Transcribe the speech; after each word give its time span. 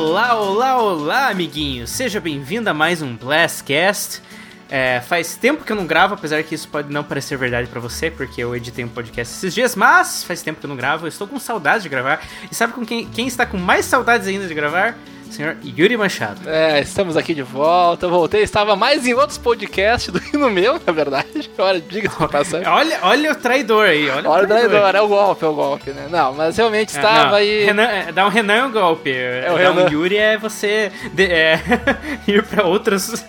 Olá, 0.00 0.34
olá, 0.34 0.82
olá, 0.82 1.28
amiguinhos! 1.28 1.90
Seja 1.90 2.22
bem-vindo 2.22 2.70
a 2.70 2.72
mais 2.72 3.02
um 3.02 3.14
Blastcast. 3.14 4.22
É, 4.70 4.98
faz 5.02 5.36
tempo 5.36 5.62
que 5.62 5.70
eu 5.70 5.76
não 5.76 5.86
gravo, 5.86 6.14
apesar 6.14 6.42
que 6.42 6.54
isso 6.54 6.66
pode 6.68 6.90
não 6.90 7.04
parecer 7.04 7.36
verdade 7.36 7.68
para 7.68 7.80
você, 7.80 8.10
porque 8.10 8.42
eu 8.42 8.56
editei 8.56 8.82
um 8.82 8.88
podcast 8.88 9.36
esses 9.36 9.52
dias, 9.52 9.76
mas 9.76 10.24
faz 10.24 10.40
tempo 10.40 10.58
que 10.58 10.64
eu 10.64 10.68
não 10.68 10.74
gravo, 10.74 11.04
eu 11.04 11.08
estou 11.08 11.28
com 11.28 11.38
saudades 11.38 11.82
de 11.82 11.90
gravar. 11.90 12.26
E 12.50 12.54
sabe 12.54 12.72
com 12.72 12.84
quem, 12.84 13.06
quem 13.10 13.26
está 13.26 13.44
com 13.44 13.58
mais 13.58 13.84
saudades 13.84 14.26
ainda 14.26 14.48
de 14.48 14.54
gravar? 14.54 14.96
Senhor 15.30 15.56
Yuri 15.64 15.96
Machado. 15.96 16.48
É, 16.48 16.80
estamos 16.80 17.16
aqui 17.16 17.34
de 17.34 17.42
volta. 17.42 18.06
Eu 18.06 18.10
voltei, 18.10 18.42
estava 18.42 18.76
mais 18.76 19.06
em 19.06 19.14
outros 19.14 19.38
podcasts 19.38 20.12
do 20.12 20.20
que 20.20 20.36
no 20.36 20.50
meu, 20.50 20.80
na 20.84 20.92
verdade. 20.92 21.50
Olha, 21.58 21.80
diga-se 21.80 22.16
passagem. 22.28 22.66
Olha, 22.66 22.98
olha 23.02 23.32
o 23.32 23.34
traidor 23.34 23.86
aí, 23.86 24.08
olha, 24.08 24.28
olha 24.28 24.44
o 24.44 24.46
traidor. 24.46 24.70
traidor. 24.70 24.94
é 24.94 25.00
o 25.00 25.08
golpe, 25.08 25.44
é 25.44 25.48
o 25.48 25.54
golpe, 25.54 25.90
né? 25.90 26.08
Não, 26.10 26.32
mas 26.34 26.56
realmente 26.56 26.96
é, 26.96 26.98
estava 26.98 27.38
é, 27.38 27.42
aí. 27.42 27.64
Renan, 27.64 27.82
é, 27.82 28.12
dá 28.12 28.26
um 28.26 28.30
Renan 28.30 28.54
é 28.54 28.64
um 28.64 28.72
golpe. 28.72 29.10
É 29.12 29.50
o 29.50 29.56
Renan. 29.56 29.86
um 29.86 29.88
Yuri 29.90 30.16
é 30.16 30.38
você 30.38 30.90
de, 31.12 31.24
é, 31.24 31.60
ir 32.26 32.42
para 32.44 32.64
outros. 32.66 33.24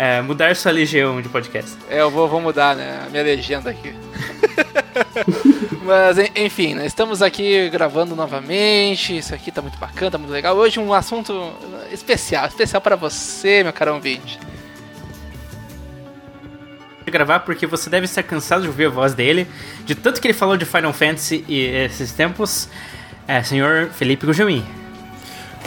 É, 0.00 0.22
mudar 0.22 0.54
sua 0.54 0.70
legião 0.70 1.20
de 1.20 1.28
podcast. 1.28 1.76
É, 1.90 2.00
eu 2.00 2.08
vou, 2.08 2.28
vou 2.28 2.40
mudar, 2.40 2.76
né? 2.76 3.02
A 3.04 3.10
minha 3.10 3.24
legenda 3.24 3.70
aqui. 3.70 3.92
Mas 5.82 6.18
enfim, 6.36 6.76
né, 6.76 6.86
estamos 6.86 7.20
aqui 7.20 7.68
gravando 7.68 8.14
novamente. 8.14 9.18
Isso 9.18 9.34
aqui 9.34 9.50
tá 9.50 9.60
muito 9.60 9.76
bacana, 9.76 10.12
tá 10.12 10.16
muito 10.16 10.30
legal. 10.30 10.56
Hoje 10.56 10.78
um 10.78 10.94
assunto 10.94 11.52
especial, 11.90 12.46
especial 12.46 12.80
para 12.80 12.94
você, 12.94 13.64
meu 13.64 13.72
caro 13.72 13.94
ouvinte. 13.94 14.38
gravar 17.04 17.40
porque 17.40 17.66
você 17.66 17.90
deve 17.90 18.04
estar 18.04 18.22
cansado 18.22 18.62
de 18.62 18.68
ouvir 18.68 18.84
a 18.84 18.90
voz 18.90 19.14
dele, 19.14 19.48
de 19.84 19.96
tanto 19.96 20.20
que 20.20 20.28
ele 20.28 20.34
falou 20.34 20.56
de 20.56 20.64
Final 20.64 20.92
Fantasy 20.92 21.44
e 21.48 21.62
esses 21.62 22.12
tempos. 22.12 22.68
É, 23.26 23.42
senhor 23.42 23.90
Felipe 23.90 24.26
Gujamin. 24.26 24.64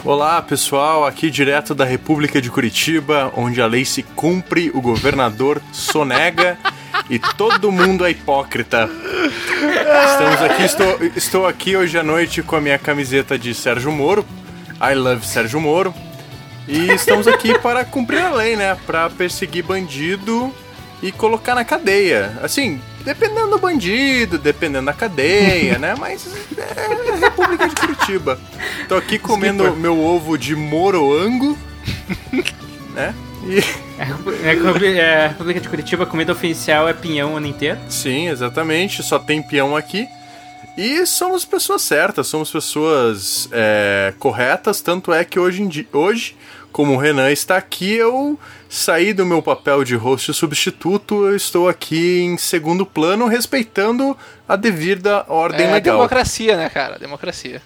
Olá 0.03 0.41
pessoal, 0.41 1.05
aqui 1.05 1.29
direto 1.29 1.75
da 1.75 1.85
República 1.85 2.41
de 2.41 2.49
Curitiba, 2.49 3.31
onde 3.35 3.61
a 3.61 3.67
lei 3.67 3.85
se 3.85 4.01
cumpre, 4.01 4.71
o 4.73 4.81
governador 4.81 5.61
sonega 5.71 6.57
e 7.07 7.19
todo 7.19 7.71
mundo 7.71 8.03
é 8.03 8.09
hipócrita. 8.09 8.89
Estamos 8.89 10.41
aqui, 10.41 10.63
estou, 10.63 10.97
estou 11.15 11.47
aqui 11.47 11.77
hoje 11.77 11.99
à 11.99 12.03
noite 12.03 12.41
com 12.41 12.55
a 12.55 12.61
minha 12.61 12.79
camiseta 12.79 13.37
de 13.37 13.53
Sérgio 13.53 13.91
Moro. 13.91 14.25
I 14.81 14.95
love 14.95 15.23
Sérgio 15.25 15.61
Moro. 15.61 15.93
E 16.67 16.91
estamos 16.91 17.27
aqui 17.27 17.57
para 17.59 17.85
cumprir 17.85 18.21
a 18.21 18.31
lei, 18.31 18.55
né? 18.55 18.75
Para 18.87 19.09
perseguir 19.09 19.63
bandido 19.63 20.51
e 21.01 21.11
colocar 21.11 21.53
na 21.53 21.63
cadeia. 21.63 22.39
Assim, 22.41 22.81
dependendo 23.03 23.49
do 23.49 23.57
bandido, 23.57 24.37
dependendo 24.37 24.85
da 24.85 24.93
cadeia, 24.93 25.77
né? 25.77 25.95
Mas 25.97 26.27
é 26.57 27.19
República 27.19 27.67
de 27.67 27.75
Curitiba. 27.75 28.39
Tô 28.87 28.95
aqui 28.95 29.19
comendo 29.19 29.75
meu 29.75 29.99
ovo 29.99 30.37
de 30.37 30.55
moroango, 30.55 31.57
né? 32.93 33.13
E... 33.43 33.59
É, 33.99 34.97
é, 34.97 35.25
a 35.25 35.27
República 35.29 35.59
de 35.59 35.69
Curitiba, 35.69 36.03
a 36.03 36.07
comida 36.07 36.31
oficial 36.31 36.87
é 36.87 36.93
pinhão 36.93 37.33
o 37.33 37.37
ano 37.37 37.47
inteiro. 37.47 37.79
Sim, 37.89 38.27
exatamente. 38.29 39.03
Só 39.03 39.19
tem 39.19 39.41
pinhão 39.41 39.75
aqui. 39.75 40.07
E 40.77 41.05
somos 41.05 41.43
pessoas 41.43 41.81
certas, 41.81 42.27
somos 42.27 42.49
pessoas 42.49 43.49
é, 43.51 44.13
corretas. 44.17 44.81
Tanto 44.81 45.13
é 45.13 45.23
que 45.23 45.39
hoje, 45.39 45.87
hoje, 45.91 46.35
como 46.71 46.93
o 46.93 46.97
Renan 46.97 47.31
está 47.31 47.57
aqui, 47.57 47.93
eu 47.93 48.39
saí 48.69 49.13
do 49.13 49.25
meu 49.25 49.41
papel 49.41 49.83
de 49.83 49.95
host 49.95 50.33
substituto. 50.33 51.25
Eu 51.25 51.35
estou 51.35 51.67
aqui 51.67 52.21
em 52.21 52.37
segundo 52.37 52.85
plano, 52.85 53.27
respeitando 53.27 54.17
a 54.47 54.55
devida 54.55 55.25
ordem 55.27 55.67
é, 55.67 55.71
legal. 55.73 55.97
Democracia, 55.97 56.55
né, 56.57 56.69
cara? 56.69 56.97
Democracia. 56.97 57.61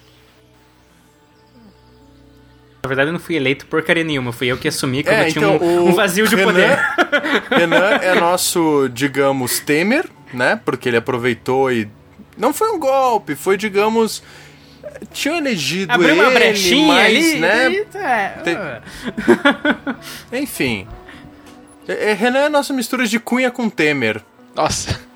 Na 2.82 2.88
verdade, 2.88 3.08
eu 3.08 3.12
não 3.12 3.20
fui 3.20 3.34
eleito 3.34 3.66
porcaria 3.66 4.04
nenhuma. 4.04 4.32
Fui 4.32 4.46
eu 4.46 4.56
que 4.56 4.68
assumi 4.68 5.02
que 5.02 5.10
é, 5.10 5.28
eu 5.28 5.32
tinha 5.32 5.54
então, 5.54 5.66
um, 5.66 5.88
um, 5.88 5.92
vazio 5.92 6.28
de 6.28 6.36
Renan, 6.36 6.52
poder. 6.52 6.78
Renan 7.50 7.90
é 8.00 8.14
nosso, 8.14 8.88
digamos, 8.92 9.58
Temer, 9.58 10.08
né? 10.32 10.60
Porque 10.64 10.88
ele 10.88 10.96
aproveitou 10.96 11.72
e. 11.72 11.88
Não 12.36 12.52
foi 12.52 12.70
um 12.70 12.78
golpe, 12.78 13.34
foi, 13.34 13.56
digamos. 13.56 14.22
Tinha 15.12 15.38
elegido 15.38 15.92
Abriu 15.92 16.10
ele, 16.10 16.20
uma 16.20 16.30
brechinha 16.30 16.86
mas, 16.86 17.06
ali, 17.06 17.38
né? 17.38 17.68
E... 17.72 17.86
É. 17.96 18.42
Te... 18.42 20.36
Enfim. 20.36 20.86
É, 21.88 22.12
Renan 22.12 22.38
é 22.40 22.46
a 22.46 22.50
nossa 22.50 22.72
mistura 22.72 23.06
de 23.06 23.18
Cunha 23.18 23.50
com 23.50 23.68
Temer. 23.68 24.22
Nossa 24.54 25.06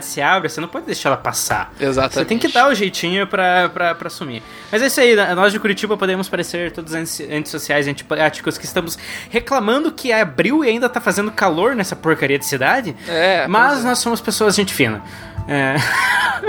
se 0.00 0.22
abre, 0.22 0.48
você 0.48 0.60
não 0.60 0.68
pode 0.68 0.86
deixar 0.86 1.08
ela 1.08 1.16
passar. 1.16 1.72
Exatamente. 1.80 2.14
Você 2.14 2.24
tem 2.24 2.38
que 2.38 2.46
dar 2.46 2.68
o 2.68 2.74
jeitinho 2.74 3.26
pra, 3.26 3.68
pra, 3.68 3.94
pra 3.94 4.06
assumir. 4.06 4.42
Mas 4.70 4.82
é 4.82 4.86
isso 4.86 5.00
aí, 5.00 5.16
nós 5.34 5.52
de 5.52 5.58
Curitiba 5.58 5.96
podemos 5.96 6.28
parecer 6.28 6.70
todos 6.70 6.94
antissociais, 6.94 7.88
antipáticos, 7.88 8.56
que 8.56 8.64
estamos 8.64 8.96
reclamando 9.28 9.90
que 9.90 10.12
é 10.12 10.20
abril 10.20 10.64
e 10.64 10.68
ainda 10.68 10.88
tá 10.88 11.00
fazendo 11.00 11.32
calor 11.32 11.74
nessa 11.74 11.96
porcaria 11.96 12.38
de 12.38 12.46
cidade. 12.46 12.94
É. 13.08 13.48
Mas 13.48 13.80
é. 13.80 13.88
nós 13.88 13.98
somos 13.98 14.20
pessoas 14.20 14.54
gente 14.54 14.72
fina. 14.72 15.02
É. 15.48 15.74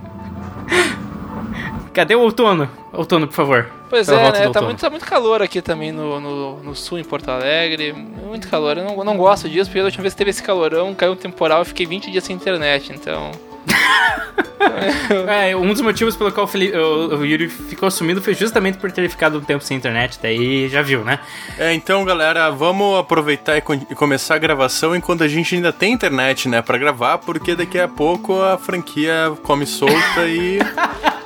Cadê 1.93 2.15
o 2.17 2.21
outono? 2.21 2.69
Outono, 2.93 3.29
por 3.29 3.35
favor. 3.35 3.71
Pois 3.89 4.09
é, 4.09 4.33
né? 4.33 4.51
Tá 4.51 4.61
muito, 4.61 4.81
tá 4.81 4.91
muito 4.91 5.07
calor 5.07 5.41
aqui 5.41 5.63
também 5.63 5.93
no, 5.93 6.19
no, 6.19 6.63
no, 6.63 6.75
sul, 6.75 6.99
em 6.99 7.05
Porto 7.05 7.31
Alegre. 7.31 7.93
Muito 7.93 8.49
calor. 8.49 8.77
Eu 8.77 8.85
não, 8.85 9.05
não 9.05 9.17
gosto 9.17 9.49
disso, 9.49 9.71
porque 9.71 9.79
a 9.79 9.85
última 9.85 10.03
vez 10.03 10.15
que 10.15 10.19
teve 10.19 10.31
esse 10.31 10.43
calorão, 10.43 10.93
caiu 10.95 11.13
um 11.13 11.17
temporal 11.17 11.63
e 11.63 11.65
fiquei 11.65 11.87
20 11.87 12.11
dias 12.11 12.25
sem 12.25 12.35
internet, 12.35 12.93
então. 12.93 13.31
É, 15.29 15.57
um 15.57 15.69
dos 15.69 15.81
motivos 15.81 16.17
pelo 16.17 16.33
qual 16.33 16.45
o, 16.45 16.49
Felipe, 16.49 16.77
o, 16.77 17.19
o, 17.19 17.25
Yuri 17.25 17.49
ficou 17.49 17.91
sumido 17.91 18.23
foi 18.23 18.35
justamente 18.35 18.79
por 18.79 18.91
ter 18.91 19.09
ficado 19.09 19.39
um 19.39 19.41
tempo 19.41 19.63
sem 19.63 19.77
internet, 19.77 20.19
daí 20.23 20.69
já 20.69 20.83
viu, 20.83 21.05
né? 21.05 21.19
É, 21.59 21.73
então 21.73 22.05
galera, 22.05 22.51
vamos 22.51 22.99
aproveitar 22.99 23.57
e, 23.57 23.63
e 23.91 23.95
começar 23.95 24.37
a 24.37 24.39
gravação 24.39 24.95
enquanto 24.95 25.23
a 25.23 25.29
gente 25.29 25.55
ainda 25.55 25.73
tem 25.73 25.93
internet, 25.93 26.49
né, 26.49 26.63
para 26.63 26.79
gravar, 26.79 27.19
porque 27.19 27.55
daqui 27.55 27.79
a 27.79 27.89
pouco 27.89 28.41
a 28.41 28.59
franquia 28.59 29.33
come 29.43 29.67
solta 29.67 30.27
e 30.27 30.59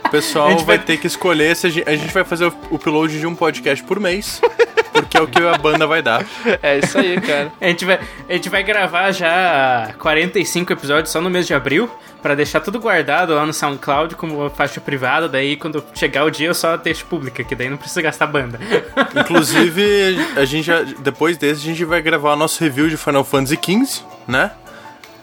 o 0.05 0.09
pessoal 0.11 0.57
vai... 0.65 0.65
vai... 0.65 0.79
ter 0.79 0.99
que 0.99 1.07
escolher 1.07 1.55
se 1.57 1.67
a 1.67 1.71
gente, 1.71 1.89
a 1.89 1.97
gente 1.97 2.13
vai 2.13 2.25
fazer 2.25 2.47
o 2.47 2.55
upload 2.71 3.19
de 3.19 3.27
um 3.27 3.35
podcast 3.35 3.85
por 3.85 4.01
mês. 4.01 4.41
Porque 5.09 5.17
é 5.17 5.23
o 5.23 5.27
que 5.27 5.43
a 5.43 5.57
banda 5.57 5.87
vai 5.87 6.03
dar. 6.03 6.25
É 6.63 6.79
isso 6.79 6.99
aí, 6.99 7.19
cara. 7.19 7.51
a, 7.59 7.67
gente 7.67 7.85
vai, 7.87 7.99
a 8.29 8.33
gente 8.35 8.49
vai 8.51 8.63
gravar 8.63 9.11
já 9.11 9.95
45 9.99 10.71
episódios 10.71 11.11
só 11.11 11.19
no 11.19 11.31
mês 11.31 11.47
de 11.47 11.55
abril, 11.55 11.91
para 12.23 12.35
deixar 12.35 12.61
tudo 12.61 12.79
guardado 12.79 13.35
lá 13.35 13.47
no 13.47 13.55
SoundCloud 13.55 14.17
como 14.17 14.51
faixa 14.51 14.83
privada. 14.83 15.27
Daí, 15.27 15.57
quando 15.57 15.83
chegar 15.95 16.25
o 16.25 16.31
dia, 16.31 16.49
eu 16.49 16.55
só 16.55 16.77
deixo 16.77 17.07
pública, 17.07 17.43
que 17.43 17.55
daí 17.55 17.71
não 17.71 17.79
precisa 17.79 18.03
gastar 18.03 18.27
banda. 18.27 18.61
Inclusive, 19.17 20.19
a 20.37 20.45
gente 20.45 20.67
já, 20.67 20.83
depois 20.83 21.39
desse, 21.39 21.63
a 21.63 21.65
gente 21.65 21.85
vai 21.87 22.03
gravar 22.03 22.35
o 22.35 22.37
nosso 22.37 22.63
review 22.63 22.89
de 22.91 22.99
Final 22.99 23.25
Fantasy 23.25 23.57
XV, 23.57 24.05
né? 24.27 24.51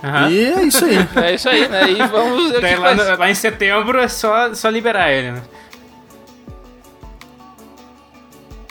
Uhum. 0.01 0.29
E 0.29 0.45
é 0.45 0.63
isso 0.63 0.85
aí. 0.85 0.97
É 1.15 1.35
isso 1.35 1.49
aí, 1.49 1.67
né? 1.67 1.91
E 1.91 2.07
vamos 2.07 2.51
Daí, 2.59 2.75
lá, 2.75 2.95
no, 2.95 3.17
lá, 3.17 3.29
em 3.29 3.35
setembro 3.35 3.99
é 3.99 4.07
só, 4.07 4.53
só 4.53 4.69
liberar 4.69 5.11
ele, 5.11 5.31
né? 5.31 5.41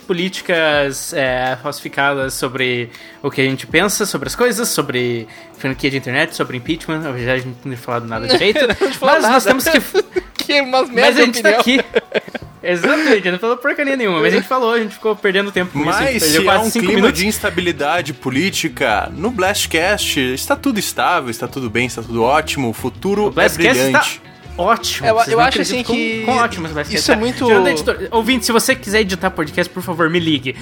Políticas 0.04 1.12
é, 1.12 1.56
falsificadas 1.62 2.34
sobre 2.34 2.90
o 3.22 3.30
que 3.30 3.40
a 3.40 3.44
gente 3.44 3.66
pensa 3.66 4.06
sobre 4.06 4.28
as 4.28 4.36
coisas, 4.36 4.68
sobre 4.68 5.26
franquia 5.58 5.90
de 5.90 5.96
internet, 5.96 6.34
sobre 6.34 6.56
impeachment. 6.56 7.00
Na 7.00 7.10
verdade, 7.10 7.40
a 7.40 7.44
gente 7.44 7.56
não 7.64 7.72
tem 7.72 7.76
falado 7.76 8.06
nada 8.06 8.26
direito. 8.28 8.60
mas 9.00 9.22
nada. 9.22 9.28
nós 9.30 9.44
temos 9.44 9.64
que. 9.64 9.80
que 10.44 10.60
umas 10.60 10.90
mas 10.90 11.18
a 11.18 11.24
gente 11.24 11.40
opinião. 11.40 11.54
tá 11.54 11.60
aqui. 11.60 11.80
Exatamente, 12.62 13.30
não 13.30 13.38
falou 13.38 13.58
porcaria 13.58 13.94
nenhuma, 13.94 14.20
mas 14.20 14.32
a 14.32 14.36
gente 14.36 14.48
falou, 14.48 14.72
a 14.72 14.78
gente 14.78 14.94
ficou 14.94 15.14
perdendo 15.14 15.52
tempo 15.52 15.72
com 15.72 15.80
mas 15.80 16.14
isso. 16.14 16.24
Mas 16.24 16.44
se 16.44 16.48
há 16.48 16.60
um 16.60 16.70
clima 16.70 16.94
minutos. 16.94 17.20
de 17.20 17.26
instabilidade 17.26 18.14
política, 18.14 19.12
no 19.14 19.30
Blastcast 19.30 20.18
está 20.18 20.56
tudo 20.56 20.78
estável, 20.78 21.28
está 21.28 21.46
tudo 21.46 21.68
bem, 21.68 21.86
está 21.86 22.02
tudo 22.02 22.22
ótimo, 22.22 22.70
o 22.70 22.72
futuro 22.72 23.30
o 23.34 23.40
é 23.40 23.48
brilhante. 23.50 23.86
Está 23.86 24.33
ótimo. 24.56 25.06
Eu, 25.08 25.18
eu 25.28 25.40
acho 25.40 25.60
assim 25.60 25.82
que. 25.82 26.24
Com, 26.24 26.32
ótimo, 26.32 26.68
isso 26.90 27.12
é 27.12 27.16
muito. 27.16 27.46
Ouvinte, 28.10 28.46
se 28.46 28.52
você 28.52 28.74
quiser 28.74 29.00
editar 29.00 29.30
podcast, 29.30 29.72
por 29.72 29.82
favor, 29.82 30.08
me 30.10 30.18
ligue. 30.18 30.54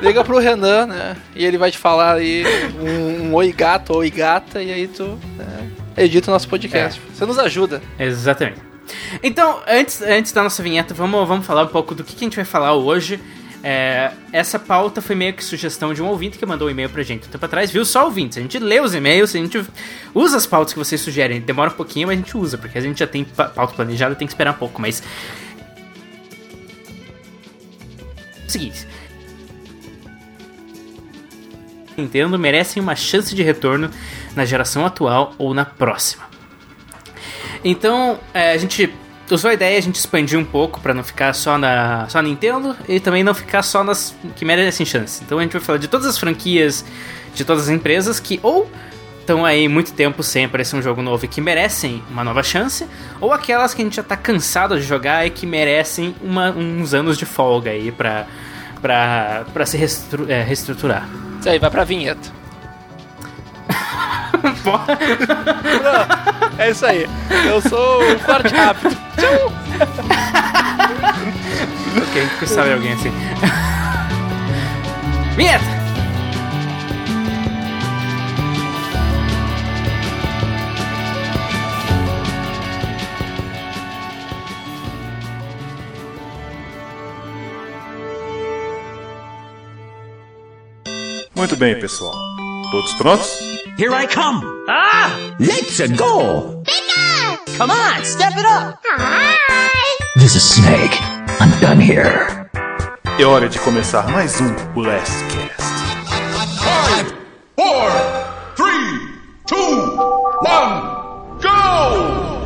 Liga 0.00 0.24
pro 0.24 0.38
Renan, 0.38 0.86
né? 0.86 1.16
E 1.34 1.44
ele 1.44 1.58
vai 1.58 1.70
te 1.70 1.78
falar 1.78 2.14
aí 2.14 2.44
um, 2.80 3.28
um 3.28 3.34
oi 3.34 3.52
gato, 3.52 3.94
oi 3.96 4.08
gata, 4.08 4.62
e 4.62 4.72
aí 4.72 4.86
tu 4.86 5.18
é, 5.96 6.04
edita 6.04 6.30
o 6.30 6.32
nosso 6.32 6.48
podcast. 6.48 7.00
É. 7.00 7.14
Você 7.14 7.26
nos 7.26 7.38
ajuda. 7.38 7.82
Exatamente. 7.98 8.60
Então, 9.22 9.60
antes, 9.66 10.02
antes 10.02 10.32
da 10.32 10.42
nossa 10.42 10.62
vinheta, 10.62 10.94
vamos, 10.94 11.26
vamos 11.26 11.46
falar 11.46 11.64
um 11.64 11.68
pouco 11.68 11.94
do 11.94 12.04
que, 12.04 12.14
que 12.14 12.24
a 12.24 12.26
gente 12.26 12.36
vai 12.36 12.44
falar 12.44 12.74
hoje. 12.74 13.20
É, 13.62 14.12
essa 14.32 14.58
pauta 14.58 15.02
foi 15.02 15.14
meio 15.14 15.34
que 15.34 15.44
sugestão 15.44 15.92
de 15.92 16.02
um 16.02 16.06
ouvinte 16.06 16.38
que 16.38 16.46
mandou 16.46 16.68
um 16.68 16.70
e-mail 16.70 16.88
pra 16.88 17.02
gente 17.02 17.28
um 17.28 17.30
tempo 17.30 17.44
atrás, 17.44 17.70
viu? 17.70 17.84
Só 17.84 18.04
ouvintes. 18.04 18.38
A 18.38 18.40
gente 18.40 18.58
lê 18.58 18.80
os 18.80 18.94
e-mails, 18.94 19.34
a 19.34 19.38
gente 19.38 19.62
usa 20.14 20.36
as 20.36 20.46
pautas 20.46 20.72
que 20.72 20.78
vocês 20.78 21.00
sugerem. 21.00 21.40
Demora 21.40 21.70
um 21.70 21.74
pouquinho, 21.74 22.06
mas 22.06 22.18
a 22.18 22.22
gente 22.22 22.36
usa, 22.36 22.56
porque 22.56 22.78
a 22.78 22.80
gente 22.80 22.98
já 22.98 23.06
tem 23.06 23.24
pauta 23.24 23.74
planejada, 23.74 24.14
tem 24.14 24.26
que 24.26 24.32
esperar 24.32 24.54
um 24.54 24.58
pouco, 24.58 24.80
mas. 24.80 25.02
Seguinte. 28.48 28.86
Nintendo 31.96 32.38
merecem 32.38 32.82
uma 32.82 32.96
chance 32.96 33.34
de 33.34 33.42
retorno 33.42 33.90
na 34.34 34.46
geração 34.46 34.86
atual 34.86 35.34
ou 35.36 35.52
na 35.52 35.66
próxima. 35.66 36.24
Então, 37.62 38.18
é, 38.32 38.52
a 38.52 38.56
gente 38.56 38.90
usou 39.34 39.50
a 39.50 39.54
ideia 39.54 39.78
a 39.78 39.80
gente 39.80 39.96
expandir 39.96 40.38
um 40.38 40.44
pouco 40.44 40.80
para 40.80 40.94
não 40.94 41.04
ficar 41.04 41.32
só 41.32 41.56
na 41.58 42.08
só 42.08 42.20
Nintendo 42.20 42.76
e 42.88 43.00
também 43.00 43.22
não 43.22 43.34
ficar 43.34 43.62
só 43.62 43.84
nas 43.84 44.14
que 44.36 44.44
merecem 44.44 44.84
chance. 44.84 45.22
Então 45.24 45.38
a 45.38 45.42
gente 45.42 45.52
vai 45.52 45.60
falar 45.60 45.78
de 45.78 45.88
todas 45.88 46.06
as 46.06 46.18
franquias, 46.18 46.84
de 47.34 47.44
todas 47.44 47.64
as 47.64 47.68
empresas 47.68 48.20
que 48.20 48.40
ou 48.42 48.70
estão 49.20 49.44
aí 49.44 49.68
muito 49.68 49.92
tempo 49.92 50.22
sem 50.22 50.44
aparecer 50.44 50.76
um 50.76 50.82
jogo 50.82 51.02
novo 51.02 51.24
e 51.24 51.28
que 51.28 51.40
merecem 51.40 52.02
uma 52.10 52.24
nova 52.24 52.42
chance, 52.42 52.86
ou 53.20 53.32
aquelas 53.32 53.72
que 53.72 53.82
a 53.82 53.84
gente 53.84 53.96
já 53.96 54.02
tá 54.02 54.16
cansado 54.16 54.76
de 54.76 54.82
jogar 54.82 55.26
e 55.26 55.30
que 55.30 55.46
merecem 55.46 56.14
uma, 56.20 56.50
uns 56.50 56.94
anos 56.94 57.16
de 57.16 57.24
folga 57.24 57.70
aí 57.70 57.92
pra, 57.92 58.26
pra 58.80 59.66
se 59.66 59.76
é, 60.28 60.42
reestruturar. 60.42 61.08
Isso 61.38 61.48
aí, 61.48 61.58
vai 61.58 61.70
pra 61.70 61.84
vinheta. 61.84 62.39
Não, 65.82 66.06
é 66.58 66.70
isso 66.70 66.86
aí. 66.86 67.06
Eu 67.46 67.60
sou 67.62 68.02
o 68.02 68.18
corte 68.20 68.54
rápido. 68.54 68.96
ok, 71.96 72.28
precisava 72.38 72.68
de 72.68 72.74
alguém 72.74 72.92
assim. 72.92 73.12
Vinheta! 75.36 75.80
Muito 91.40 91.56
bem, 91.56 91.80
pessoal. 91.80 92.12
Todos 92.70 92.92
prontos? 92.94 93.59
Here 93.80 93.94
I 93.94 94.04
come! 94.04 94.42
Ah! 94.68 95.34
Let's 95.38 95.80
go! 95.96 96.62
Bigger! 96.66 97.56
Come 97.56 97.70
on, 97.70 98.04
step 98.04 98.34
it 98.36 98.44
up! 98.44 98.78
Hi! 98.84 99.96
This 100.16 100.36
is 100.36 100.44
Snake. 100.44 100.92
I'm 101.40 101.48
done 101.62 101.80
here. 101.80 102.28
É 103.18 103.24
hora 103.24 103.48
de 103.48 103.58
começar 103.58 104.06
mais 104.12 104.38
um 104.38 104.52
Blastcast. 104.74 105.64
Five, 106.60 107.14
four, 107.56 107.90
three, 108.54 109.14
two, 109.46 109.96
one, 110.44 111.38
go! 111.40 112.39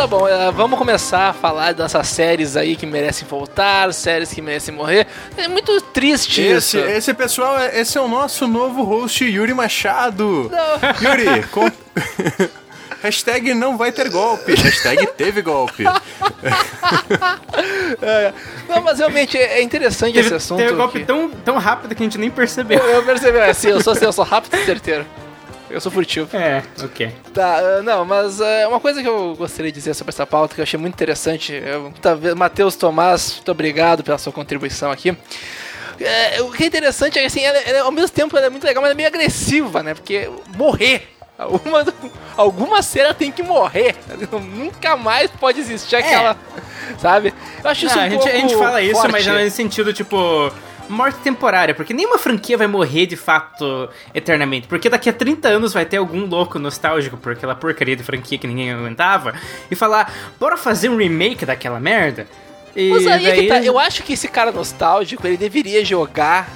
Tá 0.00 0.06
bom, 0.06 0.26
eh, 0.26 0.50
vamos 0.52 0.78
começar 0.78 1.28
a 1.28 1.32
falar 1.34 1.74
dessas 1.74 2.06
séries 2.08 2.56
aí 2.56 2.74
que 2.74 2.86
merecem 2.86 3.28
voltar, 3.28 3.92
séries 3.92 4.32
que 4.32 4.40
merecem 4.40 4.74
morrer. 4.74 5.06
É 5.36 5.46
muito 5.46 5.78
triste 5.82 6.40
Esse, 6.40 6.78
isso. 6.78 6.88
esse 6.88 7.12
pessoal, 7.14 7.58
é- 7.58 7.78
esse 7.80 7.98
é 7.98 8.00
o 8.00 8.08
nosso 8.08 8.48
novo 8.48 8.82
host, 8.82 9.22
Yuri 9.24 9.52
Machado. 9.52 10.50
Yuri, 11.02 11.42
com... 11.48 11.70
Hashtag 13.02 13.52
não 13.54 13.76
vai 13.78 13.92
ter 13.92 14.08
golpe. 14.10 14.54
Hashtag 14.54 15.06
teve 15.18 15.42
golpe. 15.42 15.84
É. 18.02 18.32
Não, 18.68 18.80
mas 18.82 18.98
realmente 18.98 19.36
é 19.36 19.58
é 19.58 19.62
interessante 19.62 20.14
esse 20.18 20.24
Teve, 20.28 20.36
assunto. 20.36 20.58
teve 20.58 20.72
um 20.72 20.76
golpe 20.76 21.00
que- 21.00 21.04
tão, 21.04 21.28
tão 21.30 21.58
rápido 21.58 21.94
que 21.94 22.02
a 22.02 22.06
gente 22.06 22.16
nem 22.18 22.30
percebeu. 22.30 22.78
Eu, 22.78 22.96
eu 22.96 23.02
percebi, 23.02 23.36
é, 23.38 23.50
assim, 23.50 23.68
eu 23.68 23.82
sou 23.82 23.92
assim, 23.92 24.04
eu 24.04 24.12
sou 24.12 24.24
rápido 24.24 24.54
e 24.56 24.64
certeiro. 24.64 25.04
Eu 25.70 25.80
sou 25.80 25.90
furtivo. 25.92 26.28
É, 26.36 26.62
ok. 26.82 27.12
Tá, 27.32 27.58
ah, 27.58 27.82
não, 27.82 28.04
mas 28.04 28.40
é, 28.40 28.66
uma 28.66 28.80
coisa 28.80 29.00
que 29.00 29.08
eu 29.08 29.36
gostaria 29.36 29.70
de 29.70 29.78
dizer 29.78 29.94
sobre 29.94 30.10
essa 30.10 30.26
pauta 30.26 30.54
que 30.54 30.60
eu 30.60 30.64
achei 30.64 30.78
muito 30.78 30.94
interessante. 30.94 31.62
Talvez, 32.02 32.34
Matheus 32.34 32.74
Tomás, 32.74 33.34
muito 33.36 33.52
obrigado 33.52 34.02
pela 34.02 34.18
sua 34.18 34.32
contribuição 34.32 34.90
aqui. 34.90 35.16
É, 36.00 36.42
o 36.42 36.50
que 36.50 36.64
é 36.64 36.66
interessante 36.66 37.18
é 37.18 37.20
que, 37.20 37.26
assim, 37.26 37.44
ela, 37.44 37.58
ela, 37.58 37.82
ao 37.82 37.92
mesmo 37.92 38.10
tempo 38.10 38.36
ela 38.36 38.46
é 38.46 38.50
muito 38.50 38.64
legal, 38.64 38.82
mas 38.82 38.90
ela 38.90 38.94
é 38.94 38.96
meio 38.96 39.08
agressiva, 39.08 39.82
né? 39.82 39.94
Porque 39.94 40.28
morrer. 40.56 41.08
Uma, 41.64 41.86
alguma 42.36 42.82
cena 42.82 43.14
tem 43.14 43.30
que 43.30 43.42
morrer. 43.42 43.94
Nunca 44.54 44.96
mais 44.96 45.30
pode 45.30 45.60
existir 45.60 45.96
aquela. 45.96 46.36
Sabe? 46.98 47.32
Eu 47.62 47.70
acho 47.70 47.86
isso 47.86 47.94
Não, 47.96 48.02
um 48.02 48.06
a, 48.06 48.08
gente, 48.10 48.18
pouco 48.18 48.36
a 48.36 48.40
gente 48.40 48.56
fala 48.56 48.82
isso, 48.82 48.94
forte. 48.94 49.12
mas 49.12 49.26
não 49.26 49.34
é 49.34 49.44
nesse 49.44 49.56
sentido, 49.56 49.92
tipo, 49.92 50.52
morte 50.90 51.18
temporária, 51.20 51.74
porque 51.74 51.94
nenhuma 51.94 52.18
franquia 52.18 52.56
vai 52.58 52.66
morrer 52.66 53.06
de 53.06 53.16
fato 53.16 53.88
eternamente. 54.14 54.66
Porque 54.68 54.88
daqui 54.88 55.08
a 55.08 55.12
30 55.12 55.48
anos 55.48 55.72
vai 55.72 55.84
ter 55.84 55.96
algum 55.98 56.26
louco 56.26 56.58
nostálgico 56.58 57.16
por 57.16 57.32
aquela 57.32 57.54
porcaria 57.54 57.96
de 57.96 58.02
franquia 58.02 58.38
que 58.38 58.46
ninguém 58.46 58.72
aguentava 58.72 59.34
e 59.70 59.74
falar, 59.76 60.12
bora 60.38 60.56
fazer 60.56 60.88
um 60.88 60.96
remake 60.96 61.46
daquela 61.46 61.78
merda? 61.80 62.26
E 62.74 62.90
Mas 62.90 63.06
aí 63.06 63.26
é 63.26 63.36
daí- 63.36 63.48
tá. 63.48 63.62
Eu 63.62 63.78
acho 63.78 64.02
que 64.02 64.12
esse 64.12 64.28
cara 64.28 64.52
nostálgico, 64.52 65.26
ele 65.26 65.36
deveria 65.36 65.84
jogar 65.84 66.48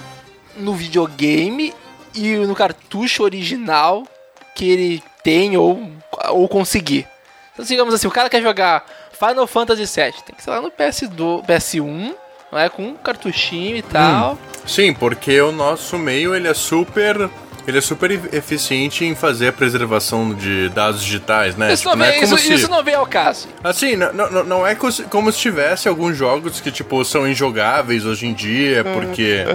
no 0.57 0.75
videogame 0.75 1.75
e 2.15 2.35
no 2.37 2.55
cartucho 2.55 3.23
original 3.25 4.07
que 4.55 4.71
ele 4.71 5.03
tem 5.25 5.57
ou, 5.57 5.91
ou 6.29 6.49
conseguir. 6.49 7.07
Então, 7.53 7.65
digamos 7.65 7.93
assim, 7.95 8.07
o 8.07 8.11
cara 8.11 8.29
quer 8.29 8.43
jogar 8.43 8.85
Final 9.13 9.47
Fantasy 9.47 9.83
VII, 9.83 10.13
tem 10.27 10.35
que 10.37 10.43
ser 10.43 10.51
lá 10.51 10.61
no 10.61 10.71
PS2, 10.71 11.45
PS1, 11.47 12.15
não 12.55 12.61
é? 12.61 12.69
Com 12.69 12.83
um 12.85 12.95
cartuchinho 12.95 13.77
e 13.77 13.83
tal. 13.83 14.39
Sim, 14.67 14.95
porque 14.95 15.39
o 15.41 15.53
nosso 15.53 15.99
meio 15.99 16.35
ele 16.35 16.49
é 16.49 16.55
super. 16.55 17.29
Ele 17.67 17.79
é 17.79 17.81
super 17.81 18.11
eficiente 18.35 19.07
em 19.07 19.15
fazer 19.15 19.49
a 19.49 19.53
preservação 19.53 20.35
de 20.35 20.69
dados 20.69 21.03
digitais, 21.03 21.57
né? 21.57 21.73
Isso, 21.73 21.85
Tipo, 21.85 21.97
não 21.97 22.05
vem, 22.07 22.21
como 22.21 22.35
isso, 22.35 22.47
se- 22.47 22.53
isso 22.53 22.69
não 22.71 22.85
vem 22.85 22.95
ao 22.95 23.07
caso. 23.07 23.49
Assim, 23.65 23.97
não, 23.97 24.13
não, 24.13 24.45
não 24.45 24.67
é 24.67 24.75
co- 24.75 24.91
como 25.09 25.33
se 25.33 25.39
tivesse 25.39 25.89
alguns 25.89 26.15
jogos 26.15 26.61
que, 26.61 26.71
tipo, 26.71 27.03
são 27.07 27.27
injogáveis 27.27 28.05
hoje 28.05 28.27
em 28.27 28.35
dia, 28.35 28.85
porque 28.85 29.47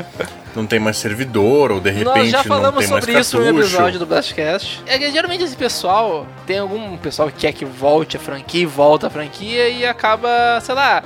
não 0.55 0.65
tem 0.65 0.79
mais 0.79 0.97
servidor, 0.97 1.71
ou 1.71 1.79
de 1.79 1.91
repente 1.91 2.05
Nós 2.05 2.29
já 2.31 2.37
não 2.39 2.43
falamos 2.45 2.79
tem 2.83 2.89
mais 2.89 3.05
sobre 3.05 3.19
isso 3.21 3.37
no 3.37 3.59
episódio 3.59 3.99
do 3.99 4.07
Blastcast. 4.07 4.81
É 4.87 4.97
que 4.97 5.11
geralmente 5.11 5.43
esse 5.43 5.55
pessoal, 5.55 6.25
tem 6.47 6.57
algum 6.57 6.97
pessoal 6.97 7.27
que 7.29 7.37
quer 7.41 7.53
que 7.53 7.63
volte 7.63 8.17
a 8.17 8.19
franquia 8.19 8.67
volta 8.67 9.05
a 9.05 9.09
franquia 9.11 9.69
e 9.69 9.85
acaba, 9.85 10.59
sei 10.63 10.73
lá, 10.73 11.03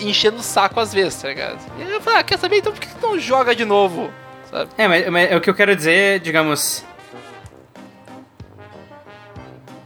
enchendo 0.00 0.38
o 0.38 0.42
saco 0.42 0.80
às 0.80 0.92
vezes, 0.92 1.20
tá 1.20 1.28
ligado? 1.28 1.58
E 1.78 1.82
eu 1.82 2.00
falo, 2.00 2.18
ah, 2.18 2.22
quer 2.22 2.38
saber 2.38 2.58
então 2.58 2.72
por 2.72 2.80
que 2.80 2.88
não 3.02 3.18
joga 3.18 3.54
de 3.54 3.64
novo? 3.64 4.10
Sabe? 4.50 4.70
É, 4.76 4.88
mas, 4.88 5.08
mas 5.08 5.30
é 5.30 5.36
o 5.36 5.40
que 5.40 5.48
eu 5.48 5.54
quero 5.54 5.74
dizer, 5.76 6.20
digamos. 6.20 6.84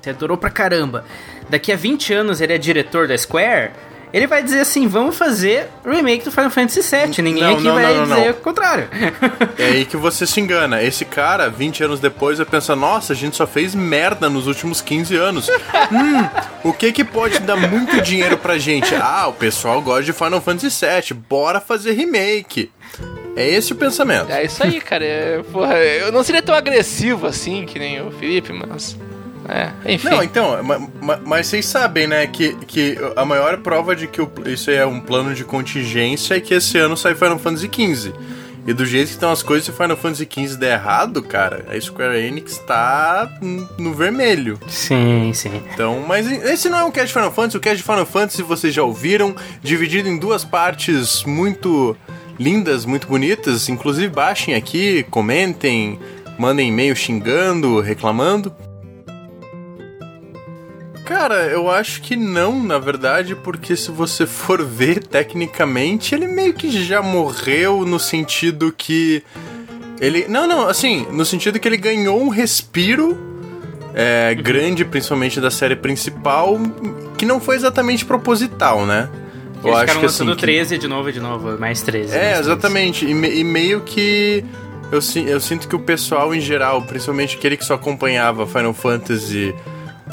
Você 0.01 0.11
adorou 0.11 0.37
pra 0.37 0.51
caramba. 0.51 1.05
Daqui 1.49 1.73
a 1.73 1.77
20 1.77 2.13
anos 2.13 2.41
ele 2.41 2.53
é 2.53 2.59
diretor 2.59 3.09
da 3.09 3.17
Square. 3.17 3.73
Ele 4.15 4.29
vai 4.29 4.45
dizer 4.45 4.61
assim: 4.61 4.87
vamos 4.87 5.19
fazer 5.19 5.69
o 5.85 5.91
remake 5.91 6.25
do 6.25 6.31
Final 6.31 6.49
Fantasy 6.49 6.83
VII. 6.83 7.21
Ninguém 7.21 7.43
Não, 7.43 7.55
aqui 7.55 7.65
não, 7.65 7.75
vai 7.75 7.83
não, 7.83 8.07
não, 8.07 8.17
dizer 8.17 8.25
não. 8.27 8.31
o 8.31 8.35
contrário. 8.35 8.89
É 9.59 9.67
aí 9.67 9.85
que 9.85 9.97
você 9.97 10.27
se 10.27 10.41
engana. 10.41 10.83
Esse 10.83 11.05
cara, 11.05 11.49
20 11.49 11.83
anos 11.85 12.01
depois, 12.01 12.39
vai 12.39 12.47
pensar: 12.47 12.77
nossa, 12.77 13.13
a 13.13 13.17
gente 13.17 13.37
só 13.37 13.45
fez 13.47 13.75
merda 13.75 14.31
nos 14.31 14.47
últimos 14.47 14.81
15 14.81 15.17
anos. 15.17 15.49
hum, 15.91 16.29
o 16.63 16.73
que 16.73 16.93
que 16.93 17.03
pode 17.03 17.41
dar 17.41 17.57
muito 17.57 18.01
dinheiro 18.03 18.39
pra 18.39 18.57
gente? 18.57 18.95
Ah, 18.95 19.27
o 19.27 19.33
pessoal 19.33 19.83
gosta 19.83 20.05
de 20.05 20.13
Final 20.13 20.41
Fantasy 20.41 20.87
VII, 20.87 21.21
bora 21.29 21.61
fazer 21.61 21.93
remake. 21.93 22.71
É 23.35 23.49
esse 23.49 23.73
o 23.73 23.77
pensamento. 23.77 24.31
É 24.31 24.45
isso 24.45 24.63
aí, 24.63 24.81
cara. 24.81 25.05
É, 25.05 25.43
porra, 25.51 25.77
eu 25.77 26.13
não 26.13 26.23
seria 26.23 26.43
tão 26.43 26.55
agressivo 26.55 27.27
assim 27.27 27.67
que 27.67 27.81
nem 27.81 28.01
o 28.01 28.13
Felipe, 28.13 28.53
mas. 28.53 28.97
É, 29.49 29.71
enfim. 29.95 30.09
Não, 30.09 30.23
então, 30.23 30.63
ma- 30.63 30.79
ma- 31.01 31.21
mas 31.25 31.47
vocês 31.49 31.67
sabem, 31.67 32.07
né, 32.07 32.27
que, 32.27 32.55
que 32.67 32.97
a 33.17 33.25
maior 33.25 33.59
prova 33.59 33.95
de 33.95 34.07
que 34.07 34.21
o- 34.23 34.31
isso 34.47 34.71
é 34.71 34.87
um 34.87 35.01
plano 35.01 35.35
de 35.35 35.45
contingência 35.45 36.35
é 36.37 36.41
que 36.41 36.55
esse 36.55 36.79
ano 36.79 36.97
sai 36.97 37.15
Final 37.15 37.39
Fantasy 37.39 37.69
XV. 37.73 38.13
E 38.67 38.73
do 38.73 38.87
jeito 38.87 39.09
que 39.09 39.13
estão 39.13 39.31
as 39.31 39.43
coisas, 39.43 39.67
se 39.67 39.73
Final 39.73 39.95
Fantasy 39.95 40.27
XV 40.27 40.57
der 40.57 40.73
errado, 40.81 41.23
cara, 41.23 41.67
a 41.69 41.79
Square 41.79 42.17
Enix 42.19 42.57
tá 42.67 43.31
no 43.77 43.93
vermelho. 43.93 44.59
sim, 44.67 45.31
sim. 45.35 45.61
Então, 45.75 46.03
mas 46.09 46.27
esse 46.27 46.71
não 46.71 46.79
é 46.79 46.85
um 46.85 46.91
cast 46.91 47.09
de 47.09 47.13
Final 47.13 47.31
Fantasy, 47.31 47.57
o 47.59 47.61
cast 47.61 47.77
de 47.77 47.83
Final 47.83 48.07
Fantasy 48.07 48.43
vocês 48.43 48.73
já 48.73 48.83
ouviram, 48.83 49.37
dividido 49.63 50.09
em 50.09 50.19
duas 50.19 50.47
partes 50.47 51.23
muito 51.25 51.95
lindas, 52.39 52.87
muito 52.87 53.07
bonitas. 53.07 53.69
Inclusive, 53.69 54.09
baixem 54.09 54.55
aqui, 54.55 55.05
comentem, 55.11 55.99
mandem 56.39 56.69
e-mail 56.71 56.97
xingando, 56.97 57.81
reclamando. 57.83 58.51
Cara, 61.05 61.47
eu 61.47 61.71
acho 61.71 62.01
que 62.01 62.17
não, 62.17 62.63
na 62.63 62.79
verdade, 62.79 63.35
porque 63.35 63.77
se 63.77 63.91
você 63.91 64.27
for 64.27 64.63
ver 64.65 65.05
tecnicamente, 65.05 66.15
ele 66.15 66.27
meio 66.27 66.55
que 66.55 66.71
já 66.85 67.03
morreu 67.03 67.85
no 67.85 67.99
sentido 68.01 68.73
que 68.77 69.23
ele, 70.01 70.27
não, 70.29 70.47
não, 70.47 70.67
assim, 70.69 71.07
no 71.13 71.25
sentido 71.25 71.59
que 71.61 71.69
ele 71.69 71.77
ganhou 71.77 72.21
um 72.21 72.29
respiro 72.29 73.17
é, 73.95 74.35
grande, 74.35 74.85
principalmente 74.85 75.41
da 75.41 75.51
série 75.51 75.77
principal, 75.77 76.59
que 77.17 77.25
não 77.27 77.39
foi 77.41 77.57
exatamente 77.57 78.05
proposital, 78.05 78.85
né? 78.87 79.09
Eles 79.63 79.81
ficaram 79.81 80.03
lançando 80.03 80.35
que- 80.37 80.43
13 80.43 80.77
de 80.79 80.89
novo, 80.89 81.11
de 81.13 81.21
novo, 81.21 81.59
mais 81.59 81.81
13. 81.81 82.13
é, 82.13 82.17
mais 82.17 82.29
13. 82.37 82.41
exatamente. 82.41 83.07
E, 83.07 83.15
me- 83.15 83.31
e 83.35 83.45
meio 83.45 83.81
que. 83.81 84.45
Eu, 84.93 84.99
eu 85.27 85.41
sinto 85.41 85.67
que 85.67 85.75
o 85.75 85.79
pessoal 85.79 86.35
em 86.35 86.41
geral, 86.41 86.83
principalmente 86.83 87.37
aquele 87.37 87.57
que 87.57 87.65
só 87.65 87.75
acompanhava 87.75 88.47
Final 88.47 88.75
Fantasy 88.75 89.55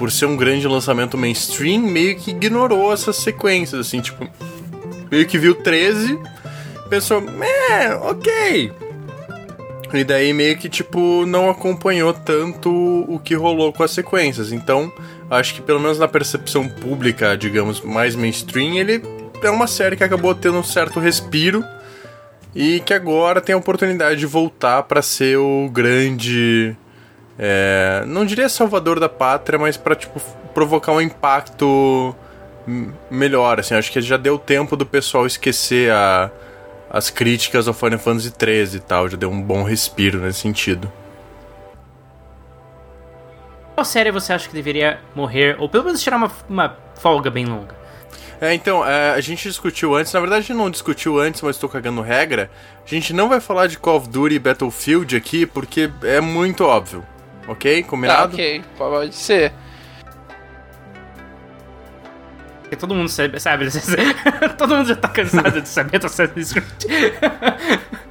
por 0.02 0.12
ser 0.12 0.26
um 0.26 0.36
grande 0.36 0.68
lançamento 0.68 1.16
mainstream, 1.16 1.80
meio 1.80 2.16
que 2.16 2.32
ignorou 2.32 2.92
essas 2.92 3.18
sequências, 3.18 3.82
assim, 3.86 4.02
tipo, 4.02 4.28
meio 5.12 5.28
que 5.28 5.38
viu 5.38 5.54
13, 5.54 6.18
pensou, 6.90 7.24
é, 7.70 7.94
ok. 7.94 8.72
E 9.94 10.04
daí 10.04 10.34
meio 10.34 10.58
que, 10.58 10.68
tipo, 10.68 11.24
não 11.28 11.52
acompanhou 11.52 12.14
tanto 12.14 12.72
o 13.08 13.20
que 13.20 13.36
rolou 13.36 13.72
com 13.72 13.84
as 13.84 13.92
sequências. 13.92 14.52
Então, 14.52 14.92
acho 15.30 15.54
que 15.54 15.62
pelo 15.62 15.80
menos 15.80 16.00
na 16.00 16.08
percepção 16.08 16.68
pública, 16.68 17.38
digamos, 17.38 17.80
mais 17.80 18.16
mainstream, 18.16 18.78
ele 18.80 19.04
é 19.44 19.52
uma 19.52 19.68
série 19.68 19.96
que 19.96 20.04
acabou 20.04 20.34
tendo 20.34 20.58
um 20.58 20.64
certo 20.64 21.00
respiro 21.00 21.64
e 22.56 22.80
que 22.80 22.96
agora 22.96 23.40
tem 23.40 23.54
a 23.54 23.58
oportunidade 23.60 24.20
de 24.20 24.26
voltar 24.26 24.82
para 24.82 25.04
ser 25.04 25.38
o 25.38 25.70
grande 25.72 26.76
é, 27.44 28.04
não 28.06 28.24
diria 28.24 28.48
salvador 28.48 29.00
da 29.00 29.10
pátria, 29.10 29.58
mas 29.58 29.76
para 29.76 29.96
tipo 29.96 30.22
provocar 30.54 30.92
um 30.92 31.02
impacto 31.02 32.16
melhor, 33.10 33.60
assim, 33.60 33.74
acho 33.74 33.92
que 33.92 34.00
já 34.00 34.16
deu 34.16 34.38
tempo 34.38 34.78
do 34.78 34.86
pessoal 34.86 35.26
esquecer 35.26 35.92
a, 35.92 36.30
as 36.88 37.10
críticas 37.10 37.68
ao 37.68 37.74
Final 37.74 37.98
Fantasy 37.98 38.30
XIII 38.30 38.78
e 38.78 38.80
tal, 38.80 39.10
já 39.10 39.18
deu 39.18 39.32
um 39.32 39.42
bom 39.42 39.64
respiro 39.64 40.20
nesse 40.20 40.42
sentido. 40.42 40.92
Qual 43.74 43.86
série 43.86 44.12
você 44.12 44.34
acha 44.34 44.48
que 44.48 44.54
deveria 44.54 45.00
morrer, 45.16 45.56
ou 45.58 45.68
pelo 45.68 45.86
menos 45.86 46.04
tirar 46.04 46.18
uma, 46.18 46.32
uma 46.48 46.78
folga 47.00 47.32
bem 47.32 47.46
longa? 47.46 47.76
É, 48.40 48.54
então, 48.54 48.86
é, 48.86 49.12
a 49.12 49.22
gente 49.22 49.48
discutiu 49.48 49.96
antes, 49.96 50.14
na 50.14 50.20
verdade 50.20 50.40
a 50.40 50.48
gente 50.48 50.58
não 50.58 50.70
discutiu 50.70 51.20
antes, 51.20 51.42
mas 51.42 51.56
estou 51.56 51.70
cagando 51.70 52.02
regra. 52.02 52.52
A 52.86 52.88
gente 52.88 53.14
não 53.14 53.28
vai 53.28 53.40
falar 53.40 53.66
de 53.66 53.80
Call 53.80 53.98
of 53.98 54.10
Duty 54.10 54.36
e 54.36 54.40
Battlefield 54.40 55.16
aqui 55.16 55.48
porque 55.48 55.90
é 56.04 56.22
muito 56.22 56.64
óbvio. 56.64 57.04
Ok? 57.48 57.84
Tá, 57.84 57.90
Combinado? 57.90 58.34
ok, 58.34 58.64
pode 58.78 59.16
ser. 59.16 59.52
Porque 62.62 62.76
todo 62.76 62.96
mundo 62.96 63.10
sabe, 63.10 63.38
sabe 63.40 63.68
todo 64.58 64.76
mundo 64.76 64.88
já 64.88 64.96
tá 64.96 65.10
cansado 65.10 65.62
de 65.62 65.68
saber 65.68 66.00
do 66.00 66.06
Assassin's 66.06 66.54
Creed. 66.54 67.12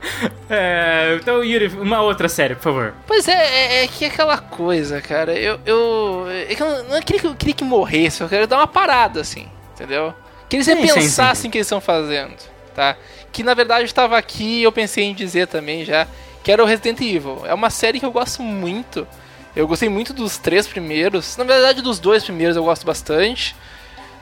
É, 0.51 1.17
então, 1.21 1.45
Yuri, 1.45 1.69
uma 1.69 2.03
outra 2.03 2.29
série, 2.29 2.57
por 2.57 2.63
favor. 2.63 2.95
Pois 3.07 3.29
é, 3.29 3.33
é, 3.33 3.85
é 3.85 3.87
que 3.87 4.05
aquela 4.05 4.37
coisa, 4.37 5.01
cara, 5.01 5.33
eu. 5.33 5.61
eu 5.65 6.27
é 6.29 6.55
que 6.55 6.63
eu 6.63 6.85
não, 6.85 7.01
queria 7.01 7.21
que 7.21 7.27
eu 7.29 7.35
queria 7.37 7.55
que 7.55 7.65
morresse, 7.65 8.21
eu 8.21 8.29
queria 8.29 8.49
dar 8.49 8.57
uma 8.57 8.67
parada, 8.67 9.21
assim, 9.21 9.49
entendeu? 9.73 10.13
Que 10.49 10.57
eles 10.57 10.67
Sim, 10.67 10.75
repensassem 10.75 11.43
sim. 11.43 11.49
o 11.49 11.51
que 11.53 11.59
eles 11.59 11.69
estão 11.69 11.81
fazendo, 11.81 12.35
tá? 12.75 12.97
Que 13.31 13.45
na 13.45 13.55
verdade 13.55 13.83
eu 13.83 13.87
estava 13.87 14.19
aqui 14.19 14.61
e 14.61 14.63
eu 14.65 14.73
pensei 14.73 15.05
em 15.05 15.15
dizer 15.15 15.47
também 15.47 15.85
já, 15.85 16.09
que 16.43 16.51
era 16.51 16.63
o 16.63 16.67
Resident 16.67 17.01
Evil. 17.01 17.43
É 17.47 17.55
uma 17.55 17.71
série 17.71 18.01
que 18.01 18.07
eu 18.07 18.13
gosto 18.13 18.43
muito. 18.43 19.07
Eu 19.55 19.67
gostei 19.67 19.89
muito 19.89 20.13
dos 20.13 20.39
três 20.39 20.67
primeiros. 20.67 21.37
Na 21.37 21.45
verdade, 21.45 21.83
dos 21.83 21.99
dois 21.99 22.23
primeiros 22.25 22.57
eu 22.57 22.65
gosto 22.65 22.87
bastante. 22.87 23.55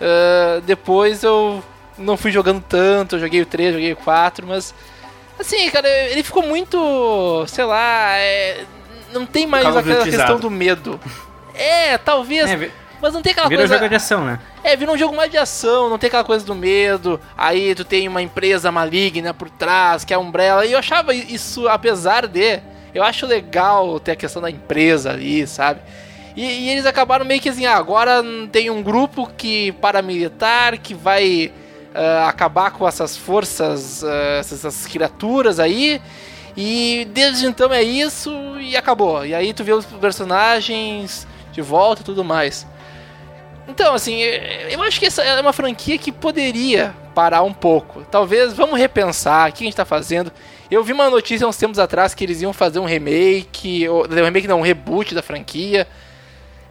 Ah, 0.01 0.61
depois 0.65 1.23
eu 1.23 1.63
não 1.97 2.17
fui 2.17 2.31
jogando 2.31 2.63
tanto, 2.67 3.17
eu 3.17 3.21
joguei 3.21 3.43
o 3.43 3.47
3, 3.47 3.75
joguei 3.75 3.93
o 3.93 3.97
4, 3.97 4.47
mas. 4.47 4.75
Assim, 5.39 5.71
cara, 5.71 5.89
ele 5.89 6.23
ficou 6.23 6.43
muito. 6.43 7.45
sei 7.47 7.65
lá. 7.65 8.17
é, 8.17 8.65
não 9.13 9.25
tem 9.27 9.47
mais 9.47 9.65
aquela 9.65 9.83
Dutyzado. 9.83 10.11
questão 10.11 10.41
do 10.41 10.51
medo. 10.51 11.01
É, 11.55 11.97
talvez. 11.99 12.49
É, 12.51 12.71
mas 13.01 13.15
não 13.15 13.23
tem 13.23 13.33
aquela 13.33 13.49
Vira 13.49 13.63
coisa. 13.63 13.75
jogo 13.75 13.89
de 13.89 13.95
ação, 13.95 14.25
né? 14.25 14.41
É, 14.63 14.77
vira 14.77 14.91
um 14.91 14.99
jogo 14.99 15.15
mais 15.15 15.31
de 15.31 15.39
ação, 15.39 15.89
não 15.89 15.99
tem 15.99 16.09
aquela 16.09 16.25
coisa 16.25 16.45
do 16.45 16.55
medo. 16.55 17.21
Aí 17.37 17.75
tu 17.75 17.85
tem 17.85 18.09
uma 18.09 18.21
empresa 18.21 18.73
maligna 18.73 19.33
por 19.33 19.49
trás, 19.49 20.05
que 20.05 20.13
é 20.13 20.17
a 20.17 20.19
Umbrella. 20.21 20.67
E 20.67 20.73
eu 20.73 20.79
achava 20.79 21.15
isso, 21.15 21.69
apesar 21.69 22.27
de. 22.27 22.61
Eu 22.99 23.05
acho 23.05 23.27
legal 23.27 24.01
ter 24.01 24.13
a 24.13 24.17
questão 24.17 24.43
da 24.43 24.51
empresa 24.51 25.11
ali, 25.11 25.47
sabe? 25.47 25.81
E, 26.35 26.43
e 26.43 26.71
eles 26.71 26.85
acabaram 26.85 27.25
meio 27.25 27.41
que 27.41 27.49
assim, 27.49 27.65
ah, 27.65 27.77
agora 27.77 28.23
tem 28.51 28.71
um 28.71 28.83
grupo 28.83 29.31
que 29.37 29.71
paramilitar 29.73 30.81
que 30.81 30.95
vai 30.95 31.53
ah, 31.95 32.29
acabar 32.29 32.73
com 32.73 32.87
essas 32.89 33.17
forças, 33.17 34.03
ah, 34.03 34.39
essas, 34.41 34.85
criaturas 34.87 35.61
aí. 35.61 36.03
E 36.57 37.07
desde 37.13 37.47
então 37.47 37.73
é 37.73 37.85
isso 37.85 38.33
e 38.59 38.77
acabou. 38.77 39.25
E 39.25 39.33
aí 39.33 39.53
tu 39.53 39.63
vê 39.63 39.73
os 39.73 39.87
personagens 39.87 41.25
de 41.53 41.63
volta 41.63 42.03
e 42.03 42.05
tudo 42.05 42.25
mais. 42.25 42.67
Então, 43.69 43.95
assim, 43.95 44.23
eu- 44.23 44.83
acho 44.83 44.99
que 44.99 45.07
essa 45.07 45.23
é 45.23 45.41
uma 45.41 45.53
franquia 45.53 45.97
que 45.99 46.11
poderia 46.11 46.93
parar 47.15 47.43
um 47.43 47.53
pouco. 47.53 48.03
Talvez, 48.11 48.55
vamos 48.55 48.77
repensar 48.77 49.51
o 49.51 49.53
que 49.53 49.63
a 49.63 49.67
gente 49.67 49.77
tá 49.77 49.85
fazendo. 49.85 50.33
Eu 50.71 50.85
vi 50.85 50.93
uma 50.93 51.09
notícia 51.09 51.47
uns 51.47 51.57
tempos 51.57 51.79
atrás 51.79 52.15
que 52.15 52.23
eles 52.25 52.43
iam 52.43 52.53
fazer 52.53 52.79
um 52.79 52.85
remake, 52.85 53.89
ou, 53.89 54.07
um 54.07 54.25
remake 54.25 54.47
não, 54.47 54.61
um 54.61 54.63
reboot 54.63 55.15
da 55.15 55.23
franquia. 55.23 55.87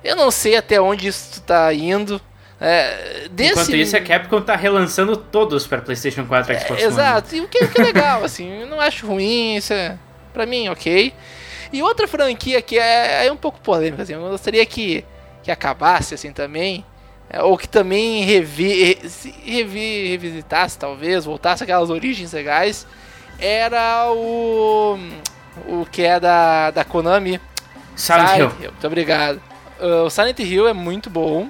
Eu 0.03 0.15
não 0.15 0.29
sei 0.29 0.55
até 0.55 0.79
onde 0.79 1.07
isso 1.07 1.41
tá 1.41 1.73
indo. 1.73 2.21
É, 2.59 3.27
desse... 3.31 3.51
Enquanto 3.51 3.75
isso, 3.75 3.95
a 3.95 4.01
Capcom 4.01 4.41
tá 4.41 4.55
relançando 4.55 5.15
todos 5.15 5.67
pra 5.67 5.79
PlayStation 5.79 6.25
4 6.25 6.53
e 6.53 6.59
Xbox 6.59 6.71
One. 6.71 6.83
Exato, 6.83 7.35
e 7.35 7.41
o 7.41 7.47
que, 7.47 7.67
que 7.67 7.81
é 7.81 7.83
legal, 7.83 8.23
assim, 8.25 8.61
eu 8.61 8.67
não 8.67 8.79
acho 8.79 9.05
ruim, 9.05 9.55
isso 9.55 9.73
é, 9.73 9.97
pra 10.33 10.45
mim, 10.45 10.67
ok. 10.69 11.13
E 11.71 11.83
outra 11.83 12.07
franquia 12.07 12.61
que 12.61 12.79
é, 12.79 13.27
é 13.27 13.31
um 13.31 13.37
pouco 13.37 13.59
polêmica, 13.59 14.03
assim, 14.03 14.13
eu 14.13 14.21
gostaria 14.21 14.65
que, 14.65 15.05
que 15.43 15.51
acabasse, 15.51 16.15
assim, 16.15 16.31
também, 16.31 16.83
é, 17.29 17.43
ou 17.43 17.57
que 17.57 17.67
também 17.67 18.23
revi, 18.23 18.97
revi, 19.43 20.07
revisitasse, 20.07 20.79
talvez, 20.79 21.25
voltasse 21.25 21.63
aquelas 21.63 21.91
origens 21.91 22.31
legais, 22.33 22.87
era 23.39 24.11
o, 24.11 24.97
o 25.67 25.85
que 25.91 26.01
é 26.01 26.19
da, 26.19 26.71
da 26.71 26.83
Konami, 26.83 27.39
Silent 27.95 28.37
Hill. 28.37 28.51
Muito 28.71 28.87
obrigado. 28.87 29.41
Uh, 29.79 30.05
o 30.05 30.09
Silent 30.09 30.39
Hill 30.39 30.67
é 30.67 30.73
muito 30.73 31.09
bom. 31.09 31.49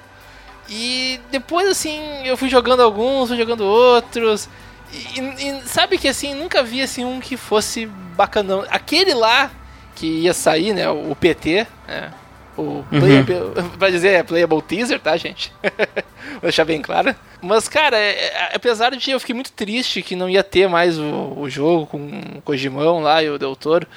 E 0.69 1.19
depois, 1.31 1.67
assim, 1.67 2.25
eu 2.25 2.35
fui 2.35 2.49
jogando 2.49 2.81
alguns, 2.81 3.29
fui 3.29 3.37
jogando 3.37 3.61
outros. 3.61 4.49
E, 4.91 5.19
e 5.19 5.61
sabe 5.65 5.97
que, 5.97 6.07
assim, 6.07 6.33
nunca 6.33 6.61
vi, 6.61 6.81
assim, 6.81 7.05
um 7.05 7.19
que 7.19 7.37
fosse 7.37 7.85
bacanão. 7.85 8.65
Aquele 8.69 9.13
lá, 9.13 9.49
que 9.95 10.05
ia 10.05 10.33
sair, 10.33 10.73
né, 10.73 10.89
o 10.89 11.15
PT, 11.15 11.65
né, 11.87 12.11
o 12.57 12.83
playable, 12.89 13.77
pra 13.77 13.89
dizer, 13.89 14.09
é 14.09 14.23
playable 14.23 14.61
teaser, 14.61 14.99
tá, 14.99 15.15
gente? 15.15 15.51
Vou 16.33 16.41
deixar 16.41 16.65
bem 16.65 16.81
claro. 16.81 17.15
Mas, 17.41 17.67
cara, 17.67 17.97
é- 17.97 18.25
é- 18.25 18.51
apesar 18.55 18.91
de 18.95 19.11
eu 19.11 19.19
fiquei 19.19 19.35
muito 19.35 19.51
triste 19.51 20.01
que 20.01 20.15
não 20.15 20.29
ia 20.29 20.43
ter 20.43 20.67
mais 20.67 20.97
o, 20.99 21.33
o 21.37 21.49
jogo 21.49 21.85
com 21.87 21.97
o 22.37 22.41
Kojimão 22.41 22.99
lá 22.99 23.21
e 23.23 23.29
o 23.29 23.37
Del 23.37 23.55
Toro. 23.55 23.87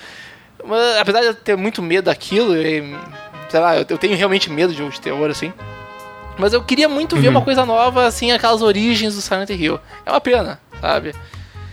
Mas, 0.64 0.96
apesar 0.98 1.20
de 1.20 1.26
eu 1.28 1.34
ter 1.34 1.56
muito 1.56 1.80
medo 1.82 2.04
daquilo, 2.06 2.56
e, 2.56 2.82
sei 3.48 3.60
lá, 3.60 3.76
eu, 3.76 3.86
eu 3.88 3.98
tenho 3.98 4.16
realmente 4.16 4.50
medo 4.50 4.72
de 4.72 4.78
jogo 4.78 4.90
de 4.92 5.00
terror, 5.00 5.30
assim. 5.30 5.52
Mas 6.38 6.52
eu 6.52 6.62
queria 6.62 6.88
muito 6.88 7.16
ver 7.16 7.28
uma 7.28 7.42
coisa 7.42 7.66
nova, 7.66 8.06
assim, 8.06 8.30
aquelas 8.32 8.62
origens 8.62 9.14
do 9.14 9.20
Silent 9.20 9.50
Hill. 9.50 9.78
É 10.06 10.10
uma 10.10 10.20
pena, 10.20 10.60
sabe? 10.80 11.14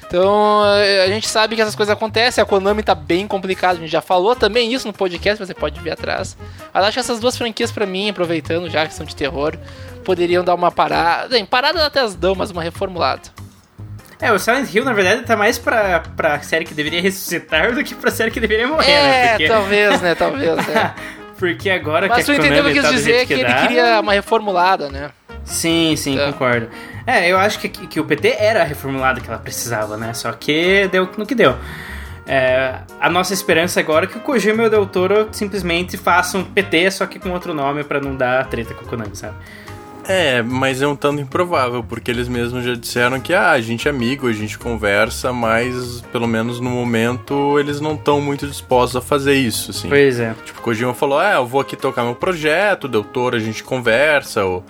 Então, 0.07 0.63
eh, 0.77 1.03
a 1.03 1.07
gente 1.07 1.27
sabe 1.27 1.55
que 1.55 1.61
essas 1.61 1.75
coisas 1.75 1.91
acontecem, 1.93 2.41
a 2.41 2.45
Konami 2.45 2.81
tá 2.81 2.95
bem 2.95 3.27
complicada, 3.27 3.73
a 3.77 3.81
gente 3.81 3.91
já 3.91 4.01
falou 4.01 4.35
também 4.35 4.73
isso 4.73 4.87
no 4.87 4.93
podcast, 4.93 5.45
você 5.45 5.53
pode 5.53 5.79
ver 5.81 5.91
atrás. 5.91 6.37
Mas 6.73 6.83
acho 6.85 6.93
que 6.93 6.99
essas 6.99 7.19
duas 7.19 7.37
franquias, 7.37 7.71
pra 7.71 7.85
mim, 7.85 8.09
aproveitando 8.09 8.69
já 8.69 8.87
que 8.87 8.93
são 8.93 9.05
de 9.05 9.13
terror, 9.15 9.57
poderiam 10.05 10.43
dar 10.45 10.55
uma 10.55 10.71
parada. 10.71 11.27
Bem, 11.27 11.45
parada 11.45 11.85
até 11.85 11.99
as 11.99 12.15
dão, 12.15 12.33
mas 12.35 12.51
uma 12.51 12.63
reformulada. 12.63 13.23
É, 14.19 14.31
o 14.31 14.39
Silent 14.39 14.73
Hill, 14.73 14.85
na 14.85 14.93
verdade, 14.93 15.23
tá 15.23 15.35
mais 15.35 15.59
pra, 15.59 15.99
pra 16.15 16.39
série 16.41 16.63
que 16.65 16.73
deveria 16.73 17.01
ressuscitar 17.01 17.75
do 17.75 17.83
que 17.83 17.93
pra 17.93 18.09
série 18.09 18.31
que 18.31 18.39
deveria 18.39 18.67
morrer, 18.67 18.87
né? 18.87 19.25
É, 19.25 19.29
Porque, 19.31 19.47
talvez, 19.47 20.01
né? 20.01 20.15
Talvez, 20.15 20.55
né? 20.67 20.95
porque 21.37 21.69
agora 21.69 22.07
Mas 22.07 22.19
que 22.19 22.23
tu 22.25 22.31
a 22.31 22.35
entendeu 22.35 22.65
o 22.65 22.71
que 22.71 22.79
eu 22.79 22.81
tá 22.83 22.89
quis 22.89 23.03
jeito 23.03 23.13
dizer, 23.19 23.27
que 23.27 23.33
ele 23.33 23.43
dá- 23.43 23.61
queria 23.61 23.99
uma 23.99 24.13
reformulada, 24.13 24.89
né? 24.89 25.11
Sim, 25.47 25.95
sim, 25.95 26.15
Tá. 26.17 26.31
concordo. 26.31 26.67
É, 27.05 27.31
eu 27.31 27.37
acho 27.37 27.57
que, 27.59 27.69
que 27.69 27.99
o 27.99 28.05
PT 28.05 28.35
era 28.37 28.61
a 28.61 28.65
reformulada 28.65 29.21
que 29.21 29.27
ela 29.29 29.39
precisava, 29.39 29.95
né? 29.95 30.13
Só 30.13 30.31
que 30.33 30.87
deu 30.91 31.09
no 31.17 31.25
que 31.25 31.33
deu. 31.33 31.55
É, 32.27 32.79
a 32.99 33.09
nossa 33.09 33.33
esperança 33.33 33.79
agora 33.79 34.03
é 34.05 34.07
que 34.07 34.17
o 34.17 34.21
Kojima 34.21 34.63
e 34.63 34.67
o 34.67 34.69
Del 34.69 34.85
Toro 34.85 35.29
simplesmente 35.31 35.95
façam 35.95 36.43
PT, 36.43 36.91
só 36.91 37.05
que 37.05 37.17
com 37.17 37.31
outro 37.31 37.53
nome 37.53 37.85
pra 37.85 38.01
não 38.01 38.13
dar 38.15 38.45
treta 38.47 38.73
com 38.73 38.83
o 38.83 38.87
Konami, 38.87 39.15
sabe? 39.15 39.35
É, 40.09 40.41
mas 40.41 40.81
é 40.81 40.87
um 40.87 40.95
tanto 40.95 41.21
improvável, 41.21 41.83
porque 41.83 42.09
eles 42.11 42.27
mesmos 42.29 42.63
já 42.63 42.73
disseram 42.75 43.19
que 43.19 43.33
ah, 43.33 43.51
a 43.51 43.61
gente 43.61 43.87
é 43.87 43.91
amigo, 43.91 44.27
a 44.27 44.33
gente 44.33 44.57
conversa, 44.57 45.31
mas 45.33 46.01
pelo 46.13 46.27
menos 46.27 46.59
no 46.61 46.69
momento 46.69 47.57
eles 47.59 47.79
não 47.81 47.93
estão 47.95 48.19
muito 48.21 48.47
dispostos 48.47 48.95
a 48.97 49.01
fazer 49.01 49.33
isso, 49.35 49.71
assim. 49.71 49.89
Pois 49.89 50.19
é. 50.19 50.33
Tipo, 50.45 50.59
o 50.59 50.63
Kojima 50.63 50.93
falou, 50.93 51.19
ah, 51.19 51.33
eu 51.35 51.45
vou 51.45 51.59
aqui 51.61 51.75
tocar 51.77 52.03
meu 52.03 52.15
projeto, 52.15 52.87
Del 52.87 53.03
Toro 53.03 53.35
a 53.35 53.39
gente 53.39 53.63
conversa, 53.63 54.45
o, 54.45 54.63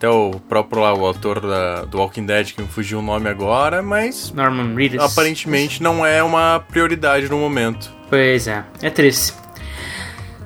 até 0.00 0.08
o 0.08 0.30
próprio 0.48 0.80
lá, 0.80 0.94
o 0.94 1.04
autor 1.04 1.42
da, 1.42 1.84
do 1.84 1.98
Walking 1.98 2.24
Dead, 2.24 2.54
que 2.54 2.62
me 2.62 2.66
fugiu 2.66 3.00
o 3.00 3.02
nome 3.02 3.28
agora, 3.28 3.82
mas 3.82 4.32
Norman 4.32 4.74
Reedus. 4.74 4.98
aparentemente 4.98 5.82
não 5.82 6.06
é 6.06 6.22
uma 6.22 6.64
prioridade 6.70 7.28
no 7.28 7.38
momento. 7.38 7.92
Pois 8.08 8.48
é, 8.48 8.64
é 8.80 8.88
triste. 8.88 9.34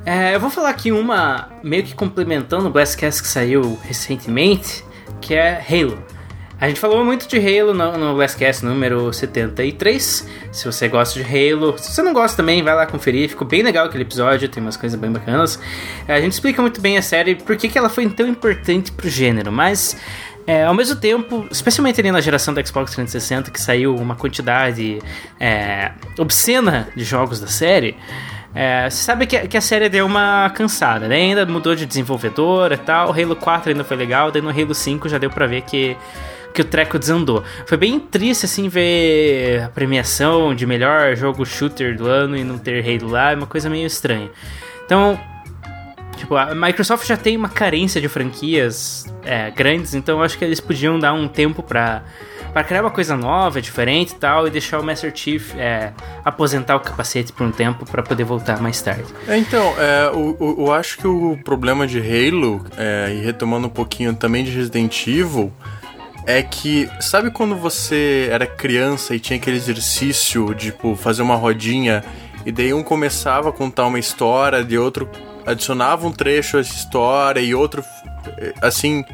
É, 0.05 0.35
eu 0.35 0.41
vou 0.41 0.51
falar 0.51 0.71
aqui 0.71 0.91
uma 0.91 1.51
meio 1.63 1.85
que 1.85 1.95
complementando 1.95 2.67
o 2.67 2.71
Blastcast 2.71 3.23
que 3.23 3.29
saiu 3.29 3.79
recentemente, 3.85 4.85
que 5.21 5.35
é 5.35 5.65
Halo. 5.71 6.03
A 6.61 6.69
gente 6.69 6.79
falou 6.79 7.05
muito 7.05 7.27
de 7.29 7.37
Halo 7.37 7.75
no, 7.75 7.99
no 7.99 8.17
Last 8.17 8.39
Cast 8.39 8.65
número 8.65 9.13
73. 9.13 10.29
Se 10.53 10.65
você 10.65 10.89
gosta 10.89 11.23
de 11.23 11.27
Halo, 11.27 11.77
se 11.77 11.93
você 11.93 12.03
não 12.03 12.13
gosta 12.13 12.37
também, 12.37 12.63
vai 12.63 12.75
lá 12.75 12.87
conferir. 12.87 13.29
Ficou 13.29 13.47
bem 13.47 13.63
legal 13.63 13.87
aquele 13.87 14.05
episódio, 14.05 14.49
tem 14.49 14.63
umas 14.63 14.77
coisas 14.77 14.99
bem 14.99 15.11
bacanas. 15.11 15.59
A 16.07 16.21
gente 16.21 16.33
explica 16.33 16.63
muito 16.63 16.81
bem 16.81 16.97
a 16.97 17.03
série, 17.03 17.35
por 17.35 17.57
que, 17.57 17.69
que 17.69 17.77
ela 17.77 17.89
foi 17.89 18.09
tão 18.09 18.27
importante 18.27 18.93
pro 18.93 19.09
gênero, 19.09 19.51
mas 19.51 19.97
é, 20.47 20.65
ao 20.65 20.75
mesmo 20.75 20.97
tempo, 20.97 21.47
especialmente 21.51 22.01
ali 22.01 22.13
na 22.13 22.21
geração 22.21 22.55
do 22.55 22.67
Xbox 22.67 22.93
360, 22.93 23.51
que 23.51 23.61
saiu 23.61 23.97
uma 23.97 24.15
quantidade 24.15 25.01
é, 25.41 25.91
obscena 26.19 26.89
de 26.95 27.03
jogos 27.03 27.41
da 27.41 27.47
série, 27.47 27.97
é, 28.55 28.89
você 28.89 29.03
sabe 29.03 29.27
que, 29.27 29.49
que, 29.49 29.57
a 29.57 29.61
série 29.61 29.89
deu 29.89 30.07
uma 30.07 30.49
cansada, 30.51 31.09
né? 31.09 31.17
Ainda 31.17 31.45
mudou 31.45 31.75
de 31.75 31.85
desenvolvedor 31.85 32.71
e 32.71 32.77
tal. 32.77 33.09
O 33.09 33.13
Halo 33.13 33.35
4 33.35 33.71
ainda 33.71 33.83
foi 33.83 33.97
legal, 33.97 34.31
daí 34.31 34.41
no 34.41 34.51
Halo 34.51 34.75
5 34.75 35.09
já 35.09 35.19
deu 35.19 35.29
pra 35.29 35.47
ver 35.47 35.63
que, 35.63 35.97
que 36.55 36.63
o 36.63 36.65
treco 36.65 36.99
desandou. 36.99 37.43
Foi 37.67 37.77
bem 37.77 37.99
triste, 37.99 38.47
assim, 38.47 38.69
ver 38.69 39.65
a 39.65 39.69
premiação 39.69 40.55
de 40.55 40.65
melhor 40.65 41.17
jogo 41.17 41.45
shooter 41.45 41.97
do 41.97 42.07
ano 42.07 42.37
e 42.37 42.45
não 42.45 42.57
ter 42.57 42.83
Halo 42.83 43.11
lá, 43.11 43.33
é 43.33 43.35
uma 43.35 43.47
coisa 43.47 43.69
meio 43.69 43.87
estranha. 43.87 44.31
Então, 44.87 45.19
Tipo, 46.17 46.37
a 46.37 46.55
Microsoft 46.55 47.07
já 47.07 47.17
tem 47.17 47.37
uma 47.37 47.49
carência 47.49 48.01
de 48.01 48.09
franquias 48.09 49.05
é, 49.25 49.51
grandes, 49.51 49.95
então 49.95 50.23
acho 50.23 50.39
que 50.39 50.45
eles 50.45 50.61
podiam 50.61 50.97
dar 50.97 51.13
um 51.13 51.27
tempo 51.27 51.61
pra, 51.61 52.05
pra 52.53 52.63
criar 52.63 52.83
uma 52.83 52.91
coisa 52.91 53.17
nova, 53.17 53.61
diferente 53.61 54.13
e 54.13 54.15
tal, 54.15 54.47
e 54.47 54.51
deixar 54.51 54.79
o 54.79 54.85
Master 54.85 55.13
Chief 55.15 55.55
é, 55.57 55.93
aposentar 56.25 56.77
o 56.77 56.81
capacete 56.81 57.33
por 57.33 57.45
um 57.45 57.51
tempo 57.51 57.85
para 57.85 58.01
poder 58.01 58.23
voltar 58.23 58.63
mais 58.63 58.81
tarde. 58.81 59.13
É, 59.27 59.37
então, 59.37 59.75
é, 59.77 60.07
eu, 60.07 60.57
eu, 60.61 60.73
acho 60.73 60.99
que 60.99 61.07
o 61.07 61.37
problema 61.45 61.85
de 61.85 61.99
Halo, 61.99 62.65
é, 62.77 63.13
e 63.13 63.21
retomando 63.21 63.67
um 63.67 63.71
pouquinho 63.71 64.15
também 64.15 64.45
de 64.45 64.53
Resident 64.53 65.07
Evil, 65.09 65.53
é 66.27 66.43
que, 66.43 66.89
sabe 67.01 67.31
quando 67.31 67.55
você 67.55 68.29
era 68.31 68.47
criança 68.47 69.15
e 69.15 69.21
tinha 69.21 69.39
aquele 69.39 69.57
exercício 69.57 70.55
de 70.55 70.71
tipo, 70.71 70.97
fazer 70.97 71.23
uma 71.23 71.37
rodinha 71.37 72.03
e 72.47 72.53
daí 72.53 72.73
um 72.73 72.83
começava 72.83 73.51
a 73.51 73.53
contar 73.53 73.87
uma 73.87 73.99
história, 73.99 74.65
de 74.65 74.79
outro 74.79 75.09
adicionava 75.47 76.07
um 76.07 76.13
trecho 76.13 76.57
a 76.57 76.61
essa 76.61 76.75
história 76.75 77.41
e 77.41 77.55
outro 77.55 77.85
assim 78.63 79.05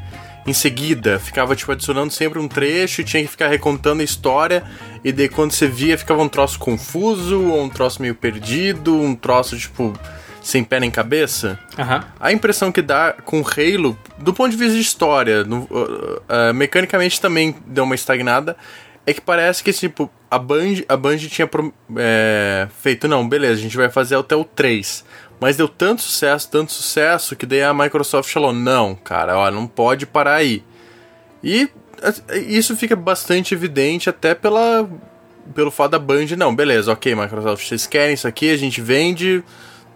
em 0.46 0.52
seguida 0.52 1.18
ficava 1.18 1.54
tipo 1.56 1.72
adicionando 1.72 2.12
sempre 2.12 2.38
um 2.38 2.48
trecho 2.48 3.00
e 3.00 3.04
tinha 3.04 3.22
que 3.22 3.28
ficar 3.28 3.48
recontando 3.48 4.00
a 4.00 4.04
história 4.04 4.62
e 5.04 5.12
daí 5.12 5.28
quando 5.28 5.50
você 5.50 5.66
via 5.66 5.98
ficava 5.98 6.22
um 6.22 6.28
troço 6.28 6.58
confuso 6.58 7.42
ou 7.48 7.64
um 7.64 7.68
troço 7.68 8.00
meio 8.00 8.14
perdido 8.14 8.94
um 8.94 9.14
troço 9.14 9.58
tipo 9.58 9.92
sem 10.40 10.64
pé 10.64 10.80
nem 10.80 10.90
cabeça 10.90 11.58
uhum. 11.78 12.00
a 12.18 12.32
impressão 12.32 12.72
que 12.72 12.82
dá 12.82 13.14
com 13.24 13.42
Halo 13.42 13.98
do 14.18 14.32
ponto 14.32 14.50
de 14.50 14.56
vista 14.56 14.74
de 14.74 14.80
história 14.80 15.44
no, 15.44 15.62
uh, 15.64 16.50
uh, 16.50 16.54
mecanicamente 16.54 17.20
também 17.20 17.54
deu 17.66 17.84
uma 17.84 17.94
estagnada 17.94 18.56
é 19.06 19.12
que 19.12 19.20
parece 19.20 19.62
que 19.62 19.72
tipo 19.72 20.10
a 20.30 20.38
Band 20.38 20.82
a 20.88 20.96
Band 20.96 21.18
tinha 21.18 21.48
é, 21.96 22.68
feito 22.80 23.08
não 23.08 23.28
beleza 23.28 23.60
a 23.60 23.62
gente 23.62 23.76
vai 23.76 23.90
fazer 23.90 24.16
até 24.16 24.34
o 24.36 24.44
3 24.44 25.04
mas 25.40 25.56
deu 25.56 25.66
tanto 25.66 26.02
sucesso, 26.02 26.50
tanto 26.50 26.70
sucesso, 26.70 27.34
que 27.34 27.46
daí 27.46 27.62
a 27.62 27.72
Microsoft 27.72 28.30
falou: 28.30 28.52
não, 28.52 28.94
cara, 28.94 29.38
ó, 29.38 29.50
não 29.50 29.66
pode 29.66 30.04
parar 30.04 30.34
aí. 30.34 30.62
E 31.42 31.68
isso 32.46 32.76
fica 32.76 32.94
bastante 32.94 33.54
evidente 33.54 34.10
até 34.10 34.34
pela, 34.34 34.88
pelo 35.54 35.70
fato 35.70 35.92
da 35.92 35.98
Band, 35.98 36.26
não, 36.36 36.54
beleza, 36.54 36.92
ok, 36.92 37.14
Microsoft, 37.14 37.66
vocês 37.66 37.86
querem 37.86 38.14
isso 38.14 38.28
aqui, 38.28 38.50
a 38.50 38.56
gente 38.56 38.82
vende, 38.82 39.42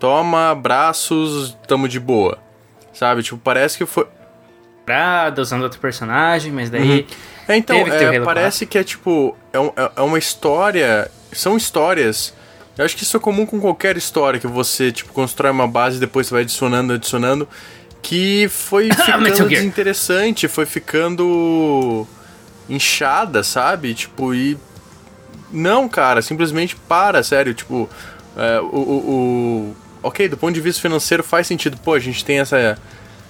toma, 0.05 0.51
abraços, 0.51 1.57
tamo 1.67 1.89
de 1.89 1.99
boa. 1.99 2.39
Sabe, 2.93 3.23
tipo, 3.23 3.39
parece 3.39 3.79
que 3.79 3.87
foi. 3.87 4.07
Usando 5.39 5.63
outro 5.63 5.81
personagem, 5.81 6.53
mas 6.53 6.69
daí. 6.69 7.01
Uhum. 7.01 7.07
É, 7.49 7.57
então, 7.57 7.77
é, 7.77 8.21
parece 8.21 8.67
que 8.67 8.77
é 8.77 8.85
tipo. 8.85 9.37
É, 9.53 9.59
é, 9.59 9.91
é 9.97 10.03
uma 10.03 10.19
história. 10.19 11.11
São 11.33 11.57
histórias 11.57 12.35
eu 12.77 12.85
acho 12.85 12.97
que 12.97 13.05
isso 13.05 13.17
é 13.17 13.21
comum 13.21 13.47
com 13.47 13.61
qualquer 13.61 13.97
história, 13.97 14.41
que 14.41 14.49
você, 14.49 14.91
tipo, 14.91 15.13
constrói 15.13 15.53
uma 15.53 15.67
base 15.67 15.97
e 15.97 16.01
depois 16.01 16.27
você 16.27 16.35
vai 16.35 16.43
adicionando, 16.43 16.93
adicionando, 16.93 17.49
que 18.03 18.49
foi 18.49 18.91
ficando 18.93 19.49
desinteressante, 19.49 20.49
foi 20.49 20.67
ficando 20.67 22.07
inchada, 22.69 23.43
sabe? 23.45 23.95
Tipo, 23.95 24.35
e... 24.35 24.59
Não, 25.53 25.89
cara, 25.89 26.21
simplesmente 26.21 26.75
para, 26.75 27.23
sério, 27.23 27.55
tipo, 27.55 27.89
é, 28.37 28.61
o, 28.61 28.65
o... 28.65 29.77
Ok, 30.07 30.29
do 30.29 30.37
ponto 30.37 30.55
de 30.55 30.61
vista 30.61 30.83
financeiro 30.83 31.25
faz 31.25 31.47
sentido, 31.47 31.77
pô, 31.79 31.95
a 31.95 31.99
gente 31.99 32.25
tem 32.25 32.39
essa 32.39 32.79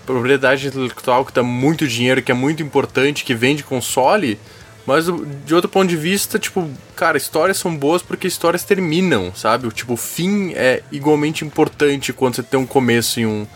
propriedade 0.05 0.67
intelectual 0.67 1.25
que 1.25 1.33
dá 1.33 1.43
muito 1.43 1.87
dinheiro, 1.87 2.21
que 2.21 2.33
é 2.33 2.35
muito 2.35 2.63
importante, 2.63 3.25
que 3.25 3.35
vende 3.35 3.63
console... 3.63 4.39
Mas 4.87 5.07
de 5.47 5.55
outro 5.55 5.71
ponto 5.71 5.89
de 5.89 5.97
vista, 5.97 6.39
tipo, 6.39 6.69
cara, 6.95 7.17
histórias 7.17 7.57
são 7.57 7.75
boas 7.75 8.03
porque 8.03 8.29
histórias 8.29 8.65
terminam, 8.65 9.35
sabe? 9.35 9.67
Tipo, 9.71 9.95
o 9.95 9.97
fim 9.97 10.53
é 10.53 10.83
igualmente 10.93 11.43
importante 11.43 12.13
quando 12.13 12.35
você 12.35 12.43
tem 12.43 12.61
um 12.61 12.67
começo 12.67 13.19
e 13.19 13.25
um, 13.25 13.47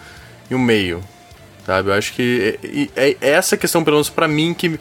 e 0.51 0.55
um 0.55 0.59
meio, 0.59 1.05
sabe? 1.67 1.91
Eu 1.91 1.93
acho 1.93 2.15
que 2.15 2.59
é, 2.97 3.11
é, 3.11 3.17
essa 3.21 3.59
questão, 3.59 3.85
pelo 3.85 3.97
menos 3.97 4.09
pra 4.09 4.27
mim, 4.27 4.55
que 4.55 4.81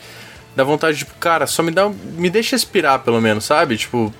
dá 0.55 0.63
vontade, 0.63 0.99
tipo, 0.99 1.13
cara, 1.15 1.45
só 1.47 1.61
me 1.61 1.69
dá. 1.69 1.89
Me 1.89 2.29
deixa 2.29 2.55
expirar, 2.55 2.99
pelo 2.99 3.19
menos, 3.19 3.43
sabe? 3.43 3.75
Tipo, 3.75 4.13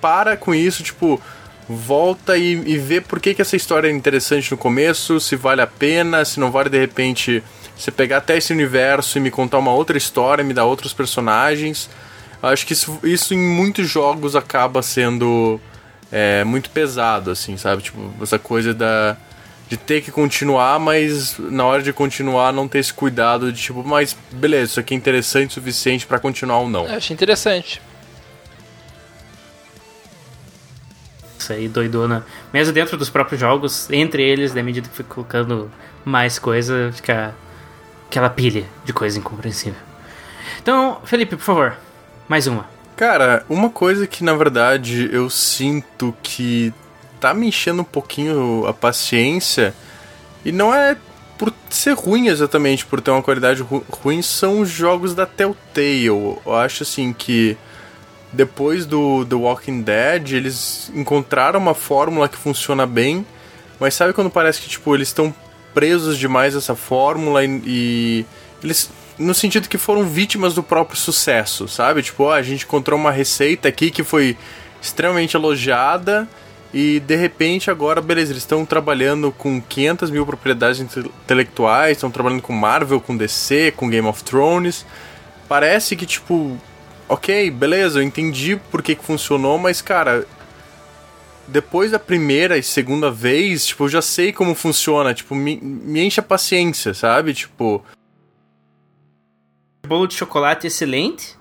para 0.00 0.36
com 0.36 0.52
isso, 0.52 0.82
tipo, 0.82 1.22
volta 1.68 2.36
e, 2.36 2.52
e 2.52 2.78
vê 2.78 3.00
por 3.00 3.20
que, 3.20 3.34
que 3.34 3.42
essa 3.42 3.56
história 3.56 3.88
é 3.88 3.90
interessante 3.90 4.50
no 4.50 4.56
começo, 4.56 5.18
se 5.20 5.36
vale 5.36 5.60
a 5.60 5.66
pena, 5.66 6.24
se 6.24 6.38
não 6.38 6.50
vale 6.50 6.68
de 6.68 6.78
repente 6.78 7.42
você 7.76 7.90
pegar 7.90 8.18
até 8.18 8.36
esse 8.36 8.52
universo 8.52 9.18
e 9.18 9.20
me 9.20 9.30
contar 9.30 9.58
uma 9.58 9.72
outra 9.72 9.96
história, 9.96 10.44
me 10.44 10.54
dar 10.54 10.64
outros 10.64 10.92
personagens. 10.92 11.90
Acho 12.42 12.66
que 12.66 12.72
isso, 12.74 12.98
isso 13.02 13.34
em 13.34 13.38
muitos 13.38 13.88
jogos 13.88 14.36
acaba 14.36 14.82
sendo 14.82 15.60
é, 16.12 16.44
muito 16.44 16.70
pesado, 16.70 17.30
assim, 17.30 17.56
sabe? 17.56 17.82
Tipo, 17.82 18.12
essa 18.22 18.38
coisa 18.38 18.74
da 18.74 19.16
de 19.66 19.78
ter 19.78 20.02
que 20.02 20.10
continuar, 20.10 20.78
mas 20.78 21.38
na 21.38 21.64
hora 21.64 21.82
de 21.82 21.90
continuar 21.90 22.52
não 22.52 22.68
ter 22.68 22.80
esse 22.80 22.92
cuidado 22.92 23.50
de 23.50 23.62
tipo, 23.62 23.82
mas 23.82 24.14
beleza, 24.30 24.72
isso 24.72 24.80
aqui 24.80 24.92
é 24.92 24.96
interessante 24.96 25.52
o 25.52 25.54
suficiente 25.54 26.06
para 26.06 26.18
continuar 26.18 26.58
ou 26.58 26.68
não. 26.68 26.86
Eu 26.86 26.96
achei 26.96 27.14
interessante. 27.14 27.80
Aí, 31.52 31.68
doidona. 31.68 32.24
Mesmo 32.52 32.72
dentro 32.72 32.96
dos 32.96 33.10
próprios 33.10 33.40
jogos, 33.40 33.88
entre 33.90 34.22
eles, 34.22 34.54
na 34.54 34.62
medida 34.62 34.88
que 34.88 34.96
foi 34.96 35.04
colocando 35.04 35.70
mais 36.04 36.38
coisa, 36.38 36.90
fica 36.92 37.34
aquela 38.08 38.30
pilha 38.30 38.64
de 38.84 38.92
coisa 38.92 39.18
incompreensível. 39.18 39.80
Então, 40.62 41.00
Felipe, 41.04 41.36
por 41.36 41.42
favor, 41.42 41.76
mais 42.28 42.46
uma. 42.46 42.66
Cara, 42.96 43.44
uma 43.48 43.70
coisa 43.70 44.06
que 44.06 44.22
na 44.22 44.34
verdade 44.34 45.10
eu 45.12 45.28
sinto 45.28 46.14
que 46.22 46.72
tá 47.20 47.34
me 47.34 47.48
enchendo 47.48 47.82
um 47.82 47.84
pouquinho 47.84 48.66
a 48.66 48.72
paciência, 48.72 49.74
e 50.44 50.52
não 50.52 50.72
é 50.72 50.96
por 51.36 51.52
ser 51.68 51.94
ruim 51.94 52.28
exatamente, 52.28 52.86
por 52.86 53.00
ter 53.00 53.10
uma 53.10 53.22
qualidade 53.22 53.62
ru 53.62 53.84
ruim, 53.90 54.22
são 54.22 54.60
os 54.60 54.68
jogos 54.68 55.14
da 55.14 55.26
Telltale. 55.26 56.06
Eu 56.06 56.40
acho 56.46 56.84
assim 56.84 57.12
que 57.12 57.56
depois 58.34 58.84
do 58.84 59.24
The 59.24 59.34
Walking 59.34 59.82
Dead, 59.82 60.32
eles 60.32 60.90
encontraram 60.94 61.58
uma 61.58 61.74
fórmula 61.74 62.28
que 62.28 62.36
funciona 62.36 62.86
bem, 62.86 63.24
mas 63.80 63.94
sabe 63.94 64.12
quando 64.12 64.30
parece 64.30 64.60
que 64.60 64.68
tipo 64.68 64.94
eles 64.94 65.08
estão 65.08 65.34
presos 65.72 66.18
demais 66.18 66.54
essa 66.54 66.74
fórmula 66.74 67.44
e, 67.44 67.62
e 67.66 68.26
eles 68.62 68.90
no 69.18 69.32
sentido 69.32 69.68
que 69.68 69.78
foram 69.78 70.04
vítimas 70.04 70.54
do 70.54 70.62
próprio 70.62 70.98
sucesso, 70.98 71.68
sabe? 71.68 72.02
Tipo, 72.02 72.24
ó, 72.24 72.32
a 72.32 72.42
gente 72.42 72.64
encontrou 72.64 72.98
uma 72.98 73.12
receita 73.12 73.68
aqui 73.68 73.90
que 73.90 74.02
foi 74.02 74.36
extremamente 74.82 75.36
elogiada 75.36 76.28
e 76.72 76.98
de 76.98 77.14
repente 77.14 77.70
agora, 77.70 78.00
beleza, 78.00 78.32
eles 78.32 78.42
estão 78.42 78.66
trabalhando 78.66 79.30
com 79.30 79.60
500 79.60 80.10
mil 80.10 80.26
propriedades 80.26 80.80
intelectuais, 80.80 81.96
estão 81.96 82.10
trabalhando 82.10 82.42
com 82.42 82.52
Marvel, 82.52 83.00
com 83.00 83.16
DC, 83.16 83.72
com 83.76 83.88
Game 83.88 84.08
of 84.08 84.24
Thrones. 84.24 84.84
Parece 85.48 85.94
que, 85.94 86.04
tipo, 86.04 86.58
ok, 87.08 87.50
beleza, 87.50 87.98
eu 87.98 88.02
entendi 88.02 88.56
por 88.70 88.82
que, 88.82 88.94
que 88.94 89.04
funcionou, 89.04 89.58
mas 89.58 89.82
cara, 89.82 90.26
depois 91.46 91.90
da 91.90 91.98
primeira 91.98 92.56
e 92.56 92.62
segunda 92.62 93.10
vez, 93.10 93.66
tipo, 93.66 93.84
eu 93.84 93.88
já 93.88 94.02
sei 94.02 94.32
como 94.32 94.54
funciona, 94.54 95.12
tipo, 95.12 95.34
me, 95.34 95.60
me 95.60 96.04
enche 96.04 96.20
a 96.20 96.22
paciência, 96.22 96.94
sabe? 96.94 97.34
Tipo. 97.34 97.84
Bolo 99.86 100.06
de 100.06 100.14
chocolate 100.14 100.66
excelente. 100.66 101.36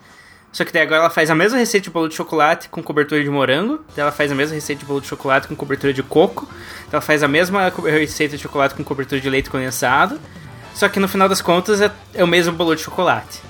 Só 0.51 0.63
que 0.63 0.71
daí 0.71 0.83
agora 0.83 0.99
ela 0.99 1.09
faz 1.09 1.31
a 1.31 1.35
mesma 1.35 1.57
receita 1.57 1.85
de 1.85 1.89
bolo 1.89 2.07
de 2.07 2.13
chocolate 2.13 2.69
com 2.69 2.83
cobertura 2.83 3.23
de 3.23 3.29
morango. 3.29 3.83
Daí 3.95 4.01
ela 4.01 4.11
faz 4.11 4.31
a 4.31 4.35
mesma 4.35 4.53
receita 4.53 4.81
de 4.81 4.85
bolo 4.85 5.01
de 5.01 5.07
chocolate 5.07 5.47
com 5.47 5.55
cobertura 5.55 5.91
de 5.91 6.03
coco. 6.03 6.47
Daí 6.47 6.93
ela 6.93 7.01
faz 7.01 7.23
a 7.23 7.27
mesma 7.27 7.73
receita 7.85 8.37
de 8.37 8.43
chocolate 8.43 8.75
com 8.75 8.83
cobertura 8.83 9.19
de 9.19 9.27
leite 9.27 9.49
condensado. 9.49 10.21
Só 10.75 10.87
que 10.87 10.99
no 10.99 11.07
final 11.07 11.27
das 11.27 11.41
contas 11.41 11.81
é, 11.81 11.91
é 12.13 12.23
o 12.23 12.27
mesmo 12.27 12.53
bolo 12.53 12.75
de 12.75 12.83
chocolate. 12.83 13.41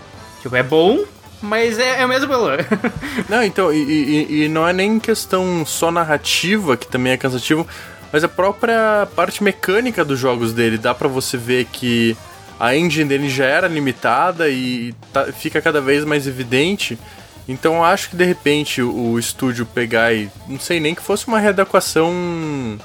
Tipo, 0.42 0.56
é 0.56 0.64
bom, 0.64 1.04
mas 1.44 1.78
é, 1.78 2.02
é 2.02 2.06
o 2.06 2.10
mesmo 2.10 2.28
valor. 2.30 2.66
não, 3.28 3.44
então, 3.44 3.72
e, 3.72 3.78
e, 3.78 4.44
e, 4.46 4.50
não 4.50 4.66
é 4.66 4.72
nem 4.72 4.98
questão 4.98 5.66
só 5.66 5.92
narrativa, 5.92 6.78
que 6.78 6.88
também 6.88 7.12
é 7.12 7.18
cansativo, 7.18 7.68
mas 8.14 8.24
a 8.24 8.30
própria 8.30 9.06
parte 9.14 9.44
mecânica 9.44 10.06
dos 10.06 10.18
jogos 10.18 10.54
dele. 10.54 10.78
Dá 10.78 10.96
para 10.96 11.10
você 11.10 11.36
ver 11.36 11.66
que 11.66 12.16
a 12.58 12.74
engine 12.76 13.10
dele 13.10 13.28
já 13.28 13.44
era 13.44 13.68
limitada 13.68 14.50
e 14.50 14.96
tá- 15.12 15.26
fica 15.34 15.62
cada 15.62 15.82
vez 15.82 16.06
mais 16.06 16.26
evidente. 16.28 16.98
Então 17.46 17.76
eu 17.76 17.84
acho 17.84 18.10
que 18.10 18.16
de 18.16 18.24
repente 18.24 18.82
o, 18.82 19.20
estúdio 19.20 19.66
pegar 19.66 20.14
e. 20.14 20.30
Não 20.48 20.60
sei 20.60 20.80
nem 20.80 20.96
que 20.96 21.02
fosse 21.02 21.28
uma 21.28 21.40
readequação 21.40 22.80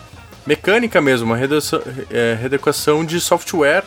mecânica 0.45 1.01
mesmo, 1.01 1.27
uma 1.27 1.37
redação- 1.37 1.83
é, 2.11 2.37
readequação 2.41 3.05
de 3.05 3.21
software 3.21 3.85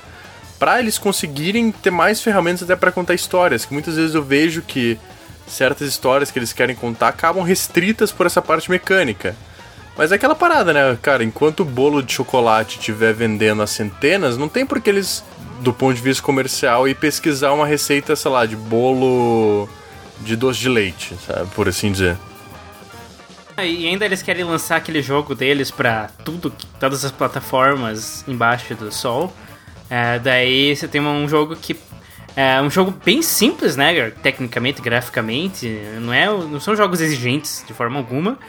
para 0.62 0.80
eles 0.80 1.00
conseguirem 1.00 1.72
ter 1.72 1.90
mais 1.90 2.22
ferramentas 2.22 2.62
até 2.62 2.76
para 2.76 2.92
contar 2.92 3.16
histórias. 3.16 3.66
Que 3.66 3.74
muitas 3.74 3.96
vezes 3.96 4.14
eu 4.14 4.22
vejo 4.24 4.62
que 4.62 4.96
certas 5.48 5.88
histórias 5.88 6.30
que 6.30 6.38
eles 6.38 6.54
querem 6.54 6.76
contar 6.76 7.08
acabam 7.08 7.44
restritas 7.44 8.12
por 8.12 8.28
essa 8.28 8.44
parte 8.44 8.70
mecânica. 8.70 9.36
Mas 9.98 10.12
é 10.12 10.16
aquela 10.16 10.36
parada, 10.36 10.72
né, 10.72 10.96
cara? 11.02 11.24
Enquanto 11.24 11.62
o 11.62 11.66
bolo 11.66 12.04
de 12.04 12.14
chocolate 12.14 12.78
estiver 12.78 13.12
vendendo 13.12 13.64
a 13.64 13.66
centenas, 13.66 14.38
não 14.38 14.48
tem 14.48 14.64
por 14.64 14.80
que 14.80 14.92
eles, 14.92 15.24
do 15.62 15.74
ponto 15.74 15.96
de 15.96 16.02
vista 16.02 16.22
comercial, 16.22 16.88
ir 16.88 16.94
pesquisar 16.94 17.54
uma 17.54 17.66
receita, 17.66 18.16
sei 18.16 18.30
lá, 18.30 18.46
de 18.46 18.56
bolo 18.56 19.68
de 20.20 20.36
doce 20.36 20.60
de 20.60 20.70
leite, 20.70 21.16
sabe? 21.26 21.50
Por 21.56 21.68
assim 21.68 21.92
dizer. 21.92 22.18
E 23.58 23.88
ainda 23.88 24.06
eles 24.06 24.22
querem 24.22 24.44
lançar 24.44 24.76
aquele 24.76 25.02
jogo 25.02 25.34
deles 25.34 25.72
pra 25.72 26.12
tudo, 26.24 26.54
todas 26.80 27.04
as 27.04 27.12
plataformas 27.12 28.24
embaixo 28.28 28.76
do 28.76 28.92
sol. 28.92 29.34
É, 29.92 30.18
daí 30.20 30.74
você 30.76 30.88
tem 30.88 31.02
um 31.02 31.28
jogo 31.28 31.54
que 31.56 31.76
é 32.36 32.62
um 32.62 32.70
jogo 32.70 32.94
bem 33.04 33.22
simples, 33.22 33.76
né? 33.76 34.10
Tecnicamente, 34.24 34.82
graficamente, 34.82 35.68
não 36.00 36.14
é, 36.14 36.28
não 36.28 36.62
são 36.62 36.74
jogos 36.78 37.02
exigentes 37.02 37.62
de 37.68 37.74
forma 37.74 37.98
alguma, 38.00 38.40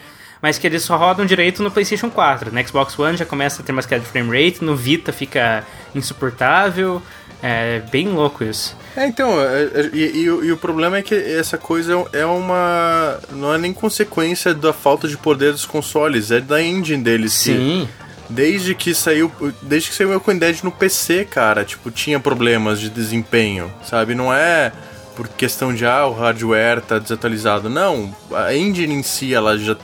mas 0.41 0.57
que 0.57 0.67
eles 0.69 0.85
só 0.85 0.97
rodam 0.97 1.27
direito 1.27 1.63
no 1.65 1.71
PlayStation 1.71 2.09
4. 2.09 2.55
No 2.55 2.65
Xbox 2.69 2.97
One 2.97 3.17
já 3.17 3.25
começa 3.25 3.61
a 3.61 3.65
ter 3.65 3.73
mais 3.73 3.85
queda 3.85 4.01
de 4.03 4.07
frame 4.07 4.29
rate, 4.31 4.63
no 4.65 4.77
Vita 4.77 5.13
fica 5.13 5.65
insuportável. 5.95 7.03
É 7.45 7.81
bem 7.91 8.07
louco 8.09 8.45
isso. 8.45 8.77
É, 8.97 9.05
então, 9.05 9.41
é, 9.41 9.63
é, 9.65 9.91
e, 9.93 10.23
e 10.23 10.31
o- 10.31 10.45
e 10.45 10.53
o 10.53 10.57
problema 10.57 10.99
é 10.99 11.03
que 11.03 11.13
essa 11.13 11.59
coisa 11.59 11.93
é 12.13 12.25
uma. 12.25 13.19
Não 13.33 13.53
é 13.53 13.59
nem 13.59 13.73
consequência 13.73 14.55
da 14.55 14.73
falta 14.73 15.09
de 15.09 15.17
poder 15.17 15.51
dos 15.51 15.67
consoles, 15.67 16.31
é 16.31 16.39
da 16.41 16.63
engine 16.63 17.03
deles. 17.03 17.33
que- 17.37 17.53
Sim. 17.53 17.89
Desde 18.29 18.75
que 18.75 18.95
saiu. 18.95 19.31
Desde 19.63 19.91
que 19.91 19.97
saiu 19.97 20.11
o 20.11 20.17
Echo 20.17 20.35
Dead 20.35 20.63
no 20.63 20.71
PC, 20.71 21.25
cara, 21.25 21.65
tipo, 21.65 21.91
tinha 21.91 22.19
problemas 22.19 22.81
de 22.81 22.89
desempenho, 22.89 23.73
sabe? 23.85 24.15
Não 24.15 24.33
é 24.33 24.73
por 25.15 25.29
questão 25.29 25.75
de 25.75 25.85
ah, 25.85 26.07
o 26.07 26.13
hardware 26.13 26.81
tá 26.81 26.99
desatualizado. 26.99 27.69
Não, 27.69 28.15
a 28.33 28.55
engine 28.55 28.95
em 28.95 29.03
si, 29.03 29.35
ela 29.35 29.59
já 29.59 29.77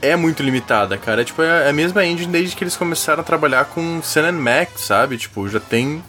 é 0.00 0.16
muito 0.16 0.42
limitada, 0.42 0.98
cara. 0.98 1.22
É 1.22 1.24
tipo, 1.24 1.42
é 1.42 1.68
a 1.68 1.72
mesma 1.72 2.04
engine 2.04 2.30
desde 2.30 2.56
que 2.56 2.64
eles 2.64 2.76
começaram 2.76 3.20
a 3.20 3.24
trabalhar 3.24 3.66
com 3.66 4.02
Sun 4.02 4.32
Max, 4.32 4.82
sabe? 4.82 5.16
Tipo, 5.16 5.48
já 5.48 5.60
tem 5.60 6.02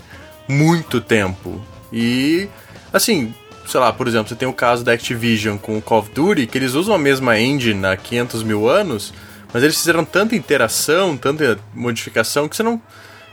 muito 0.48 1.00
tempo. 1.00 1.62
E, 1.92 2.50
assim, 2.92 3.34
sei 3.68 3.80
lá, 3.80 3.94
por 3.94 4.08
exemplo, 4.08 4.30
você 4.30 4.36
tem 4.36 4.48
o 4.48 4.54
caso 4.54 4.84
da 4.84 4.94
Activision 4.94 5.58
com 5.58 5.78
o 5.78 5.82
Call 5.82 6.00
of 6.00 6.12
Duty, 6.12 6.48
que 6.48 6.58
eles 6.58 6.74
usam 6.74 6.96
a 6.96 7.00
mesma 7.00 7.40
engine 7.40 7.86
há 7.86 7.96
500 7.96 8.44
mil 8.44 8.68
anos, 8.68 9.14
mas 9.54 9.62
eles 9.62 9.78
fizeram 9.78 10.04
tanta 10.04 10.36
interação, 10.36 11.16
tanta 11.16 11.60
modificação, 11.74 12.50
que 12.50 12.56
você 12.56 12.64
não. 12.64 12.82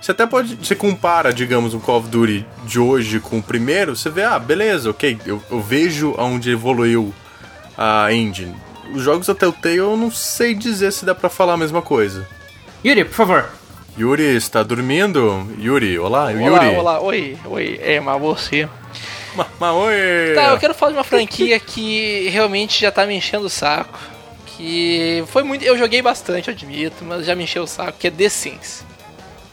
Você 0.00 0.12
até 0.12 0.26
pode. 0.26 0.54
Você 0.56 0.74
compara, 0.74 1.32
digamos, 1.32 1.72
o 1.72 1.80
Call 1.80 1.98
of 1.98 2.08
Duty 2.08 2.46
de 2.64 2.78
hoje 2.78 3.20
com 3.20 3.38
o 3.38 3.42
primeiro, 3.42 3.96
você 3.96 4.10
vê, 4.10 4.22
ah, 4.22 4.38
beleza, 4.38 4.90
ok, 4.90 5.18
eu, 5.24 5.42
eu 5.50 5.60
vejo 5.60 6.14
aonde 6.18 6.50
evoluiu 6.50 7.14
a 7.76 8.12
engine. 8.12 8.54
Os 8.94 9.02
jogos 9.02 9.26
da 9.26 9.34
Telltale 9.34 9.76
eu 9.76 9.96
não 9.96 10.10
sei 10.10 10.54
dizer 10.54 10.92
se 10.92 11.04
dá 11.04 11.14
pra 11.14 11.30
falar 11.30 11.54
a 11.54 11.56
mesma 11.56 11.80
coisa. 11.80 12.26
Yuri, 12.84 13.04
por 13.04 13.14
favor. 13.14 13.50
Yuri, 13.98 14.36
está 14.36 14.62
dormindo? 14.62 15.46
Yuri, 15.58 15.98
olá, 15.98 16.30
Yuri. 16.30 16.48
Olá, 16.48 16.70
olá, 16.70 17.00
oi, 17.00 17.38
oi, 17.46 17.80
é, 17.82 18.00
mas 18.00 18.20
você. 18.20 18.68
Ma, 19.34 19.46
ma, 19.58 19.72
oi. 19.72 20.32
Tá, 20.34 20.48
eu 20.48 20.58
quero 20.58 20.74
falar 20.74 20.92
de 20.92 20.98
uma 20.98 21.04
franquia 21.04 21.58
que 21.60 22.28
realmente 22.30 22.80
já 22.80 22.90
tá 22.90 23.06
me 23.06 23.14
enchendo 23.14 23.46
o 23.46 23.50
saco. 23.50 23.98
Que 24.60 25.24
foi 25.28 25.42
muito. 25.42 25.64
Eu 25.64 25.76
joguei 25.78 26.02
bastante, 26.02 26.48
eu 26.48 26.54
admito, 26.54 27.02
mas 27.02 27.24
já 27.24 27.34
me 27.34 27.44
encheu 27.44 27.62
o 27.62 27.66
saco, 27.66 27.96
que 27.98 28.08
é 28.08 28.10
The 28.10 28.28
Sims. 28.28 28.84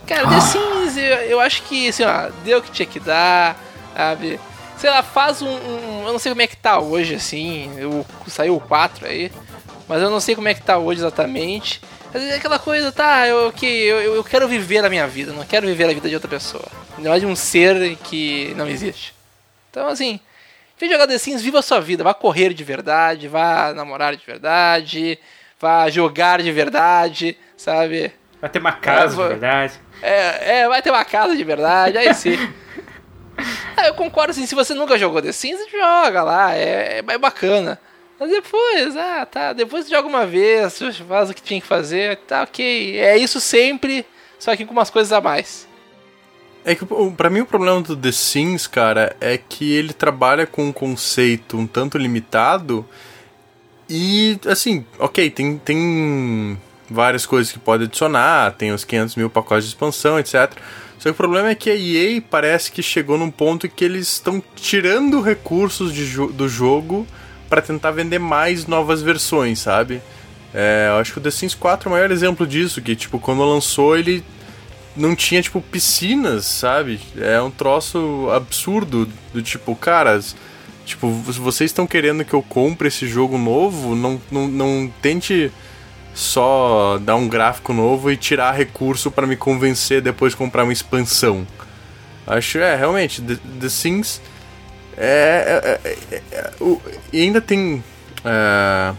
Cara, 0.05 0.27
The 0.27 0.41
Sims, 0.41 0.97
eu, 0.97 1.03
eu 1.29 1.39
acho 1.39 1.63
que, 1.63 1.87
assim, 1.87 2.03
ó, 2.03 2.29
deu 2.43 2.59
o 2.59 2.61
que 2.61 2.71
tinha 2.71 2.85
que 2.85 2.99
dar, 2.99 3.57
sabe? 3.95 4.37
Sei 4.77 4.89
lá, 4.89 5.01
faz 5.01 5.41
um, 5.41 5.47
um- 5.47 6.03
Eu 6.05 6.11
não 6.11 6.19
sei 6.19 6.31
como 6.33 6.41
é 6.41 6.47
que 6.47 6.57
tá 6.57 6.77
hoje, 6.79 7.15
assim. 7.15 7.71
Eu, 7.77 8.05
saiu 8.27 8.57
o 8.57 8.59
4 8.59 9.07
aí. 9.07 9.31
Mas 9.87 10.01
eu 10.01 10.09
não 10.09 10.19
sei 10.19 10.35
como 10.35 10.49
é 10.49 10.53
que 10.53 10.61
tá 10.61 10.77
hoje 10.77 10.99
exatamente. 10.99 11.79
Mas 12.13 12.23
é 12.23 12.35
aquela 12.35 12.59
coisa, 12.59 12.91
tá, 12.91 13.25
eu, 13.27 13.51
que 13.53 13.65
eu, 13.65 14.15
eu 14.15 14.23
quero 14.25 14.45
viver 14.47 14.83
a 14.83 14.89
minha 14.89 15.07
vida, 15.07 15.31
não 15.31 15.45
quero 15.45 15.65
viver 15.67 15.85
a 15.85 15.93
vida 15.93 16.09
de 16.09 16.15
outra 16.15 16.29
pessoa. 16.29 16.65
Não 16.97 17.13
é 17.13 17.19
de 17.19 17.25
um 17.25 17.35
ser 17.35 17.95
que 18.03 18.53
não 18.57 18.67
existe. 18.67 19.13
Então, 19.71 19.87
assim, 19.87 20.19
em 20.77 20.79
vez 20.79 20.89
de 20.91 20.95
jogar 20.95 21.07
The 21.07 21.17
Sims, 21.17 21.41
viva 21.41 21.59
a 21.59 21.63
sua 21.63 21.81
vida. 21.81 22.03
Vá 22.03 22.13
correr 22.13 22.53
de 22.53 22.63
verdade, 22.63 23.27
vá 23.27 23.73
namorar 23.73 24.15
de 24.15 24.25
verdade, 24.25 25.17
vá 25.59 25.89
jogar 25.89 26.41
de 26.41 26.51
verdade, 26.51 27.37
sabe? 27.57 28.11
Vai 28.39 28.49
ter 28.49 28.59
uma 28.59 28.71
casa, 28.73 29.15
vou- 29.15 29.25
de 29.25 29.31
verdade. 29.31 29.73
É, 30.01 30.59
é, 30.59 30.67
vai 30.67 30.81
ter 30.81 30.91
uma 30.91 31.03
casa 31.03 31.35
de 31.35 31.43
verdade, 31.43 31.97
aí 31.97 32.13
sim. 32.13 32.37
Ah, 33.75 33.85
eu 33.87 33.93
concordo, 33.93 34.31
assim, 34.31 34.47
se 34.47 34.55
você 34.55 34.73
nunca 34.73 34.97
jogou 34.97 35.21
The 35.21 35.31
Sims, 35.31 35.59
joga 35.71 36.23
lá, 36.23 36.55
é, 36.55 37.03
é 37.07 37.17
bacana. 37.19 37.79
Mas 38.19 38.31
depois, 38.31 38.97
ah, 38.97 39.27
tá, 39.27 39.53
depois 39.53 39.87
joga 39.87 40.07
uma 40.07 40.25
vez, 40.25 40.79
faz 41.07 41.29
o 41.29 41.33
que 41.35 41.41
tinha 41.43 41.61
que 41.61 41.67
fazer, 41.67 42.17
tá 42.27 42.41
ok. 42.41 42.97
É 42.99 43.15
isso 43.15 43.39
sempre, 43.39 44.03
só 44.39 44.55
que 44.55 44.65
com 44.65 44.71
umas 44.73 44.89
coisas 44.89 45.13
a 45.13 45.21
mais. 45.21 45.66
É 46.67 46.75
que 46.75 46.85
pra 47.15 47.29
mim 47.29 47.39
o 47.39 47.45
problema 47.45 47.79
do 47.79 47.95
The 47.95 48.11
Sims, 48.11 48.67
cara, 48.67 49.15
é 49.21 49.37
que 49.37 49.71
ele 49.71 49.93
trabalha 49.93 50.45
com 50.45 50.65
um 50.65 50.73
conceito 50.73 51.57
um 51.57 51.65
tanto 51.65 51.97
limitado 51.97 52.85
e, 53.89 54.37
assim, 54.45 54.85
ok, 54.99 55.29
tem, 55.29 55.57
tem 55.57 56.57
várias 56.89 57.25
coisas 57.25 57.53
que 57.53 57.57
pode 57.57 57.85
adicionar, 57.85 58.51
tem 58.51 58.73
os 58.73 58.83
500 58.83 59.15
mil 59.15 59.29
pacotes 59.29 59.63
de 59.63 59.69
expansão, 59.69 60.19
etc. 60.19 60.51
Só 60.99 61.03
que 61.03 61.11
o 61.11 61.13
problema 61.13 61.51
é 61.51 61.55
que 61.55 61.69
a 61.69 61.73
EA 61.73 62.21
parece 62.21 62.69
que 62.69 62.83
chegou 62.83 63.17
num 63.17 63.31
ponto 63.31 63.69
que 63.69 63.85
eles 63.85 64.11
estão 64.11 64.43
tirando 64.53 65.21
recursos 65.21 65.93
do 66.33 66.49
jogo 66.49 67.07
pra 67.47 67.61
tentar 67.61 67.91
vender 67.91 68.19
mais 68.19 68.67
novas 68.67 69.01
versões, 69.01 69.59
sabe? 69.59 70.01
É, 70.53 70.87
eu 70.89 70.97
acho 70.97 71.13
que 71.13 71.19
o 71.19 71.21
The 71.21 71.31
Sims 71.31 71.55
4 71.55 71.87
é 71.87 71.89
o 71.89 71.93
maior 71.93 72.11
exemplo 72.11 72.45
disso, 72.45 72.81
que, 72.81 72.93
tipo, 72.93 73.19
quando 73.19 73.41
lançou 73.45 73.97
ele 73.97 74.21
não 74.97 75.15
tinha, 75.15 75.41
tipo, 75.41 75.61
piscinas, 75.61 76.45
sabe? 76.45 76.99
É 77.17 77.39
um 77.41 77.51
troço 77.51 78.29
absurdo 78.35 79.07
do 79.33 79.41
tipo, 79.41 79.75
caras, 79.75 80.35
tipo, 80.85 81.07
vocês 81.09 81.69
estão 81.71 81.85
querendo 81.87 82.25
que 82.25 82.33
eu 82.33 82.41
compre 82.41 82.87
esse 82.87 83.07
jogo 83.07 83.37
novo, 83.37 83.95
não, 83.95 84.19
não, 84.31 84.47
não 84.47 84.91
tente 85.01 85.51
só 86.13 86.97
dar 86.99 87.15
um 87.15 87.27
gráfico 87.27 87.71
novo 87.73 88.11
e 88.11 88.17
tirar 88.17 88.51
recurso 88.51 89.11
pra 89.11 89.27
me 89.27 89.35
convencer 89.35 90.01
depois 90.01 90.33
de 90.33 90.37
comprar 90.37 90.63
uma 90.63 90.73
expansão. 90.73 91.45
Acho, 92.25 92.57
é, 92.57 92.75
realmente, 92.75 93.21
The, 93.21 93.37
The 93.61 93.69
Sims 93.69 94.21
é, 94.97 95.79
é- 95.85 95.89
é- 96.15 96.21
é- 96.31 96.51
o- 96.59 96.81
e 97.13 97.21
ainda 97.21 97.39
tem 97.39 97.83
é, 98.25 98.93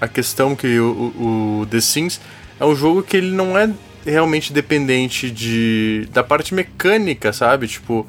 a 0.00 0.08
questão 0.08 0.56
que 0.56 0.80
o, 0.80 1.12
o- 1.16 1.60
o 1.60 1.66
The 1.66 1.80
Sims 1.80 2.20
é 2.58 2.64
um 2.64 2.74
jogo 2.74 3.02
que 3.02 3.16
ele 3.18 3.30
não 3.32 3.56
é 3.56 3.68
realmente 4.04 4.52
dependente 4.52 5.30
de 5.30 6.08
da 6.12 6.22
parte 6.22 6.54
mecânica, 6.54 7.32
sabe? 7.32 7.68
Tipo, 7.68 8.06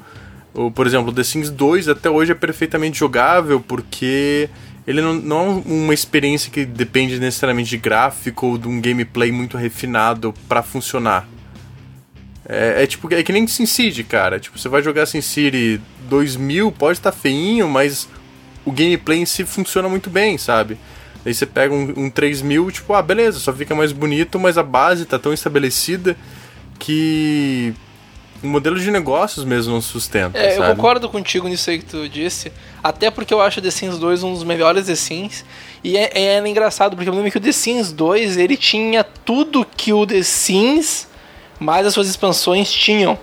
o, 0.52 0.70
por 0.70 0.86
exemplo, 0.86 1.12
The 1.12 1.24
Sims 1.24 1.50
2 1.50 1.88
até 1.88 2.10
hoje 2.10 2.32
é 2.32 2.34
perfeitamente 2.34 2.98
jogável 2.98 3.60
porque 3.60 4.48
ele 4.86 5.00
não, 5.00 5.14
não 5.14 5.38
é 5.38 5.72
uma 5.72 5.94
experiência 5.94 6.50
que 6.50 6.64
depende 6.64 7.18
necessariamente 7.18 7.70
de 7.70 7.78
gráfico 7.78 8.46
ou 8.46 8.58
de 8.58 8.68
um 8.68 8.80
gameplay 8.80 9.32
muito 9.32 9.56
refinado 9.56 10.34
pra 10.48 10.62
funcionar. 10.62 11.26
É, 12.46 12.82
é 12.82 12.86
tipo, 12.86 13.12
é 13.12 13.22
que 13.22 13.32
nem 13.32 13.46
SimCity, 13.46 14.04
cara. 14.04 14.38
Tipo, 14.38 14.58
você 14.58 14.68
vai 14.68 14.82
jogar 14.82 15.06
SimCity 15.06 15.80
2000, 16.08 16.70
pode 16.72 16.98
estar 16.98 17.12
feinho, 17.12 17.68
mas 17.68 18.08
o 18.64 18.70
gameplay 18.70 19.18
em 19.18 19.26
si 19.26 19.44
funciona 19.44 19.88
muito 19.88 20.10
bem, 20.10 20.36
sabe? 20.36 20.76
Aí 21.24 21.32
você 21.32 21.46
pega 21.46 21.72
um, 21.74 21.92
um 21.96 22.10
3000, 22.10 22.70
tipo, 22.70 22.92
ah, 22.92 23.00
beleza, 23.02 23.38
só 23.40 23.52
fica 23.52 23.74
mais 23.74 23.92
bonito, 23.92 24.38
mas 24.38 24.58
a 24.58 24.62
base 24.62 25.04
tá 25.06 25.18
tão 25.18 25.32
estabelecida 25.32 26.16
que 26.78 27.72
o 28.42 28.46
modelo 28.46 28.78
de 28.78 28.90
negócios 28.90 29.44
mesmo 29.44 29.72
não 29.72 29.80
sustenta, 29.80 30.36
É, 30.38 30.52
eu 30.52 30.58
sabe? 30.58 30.76
concordo 30.76 31.08
contigo 31.08 31.48
nisso 31.48 31.70
aí 31.70 31.78
que 31.78 31.86
tu 31.86 32.06
disse. 32.08 32.52
Até 32.82 33.10
porque 33.10 33.32
eu 33.32 33.40
acho 33.40 33.58
o 33.58 33.62
The 33.62 33.70
Sims 33.70 33.98
2 33.98 34.22
um 34.22 34.34
dos 34.34 34.44
melhores 34.44 34.86
The 34.86 34.94
Sims. 34.94 35.44
E 35.82 35.96
é, 35.96 36.10
é 36.36 36.46
engraçado, 36.46 36.94
porque 36.94 37.08
eu 37.08 37.14
lembro 37.14 37.30
que 37.30 37.38
o 37.38 37.40
The 37.40 37.52
Sims 37.52 37.90
2 37.90 38.36
ele 38.36 38.56
tinha 38.56 39.02
tudo 39.02 39.64
que 39.64 39.92
o 39.94 40.06
The 40.06 40.22
Sims 40.22 41.08
mais 41.58 41.86
as 41.86 41.94
suas 41.94 42.08
expansões 42.08 42.70
tinham. 42.70 43.18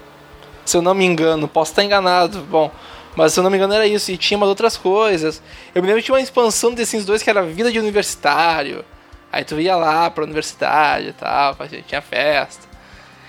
Se 0.65 0.75
eu 0.77 0.81
não 0.81 0.95
me 0.95 1.05
engano, 1.05 1.47
posso 1.47 1.71
estar 1.71 1.83
enganado. 1.83 2.39
Bom, 2.49 2.71
mas 3.15 3.33
se 3.33 3.39
eu 3.39 3.43
não 3.43 3.49
me 3.49 3.57
engano 3.57 3.73
era 3.73 3.85
isso. 3.87 4.11
E 4.11 4.17
tinha 4.17 4.37
umas 4.37 4.49
outras 4.49 4.77
coisas. 4.77 5.41
Eu 5.73 5.81
me 5.81 5.87
lembro 5.87 6.01
que 6.01 6.05
tinha 6.05 6.15
uma 6.15 6.21
expansão 6.21 6.71
do 6.71 6.77
The 6.77 6.85
Sims 6.85 7.05
2 7.05 7.23
que 7.23 7.29
era 7.29 7.43
vida 7.43 7.71
de 7.71 7.79
universitário. 7.79 8.85
Aí 9.31 9.43
tu 9.43 9.59
ia 9.59 9.75
lá 9.75 10.09
pra 10.09 10.23
universidade 10.23 11.09
e 11.09 11.13
tal, 11.13 11.55
tinha 11.87 12.01
festa. 12.01 12.67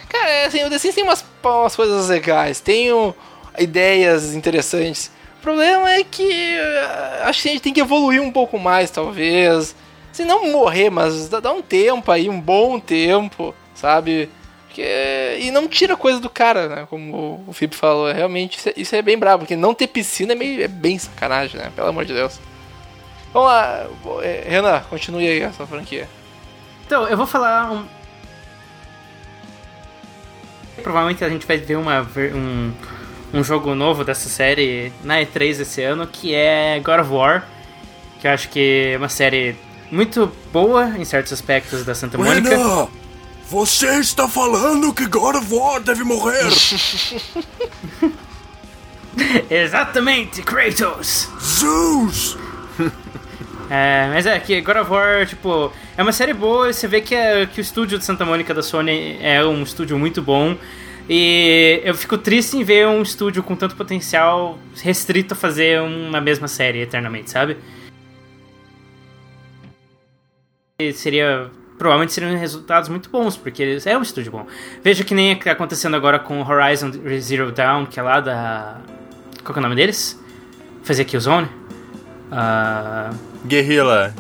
Cara, 0.09 0.29
é 0.29 0.45
assim, 0.47 0.65
o 0.65 0.71
The 0.71 0.79
Sims 0.79 0.95
tem 0.95 1.05
umas, 1.05 1.25
umas 1.45 1.77
coisas 1.77 2.09
legais. 2.09 2.61
Tem 2.61 2.93
o, 2.93 3.15
ideias 3.59 4.35
interessantes. 4.35 5.11
O 5.39 5.43
problema 5.43 5.91
é 5.91 6.05
que 6.05 6.23
uh, 6.23 7.29
acho 7.29 7.43
que 7.43 7.49
a 7.49 7.53
gente 7.53 7.63
tem 7.63 7.73
que 7.73 7.81
evoluir 7.81 8.23
um 8.23 8.31
pouco 8.31 8.59
mais, 8.59 8.91
talvez. 8.91 9.75
Se 10.13 10.25
não 10.25 10.53
morrer, 10.53 10.91
mas 10.91 11.29
dá 11.29 11.53
um 11.53 11.63
tempo 11.63 12.13
aí, 12.13 12.29
um 12.29 12.41
bom 12.41 12.79
tempo, 12.79 13.55
sabe? 13.75 14.29
Porque, 14.73 15.37
e 15.39 15.51
não 15.51 15.69
tira 15.69 15.99
coisa 15.99 16.19
do 16.19 16.31
cara, 16.31 16.67
né? 16.67 16.87
Como 16.89 17.45
o 17.47 17.53
Felipe 17.53 17.77
falou. 17.77 18.11
Realmente, 18.11 18.57
isso 18.57 18.69
é, 18.71 18.73
isso 18.75 18.97
é 18.97 19.03
bem 19.03 19.19
brabo. 19.19 19.41
Porque 19.41 19.55
não 19.55 19.75
ter 19.75 19.87
piscina 19.87 20.33
é, 20.33 20.35
meio, 20.35 20.65
é 20.65 20.69
bem 20.69 20.99
sacanagem, 20.99 21.61
né? 21.61 21.71
Pelo 21.77 21.89
amor 21.89 22.07
de 22.07 22.15
Deus. 22.15 22.41
Vamos 23.35 23.51
lá, 23.51 23.87
eh, 24.23 24.47
Renan, 24.49 24.81
continue 24.89 25.29
aí 25.29 25.41
essa 25.41 25.67
franquia. 25.67 26.09
Então, 26.87 27.07
eu 27.07 27.19
vou 27.19 27.27
falar 27.27 27.71
um. 27.71 27.87
Provavelmente 30.83 31.23
a 31.23 31.29
gente 31.29 31.47
vai 31.47 31.59
ver 31.59 31.77
uma, 31.77 32.01
um, 32.35 32.73
um 33.35 33.45
jogo 33.45 33.75
novo 33.75 34.05
dessa 34.05 34.31
série 34.31 34.91
na 35.05 35.21
E3 35.21 35.61
esse 35.61 35.83
ano, 35.83 36.07
que 36.07 36.35
é 36.35 36.81
God 36.81 37.01
of 37.01 37.11
War. 37.11 37.47
Que 38.23 38.27
eu 38.27 38.31
acho 38.31 38.49
que 38.49 38.93
é 38.95 38.97
uma 38.97 39.11
série 39.11 39.55
muito 39.91 40.33
boa 40.51 40.97
em 40.99 41.05
certos 41.05 41.31
aspectos 41.31 41.85
da 41.85 41.95
Santa 41.95 42.17
Mônica. 42.17 42.49
Renan, 42.49 42.89
você 43.53 43.99
está 43.99 44.27
falando 44.27 44.95
que 44.95 45.05
God 45.05 45.37
of 45.37 45.53
War 45.53 45.79
deve 45.79 46.03
morrer? 46.05 46.49
Exatamente, 49.51 50.41
Kratos! 50.43 51.29
Zeus! 51.39 52.39
É, 53.75 54.11
mas 54.13 54.27
é 54.27 54.39
que 54.39 54.61
God 54.61 54.77
of 54.77 54.91
War, 54.91 55.27
tipo, 55.27 55.73
é 55.97 56.03
uma 56.03 56.13
série 56.13 56.35
boa 56.35 56.71
você 56.71 56.87
vê 56.87 57.01
que, 57.01 57.15
é, 57.15 57.47
que 57.47 57.59
o 57.59 57.63
estúdio 57.63 57.99
de 57.99 58.05
Santa 58.05 58.23
Mônica 58.23 58.53
da 58.53 58.63
Sony 58.63 59.17
é 59.23 59.43
um 59.43 59.63
estúdio 59.63 59.99
muito 59.99 60.21
bom. 60.21 60.55
E 61.09 61.81
eu 61.83 61.95
fico 61.95 62.19
triste 62.19 62.59
em 62.59 62.65
ver 62.65 62.87
um 62.87 63.01
estúdio 63.01 63.43
com 63.43 63.57
tanto 63.57 63.75
potencial 63.75 64.59
restrito 64.83 65.33
a 65.33 65.37
fazer 65.37 65.81
uma 65.81 66.21
mesma 66.21 66.49
série 66.49 66.81
eternamente, 66.81 67.31
sabe? 67.31 67.57
E 70.79 70.93
seria. 70.93 71.51
Provavelmente 71.83 72.13
seriam 72.13 72.39
resultados 72.39 72.89
muito 72.89 73.11
bons, 73.11 73.37
porque 73.37 73.61
eles 73.61 73.89
é 73.89 73.99
um 73.99 74.03
estúdio 74.03 74.31
bom. 74.31 74.47
Veja 74.85 75.03
que 75.03 75.17
nem 75.17 75.33
é 75.33 75.35
que 75.35 75.43
tá 75.43 75.51
acontecendo 75.51 75.97
agora 75.97 76.17
com 76.17 76.41
Horizon 76.41 76.93
Zero 77.19 77.51
Dawn, 77.51 77.87
que 77.87 77.99
é 77.99 78.03
lá 78.05 78.21
da. 78.21 78.81
Qual 79.43 79.53
que 79.53 79.59
é 79.59 79.61
o 79.61 79.63
nome 79.65 79.75
deles? 79.75 80.17
Fazer 80.85 81.05
Killzone? 81.05 81.49
Ah. 82.31 83.11
Guerrilla. 83.45 84.15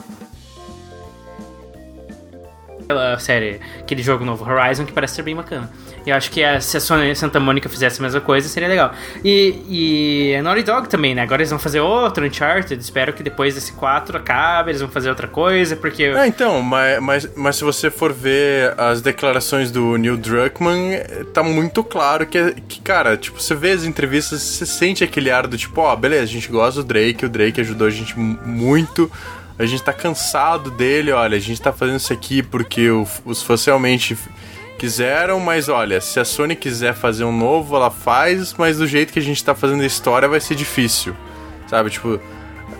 aquela 2.80 3.16
série, 3.20 3.60
aquele 3.78 4.02
jogo 4.02 4.24
novo 4.24 4.44
Horizon 4.44 4.84
que 4.84 4.92
parece 4.92 5.14
ser 5.14 5.22
bem 5.22 5.36
bacana. 5.36 5.70
Eu 6.06 6.16
acho 6.16 6.30
que 6.30 6.42
a, 6.42 6.60
se 6.60 6.76
a 6.76 6.80
Sony 6.80 7.14
Santa 7.14 7.38
Mônica 7.38 7.68
fizesse 7.68 8.00
a 8.00 8.02
mesma 8.02 8.20
coisa, 8.20 8.48
seria 8.48 8.68
legal. 8.68 8.92
E, 9.24 10.32
e 10.36 10.42
Naughty 10.42 10.62
Dog 10.62 10.88
também, 10.88 11.14
né? 11.14 11.22
Agora 11.22 11.42
eles 11.42 11.50
vão 11.50 11.58
fazer 11.58 11.80
outro 11.80 12.24
Uncharted. 12.26 12.80
Espero 12.80 13.12
que 13.12 13.22
depois 13.22 13.54
desse 13.54 13.72
4 13.72 14.16
acabe, 14.16 14.70
eles 14.70 14.80
vão 14.80 14.90
fazer 14.90 15.08
outra 15.10 15.28
coisa, 15.28 15.76
porque. 15.76 16.04
É, 16.04 16.26
então, 16.26 16.60
mas, 16.62 17.00
mas, 17.00 17.30
mas 17.36 17.56
se 17.56 17.64
você 17.64 17.90
for 17.90 18.12
ver 18.12 18.74
as 18.78 19.00
declarações 19.00 19.70
do 19.70 19.96
Neil 19.96 20.16
Druckmann, 20.16 20.98
tá 21.32 21.42
muito 21.42 21.82
claro 21.84 22.26
que, 22.26 22.38
é- 22.38 22.54
que, 22.68 22.80
cara, 22.80 23.16
tipo, 23.16 23.40
você 23.40 23.54
vê 23.54 23.70
as 23.72 23.84
entrevistas, 23.84 24.40
você 24.42 24.66
sente 24.66 25.04
aquele 25.04 25.30
ar 25.30 25.46
do 25.46 25.56
tipo, 25.56 25.80
ó, 25.80 25.94
beleza, 25.94 26.24
a 26.24 26.26
gente 26.26 26.48
gosta 26.48 26.82
do 26.82 26.86
Drake, 26.88 27.24
o 27.24 27.28
Drake 27.28 27.60
ajudou 27.60 27.86
a 27.86 27.90
gente 27.90 28.18
mu- 28.18 28.38
muito, 28.44 29.10
a 29.58 29.64
gente 29.66 29.82
tá 29.82 29.92
cansado 29.92 30.70
dele, 30.70 31.12
olha, 31.12 31.36
a 31.36 31.40
gente 31.40 31.60
tá 31.60 31.72
fazendo 31.72 31.96
isso 31.98 32.12
aqui 32.12 32.42
porque 32.42 32.88
os 33.24 33.42
fãs 33.42 33.64
realmente 33.64 34.16
quiseram, 34.82 35.38
mas 35.38 35.68
olha, 35.68 36.00
se 36.00 36.18
a 36.18 36.24
Sony 36.24 36.56
quiser 36.56 36.92
fazer 36.92 37.22
um 37.22 37.30
novo, 37.30 37.76
ela 37.76 37.88
faz, 37.88 38.52
mas 38.58 38.78
do 38.78 38.86
jeito 38.86 39.12
que 39.12 39.18
a 39.20 39.22
gente 39.22 39.42
tá 39.44 39.54
fazendo 39.54 39.80
a 39.80 39.86
história 39.86 40.26
vai 40.28 40.40
ser 40.40 40.56
difícil, 40.56 41.14
sabe? 41.68 41.88
Tipo, 41.88 42.20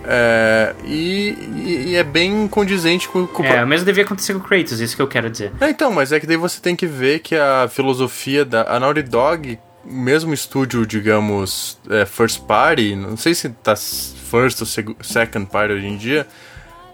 é, 0.05 0.75
e, 0.85 1.37
e- 1.65 1.85
e 1.91 1.95
é 1.97 2.03
bem 2.03 2.49
condizente 2.49 3.09
com, 3.09 3.25
com 3.25 3.45
o 3.45 3.47
É, 3.47 3.63
o 3.63 3.67
mesmo 3.69 3.87
devia 3.87 4.03
acontecer 4.03 4.33
com 4.33 4.41
o 4.41 4.43
Kratos, 4.43 4.81
isso 4.81 4.97
que 4.97 5.03
eu 5.03 5.07
quero 5.07 5.31
dizer. 5.31 5.53
é, 5.61 5.71
então, 5.71 5.93
mas 5.93 6.11
é 6.11 6.19
que 6.19 6.27
daí 6.27 6.37
você 6.37 6.61
tem 6.61 6.75
que 6.75 6.87
ver 6.87 7.21
que 7.21 7.37
a 7.37 7.69
filosofia 7.71 8.45
da 8.45 8.63
a 8.63 8.81
Naughty 8.81 9.03
Dog, 9.05 9.59
mesmo 9.85 10.35
estúdio, 10.35 10.85
digamos, 10.85 11.79
é, 11.89 12.05
first 12.05 12.41
party, 12.41 12.97
não 12.97 13.17
sei 13.17 13.33
se 13.33 13.49
tá 13.49 13.77
first 13.77 14.61
ou 14.61 14.67
second 15.05 15.47
party 15.47 15.75
hoje 15.75 15.87
em 15.87 15.97
dia, 15.97 16.27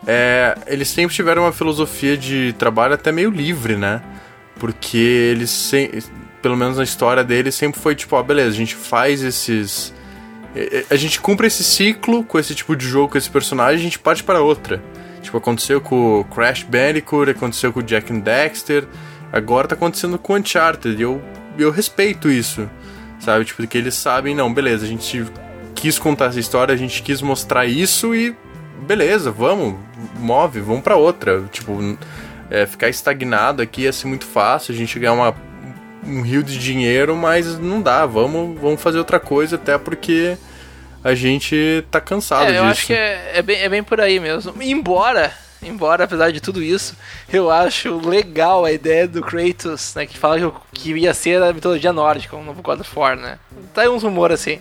é, 0.07 0.55
eles 0.67 0.89
sempre 0.89 1.15
tiveram 1.17 1.43
uma 1.45 1.53
filosofia 1.53 2.15
de 2.17 2.55
trabalho 2.59 2.93
até 2.93 3.11
meio 3.11 3.31
livre, 3.31 3.75
né? 3.77 4.03
Porque 4.59 4.97
eles, 4.97 5.51
se- 5.51 6.03
pelo 6.43 6.57
menos 6.57 6.77
na 6.79 6.85
história 6.85 7.23
deles, 7.25 7.55
sempre 7.55 7.81
foi 7.81 7.95
tipo, 7.95 8.17
ó, 8.17 8.23
beleza, 8.23 8.49
a 8.51 8.53
gente 8.53 8.75
faz 8.75 9.23
esses... 9.23 9.95
é, 10.55 10.79
é, 10.79 10.85
A 10.91 10.97
gente 10.97 11.21
cumpre 11.21 11.47
esse 11.47 11.63
ciclo 11.65 12.25
com 12.25 12.39
esse 12.39 12.55
tipo 12.55 12.75
de 12.77 12.87
jogo, 12.87 13.13
com 13.13 13.19
esse 13.19 13.31
personagem, 13.31 13.79
a 13.81 13.83
gente 13.83 13.99
parte 13.99 14.23
para 14.25 14.41
outra. 14.41 14.83
Tipo, 15.23 15.37
aconteceu 15.39 15.81
com 15.81 16.21
o 16.21 16.25
Crash 16.25 16.63
Bandicoot, 16.63 17.31
aconteceu 17.31 17.73
com 17.73 17.81
o 17.81 17.83
Jack 17.83 18.13
and 18.13 18.21
Dexter, 18.21 18.85
agora 19.33 19.69
tá 19.69 19.75
acontecendo 19.75 20.19
com 20.19 20.33
o 20.33 20.37
Uncharted, 20.37 20.97
e 20.99 21.03
eu, 21.03 21.21
eu 21.59 21.71
respeito 21.71 22.31
isso, 22.31 22.69
sabe? 23.21 23.45
Tipo, 23.45 23.67
que 23.67 23.77
eles 23.77 23.95
sabem, 23.95 24.35
não, 24.35 24.53
beleza, 24.53 24.85
a 24.87 24.89
gente 24.89 25.25
quis 25.75 25.99
contar 25.99 26.27
essa 26.27 26.41
história, 26.41 26.73
a 26.73 26.79
gente 26.79 27.03
quis 27.03 27.21
mostrar 27.21 27.67
isso 27.67 28.15
e 28.15 28.35
beleza, 28.87 29.31
vamos, 29.31 29.75
move, 30.19 30.61
vamos 30.61 30.83
pra 30.83 30.97
outra. 30.97 31.43
Tipo, 31.53 31.99
é, 32.51 32.67
ficar 32.67 32.89
estagnado 32.89 33.63
aqui 33.63 33.83
ia 33.83 33.93
ser 33.93 34.07
muito 34.07 34.25
fácil, 34.27 34.75
a 34.75 34.77
gente 34.77 34.99
ganhar 34.99 35.13
uma, 35.13 35.35
um 36.05 36.23
rio 36.23 36.43
de 36.43 36.59
dinheiro, 36.59 37.17
mas 37.17 37.59
não 37.59 37.81
dá, 37.83 38.07
vamos, 38.07 38.59
vamos 38.61 38.81
fazer 38.81 38.99
outra 38.99 39.21
coisa, 39.21 39.57
até 39.57 39.77
porque 39.79 40.37
a 41.05 41.15
gente 41.15 41.85
tá 41.91 42.01
cansado 42.01 42.45
É, 42.45 42.47
disso. 42.53 42.59
eu 42.59 42.65
acho 42.65 42.87
que 42.87 42.93
é, 42.93 43.31
é 43.35 43.43
bem, 43.43 43.61
é 43.61 43.69
bem 43.69 43.83
por 43.83 44.01
aí 44.01 44.19
mesmo. 44.19 44.55
Embora, 44.61 45.33
embora, 45.63 46.05
apesar 46.05 46.33
de 46.33 46.41
tudo 46.41 46.63
isso, 46.63 46.97
eu 47.33 47.51
acho 47.51 47.97
legal 48.09 48.65
a 48.65 48.73
ideia 48.73 49.07
do 49.07 49.23
Kratos, 49.23 49.95
né? 49.95 50.07
Que 50.07 50.19
fala 50.19 50.39
que, 50.41 50.53
que 50.73 50.93
ia 50.99 51.15
ser 51.15 51.43
a 51.43 51.53
mitologia 51.53 51.93
nórdica, 51.93 52.37
um 52.37 52.45
novo 52.45 52.63
God 52.63 52.81
of 52.81 52.91
War, 52.99 53.17
né? 53.17 53.39
Tá 53.73 53.83
aí 53.83 53.89
uns 53.89 54.03
rumores 54.03 54.41
assim. 54.41 54.59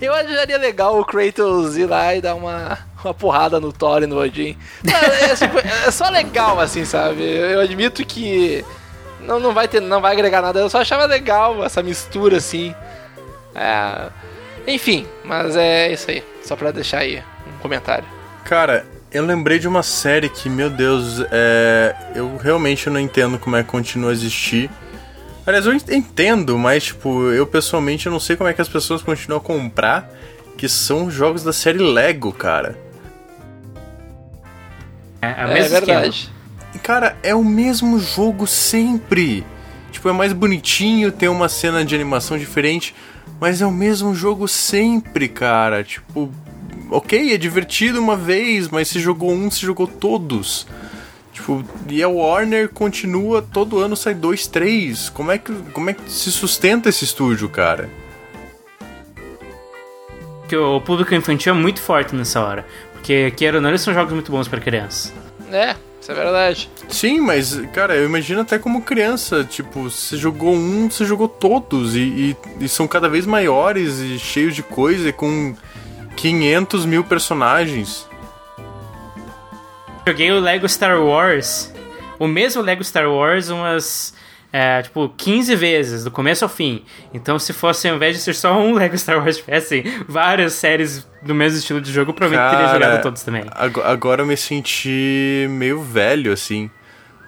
Eu 0.00 0.14
acharia 0.14 0.58
legal 0.58 0.98
o 0.98 1.04
Kratos 1.04 1.76
ir 1.76 1.86
lá 1.86 2.14
e 2.14 2.20
dar 2.20 2.34
uma, 2.34 2.78
uma 3.04 3.14
porrada 3.14 3.60
no 3.60 3.72
Thor 3.72 4.02
e 4.02 4.06
no 4.06 4.18
Odin. 4.18 4.56
É, 4.86 5.26
é, 5.26 5.88
é 5.88 5.90
só 5.90 6.08
legal, 6.08 6.60
assim, 6.60 6.84
sabe? 6.84 7.22
Eu 7.22 7.60
admito 7.60 8.04
que 8.04 8.64
não, 9.20 9.38
não, 9.38 9.52
vai 9.52 9.68
ter, 9.68 9.80
não 9.80 10.00
vai 10.00 10.12
agregar 10.12 10.42
nada, 10.42 10.60
eu 10.60 10.70
só 10.70 10.80
achava 10.80 11.06
legal 11.06 11.64
essa 11.64 11.82
mistura, 11.82 12.36
assim. 12.36 12.74
É, 13.54 14.08
enfim, 14.66 15.06
mas 15.24 15.56
é 15.56 15.92
isso 15.92 16.10
aí. 16.10 16.22
Só 16.42 16.56
pra 16.56 16.70
deixar 16.70 16.98
aí 16.98 17.22
um 17.46 17.58
comentário. 17.60 18.04
Cara, 18.44 18.84
eu 19.12 19.24
lembrei 19.24 19.58
de 19.58 19.68
uma 19.68 19.82
série 19.82 20.28
que, 20.28 20.48
meu 20.48 20.70
Deus, 20.70 21.20
é... 21.30 21.94
eu 22.14 22.36
realmente 22.36 22.88
não 22.90 22.98
entendo 22.98 23.38
como 23.38 23.56
é 23.56 23.62
que 23.62 23.68
continua 23.68 24.10
a 24.10 24.12
existir. 24.12 24.70
Aliás, 25.46 25.66
eu 25.66 25.72
entendo, 25.74 26.56
mas, 26.56 26.84
tipo, 26.84 27.30
eu 27.30 27.46
pessoalmente 27.46 28.08
não 28.08 28.20
sei 28.20 28.36
como 28.36 28.48
é 28.48 28.52
que 28.52 28.62
as 28.62 28.68
pessoas 28.68 29.02
continuam 29.02 29.40
a 29.40 29.44
comprar, 29.44 30.08
que 30.56 30.68
são 30.68 31.10
jogos 31.10 31.42
da 31.42 31.52
série 31.52 31.78
Lego, 31.78 32.32
cara. 32.32 32.78
É, 35.22 35.42
é 35.42 35.46
o 35.46 35.48
É, 35.50 35.54
mesmo 35.54 35.76
esquema. 35.78 36.00
verdade. 36.00 36.30
E, 36.74 36.78
cara, 36.78 37.16
é 37.22 37.34
o 37.34 37.44
mesmo 37.44 37.98
jogo 37.98 38.46
sempre. 38.46 39.46
Tipo, 39.90 40.08
é 40.08 40.12
mais 40.12 40.32
bonitinho, 40.32 41.12
tem 41.12 41.28
uma 41.28 41.48
cena 41.48 41.84
de 41.84 41.94
animação 41.94 42.36
diferente, 42.38 42.94
mas 43.40 43.60
é 43.62 43.66
o 43.66 43.70
mesmo 43.70 44.14
jogo 44.14 44.48
sempre, 44.48 45.28
cara. 45.28 45.84
Tipo, 45.84 46.30
ok, 46.90 47.32
é 47.32 47.36
divertido 47.38 48.00
uma 48.00 48.16
vez, 48.16 48.68
mas 48.68 48.88
se 48.88 48.98
jogou 48.98 49.30
um, 49.32 49.50
se 49.50 49.60
jogou 49.60 49.86
todos. 49.86 50.66
Tipo, 51.32 51.64
e 51.88 52.02
a 52.02 52.08
Warner 52.08 52.68
continua, 52.70 53.40
todo 53.42 53.78
ano 53.78 53.94
sai 53.96 54.14
dois, 54.14 54.46
três. 54.46 55.08
Como 55.10 55.30
é 55.30 55.38
que, 55.38 55.52
como 55.72 55.90
é 55.90 55.92
que 55.94 56.10
se 56.10 56.32
sustenta 56.32 56.88
esse 56.88 57.04
estúdio, 57.04 57.48
cara? 57.48 57.88
Que 60.48 60.56
o 60.56 60.80
público 60.80 61.14
infantil 61.14 61.54
é 61.54 61.56
muito 61.56 61.80
forte 61.80 62.14
nessa 62.14 62.40
hora. 62.42 62.66
Porque, 63.02 63.32
queira 63.32 63.56
ou 63.56 63.60
não, 63.60 63.70
eles 63.70 63.80
são 63.80 63.92
jogos 63.92 64.12
muito 64.12 64.30
bons 64.30 64.46
pra 64.46 64.60
crianças. 64.60 65.12
É, 65.50 65.74
isso 66.00 66.12
é 66.12 66.14
verdade. 66.14 66.70
Sim, 66.88 67.20
mas, 67.20 67.60
cara, 67.74 67.96
eu 67.96 68.04
imagino 68.06 68.40
até 68.42 68.60
como 68.60 68.80
criança, 68.82 69.42
tipo, 69.42 69.90
você 69.90 70.16
jogou 70.16 70.54
um, 70.54 70.88
você 70.88 71.04
jogou 71.04 71.26
todos, 71.28 71.96
e, 71.96 71.98
e- 72.00 72.36
e 72.60 72.68
são 72.68 72.86
cada 72.86 73.08
vez 73.08 73.26
maiores 73.26 73.98
e 73.98 74.20
cheios 74.20 74.54
de 74.54 74.62
coisa, 74.62 75.08
e 75.08 75.12
com 75.12 75.52
500 76.14 76.86
mil 76.86 77.02
personagens. 77.02 78.06
Joguei 80.06 80.30
o 80.30 80.38
Lego 80.40 80.68
Star 80.68 81.00
Wars, 81.02 81.72
o 82.20 82.28
mesmo 82.28 82.62
Lego 82.62 82.84
Star 82.84 83.10
Wars, 83.10 83.48
umas. 83.48 84.14
É, 84.52 84.82
tipo, 84.82 85.08
15 85.16 85.56
vezes, 85.56 86.04
do 86.04 86.10
começo 86.10 86.44
ao 86.44 86.48
fim. 86.48 86.84
Então, 87.14 87.38
se 87.38 87.52
fosse, 87.52 87.88
ao 87.88 87.96
invés 87.96 88.14
de 88.16 88.22
ser 88.22 88.34
só 88.34 88.58
um 88.60 88.74
Lego 88.76 88.96
Star 88.98 89.18
Wars, 89.18 89.38
tivessem 89.38 89.82
várias 90.06 90.52
séries 90.52 91.06
do 91.22 91.34
mesmo 91.34 91.58
estilo 91.58 91.80
de 91.80 91.90
jogo, 91.92 92.12
provavelmente 92.12 92.50
teria 92.50 92.66
Cara, 92.66 92.84
jogado 92.84 93.02
todos 93.02 93.22
também. 93.22 93.44
ago- 93.50 93.82
Agora 93.82 94.22
eu 94.22 94.26
me 94.26 94.36
senti 94.36 95.46
meio 95.50 95.80
velho, 95.80 96.32
assim. 96.32 96.70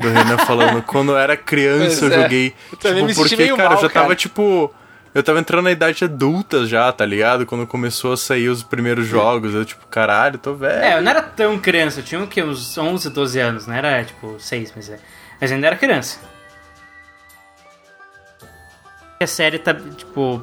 Do 0.01 0.09
Renan 0.09 0.39
falando, 0.39 0.83
quando 0.87 1.13
eu 1.13 1.19
era 1.19 1.37
criança 1.37 2.01
Pois 2.01 2.03
eu 2.03 2.19
é. 2.19 2.23
joguei. 2.23 2.55
Eu 2.73 2.79
tipo, 2.79 2.95
me 3.07 3.15
senti 3.15 3.29
porque, 3.29 3.37
meio 3.37 3.57
cara, 3.57 3.69
eu 3.69 3.73
mal, 3.75 3.83
já 3.83 3.89
tava, 3.89 4.07
cara. 4.07 4.17
tipo. 4.17 4.75
eu 5.15 5.23
tava 5.23 5.39
entrando 5.39 5.63
na 5.65 5.71
idade 5.71 6.03
adulta 6.05 6.67
já, 6.67 6.91
tá 6.93 7.07
ligado? 7.07 7.47
Quando 7.47 7.65
começou 7.65 8.13
a 8.13 8.17
sair 8.17 8.49
os 8.49 8.63
primeiros 8.65 9.07
jogos. 9.07 9.55
Eu, 9.55 9.65
tipo, 9.65 9.87
caralho, 9.87 10.37
tô 10.37 10.53
velho. 10.53 10.83
É, 10.83 10.99
eu 10.99 11.03
não 11.03 11.11
era 11.11 11.23
tão 11.23 11.57
criança, 11.61 12.01
eu 12.01 12.05
tinha 12.05 12.21
o 12.21 12.27
quê? 12.27 12.43
Uns 12.43 12.77
11, 12.77 13.09
12 13.09 13.39
anos, 13.39 13.67
não 13.69 13.75
era 13.75 14.03
tipo 14.05 14.35
6, 14.39 14.73
mas, 14.75 14.91
é, 14.91 14.99
mas 15.41 15.53
ainda 15.53 15.69
era 15.69 15.77
criança. 15.77 16.19
A 19.21 19.27
série 19.27 19.59
tá, 19.59 19.75
tipo, 19.75 20.43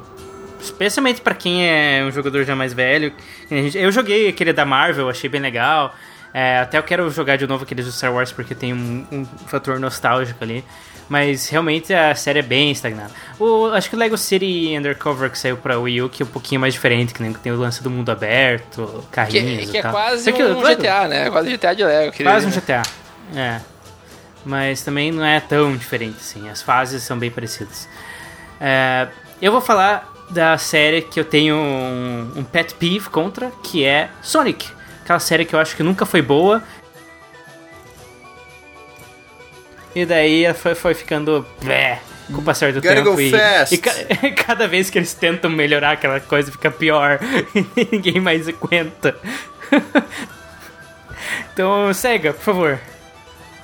especialmente 0.60 1.20
pra 1.20 1.34
quem 1.34 1.66
é 1.68 2.04
um 2.04 2.10
jogador 2.10 2.44
já 2.44 2.56
mais 2.56 2.72
velho. 2.72 3.12
que 3.48 3.78
Eu 3.78 3.92
joguei 3.92 4.28
aquele 4.28 4.52
da 4.52 4.64
Marvel, 4.64 5.08
achei 5.08 5.28
bem 5.28 5.40
legal. 5.40 5.94
É, 6.34 6.60
até 6.60 6.78
eu 6.78 6.82
quero 6.82 7.10
jogar 7.10 7.36
de 7.36 7.46
novo 7.46 7.64
aqueles 7.64 7.84
do 7.84 7.92
Star 7.92 8.12
Wars 8.12 8.32
porque 8.32 8.54
tem 8.54 8.72
um, 8.72 9.06
um 9.12 9.24
fator 9.46 9.78
nostálgico 9.78 10.42
ali. 10.42 10.64
Mas 11.08 11.48
realmente 11.48 11.92
a 11.92 12.14
série 12.14 12.38
é 12.38 12.42
bem 12.42 12.70
estagnada. 12.70 13.10
O, 13.38 13.66
acho 13.66 13.90
que 13.90 13.96
o 13.96 13.98
Lego 13.98 14.16
City 14.16 14.74
Undercover 14.78 15.30
que 15.30 15.38
saiu 15.38 15.58
pra 15.58 15.78
Wii 15.78 16.02
U, 16.02 16.08
que 16.08 16.22
é 16.22 16.26
um 16.26 16.28
pouquinho 16.28 16.58
mais 16.60 16.72
diferente, 16.72 17.12
que 17.12 17.20
nem 17.22 17.32
tem 17.34 17.52
o 17.52 17.56
lance 17.58 17.82
do 17.82 17.90
mundo 17.90 18.10
aberto, 18.10 19.04
Que, 19.04 19.14
carrinhos 19.14 19.70
que 19.70 19.76
e 19.76 19.80
é 19.80 19.82
tal. 19.82 19.92
quase 19.92 20.32
um 20.32 20.62
GTA, 20.62 21.08
né? 21.08 21.30
Quase 21.30 21.50
GTA 21.54 21.74
de 21.74 21.84
Lego. 21.84 22.16
Quase 22.16 22.46
um 22.46 22.48
ali, 22.48 22.56
né? 22.56 22.62
GTA. 22.62 22.82
É. 23.36 23.60
Mas 24.44 24.82
também 24.82 25.12
não 25.12 25.24
é 25.24 25.38
tão 25.38 25.76
diferente, 25.76 26.16
assim. 26.18 26.48
As 26.48 26.62
fases 26.62 27.02
são 27.02 27.18
bem 27.18 27.30
parecidas. 27.30 27.86
É, 28.64 29.08
eu 29.40 29.50
vou 29.50 29.60
falar 29.60 30.08
da 30.30 30.56
série 30.56 31.02
que 31.02 31.18
eu 31.18 31.24
tenho 31.24 31.56
um, 31.56 32.32
um 32.36 32.44
pet 32.44 32.74
peeve 32.74 33.10
contra, 33.10 33.50
que 33.62 33.84
é 33.84 34.08
Sonic. 34.22 34.68
Aquela 35.02 35.18
série 35.18 35.44
que 35.44 35.52
eu 35.54 35.58
acho 35.58 35.74
que 35.76 35.82
nunca 35.82 36.06
foi 36.06 36.22
boa. 36.22 36.62
E 39.94 40.06
daí 40.06 40.52
foi, 40.54 40.74
foi 40.74 40.94
ficando. 40.94 41.44
Blé, 41.60 42.00
com 42.28 42.40
o 42.40 42.42
passar 42.42 42.72
do 42.72 42.80
Gotta 42.80 42.94
tempo. 42.94 43.20
e, 43.20 43.32
e 43.72 43.78
ca- 43.78 43.92
cada 44.46 44.66
vez 44.68 44.88
que 44.88 44.98
eles 44.98 45.12
tentam 45.12 45.50
melhorar 45.50 45.92
aquela 45.92 46.20
coisa 46.20 46.50
fica 46.52 46.70
pior. 46.70 47.18
e 47.76 47.88
ninguém 47.90 48.20
mais 48.20 48.48
aguenta. 48.48 49.14
então, 51.52 51.92
Sega, 51.92 52.32
por 52.32 52.42
favor. 52.42 52.78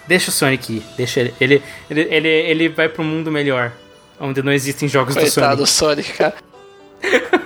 Deixa 0.06 0.28
o 0.30 0.32
Sonic 0.32 0.76
ir. 0.78 0.82
Deixa 0.96 1.20
ele. 1.20 1.34
Ele, 1.40 1.62
ele, 1.88 2.00
ele, 2.10 2.28
ele 2.28 2.68
vai 2.68 2.88
pro 2.88 3.04
mundo 3.04 3.30
melhor. 3.30 3.72
Onde 4.20 4.42
não 4.42 4.52
existem 4.52 4.88
jogos 4.88 5.14
do 5.14 5.20
Coitado 5.20 5.62
do 5.62 5.66
Sonic. 5.66 6.08
Sonic, 6.08 6.18
cara. 6.18 6.34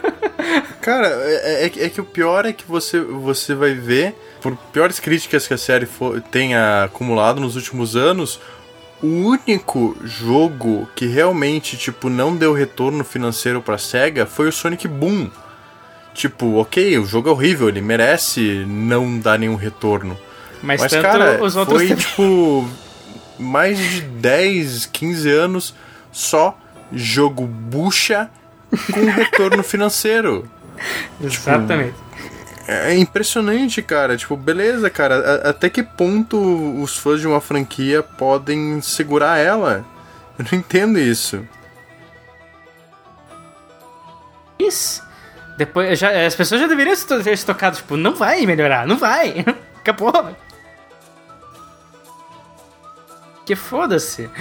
Cara, 0.81 1.07
é, 1.07 1.65
é- 1.67 1.85
é 1.85 1.89
que 1.89 2.01
o 2.01 2.05
pior 2.05 2.45
é 2.45 2.53
que 2.53 2.65
você, 2.67 3.01
você 3.01 3.55
vai 3.55 3.73
ver, 3.73 4.15
por 4.41 4.57
piores 4.73 4.99
críticas 4.99 5.47
que 5.47 5.55
a 5.55 5.59
série 5.59 5.87
fo- 5.87 6.21
tenha 6.21 6.85
acumulado 6.85 7.41
nos 7.41 7.55
últimos 7.55 7.95
anos, 7.95 8.41
o 9.01 9.07
único 9.07 9.97
jogo 10.05 10.89
que 10.97 11.07
realmente, 11.07 11.77
tipo, 11.77 12.09
não 12.11 12.37
deu 12.37 12.53
retorno 12.53 13.05
financeiro 13.05 13.63
pra 13.63 13.79
SEGA 13.79 14.27
foi 14.27 14.49
o 14.49 14.53
Sonic 14.53 14.89
Boom. 14.89 15.31
Tipo, 16.15 16.57
ok, 16.57 16.99
o 16.99 17.07
jogo 17.07 17.29
é 17.29 17.33
horrível, 17.33 17.69
ele 17.69 17.81
merece 17.81 18.65
não 18.67 19.19
dar 19.21 19.39
nenhum 19.39 19.55
retorno. 19.57 20.19
Mas, 20.63 20.81
Mas, 20.81 20.91
tanto 20.91 21.03
cara, 21.03 21.43
os 21.43 21.55
outros 21.57 21.79
foi, 21.79 21.89
também. 21.89 22.05
tipo, 22.05 22.69
mais 23.39 23.79
de 23.79 24.01
10, 24.03 24.87
15 24.87 25.31
anos 25.31 25.75
só 26.11 26.57
jogo 26.93 27.47
bucha 27.47 28.31
com 28.93 29.05
retorno 29.11 29.63
financeiro. 29.63 30.49
Exatamente. 31.21 31.95
É 32.67 32.97
impressionante, 32.97 33.83
cara. 33.83 34.17
Tipo, 34.17 34.37
beleza, 34.37 34.89
cara. 34.89 35.17
a- 35.47 35.51
até 35.51 35.69
que 35.69 35.83
ponto 35.83 36.37
os 36.81 36.97
fãs 36.97 37.21
de 37.21 37.27
uma 37.27 37.41
franquia 37.41 38.03
podem 38.03 38.81
segurar 38.81 39.37
ela? 39.39 39.85
Eu 40.39 40.47
não 40.51 40.59
entendo 40.59 40.99
isso. 40.99 41.47
Isso. 44.59 45.03
Depois, 45.59 45.99
já, 45.99 46.25
as 46.27 46.35
pessoas 46.35 46.61
já 46.61 46.67
deveriam 46.67 46.95
ter 46.97 47.37
se 47.37 47.45
tocado, 47.45 47.77
tipo, 47.77 47.97
não 47.97 48.15
vai 48.15 48.47
melhorar, 48.47 48.87
não 48.87 48.97
vai. 48.97 49.45
Acabou. 49.81 50.35
Que 53.45 53.57
foda-se. 53.57 54.31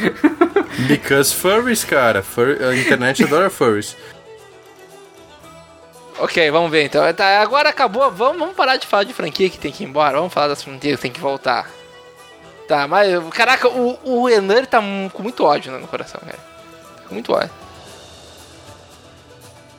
Because 0.88 1.34
furries, 1.34 1.84
cara. 1.84 2.22
Fur- 2.24 2.58
a 2.64 2.76
internet 2.76 3.24
adora 3.24 3.50
furries. 3.50 3.96
Ok, 6.20 6.52
vamos 6.52 6.70
ver 6.72 6.86
então. 6.86 7.12
Tá, 7.14 7.42
agora 7.42 7.70
acabou. 7.70 8.12
Vamos, 8.12 8.38
vamos 8.40 8.56
parar 8.56 8.78
de 8.78 8.86
falar 8.88 9.04
de 9.04 9.14
franquia 9.14 9.50
que 9.50 9.58
tem 9.58 9.72
que 9.72 9.84
ir 9.84 9.88
embora. 9.88 10.18
Vamos 10.18 10.34
falar 10.34 10.48
das 10.50 10.64
franquias 10.64 10.98
que 10.98 11.02
tem 11.04 11.12
que 11.12 11.20
voltar. 11.20 11.70
Tá, 12.68 12.88
mas. 12.88 13.08
Caraca, 13.30 13.68
o, 13.68 13.98
o 14.04 14.28
tá 14.68 14.80
com 15.14 15.24
muito 15.24 15.44
ódio 15.44 15.72
no 15.72 15.88
coração, 15.88 16.22
cara. 16.24 16.38
Tá 16.38 17.04
com 17.08 17.14
muito 17.14 17.34
ódio. 17.34 17.61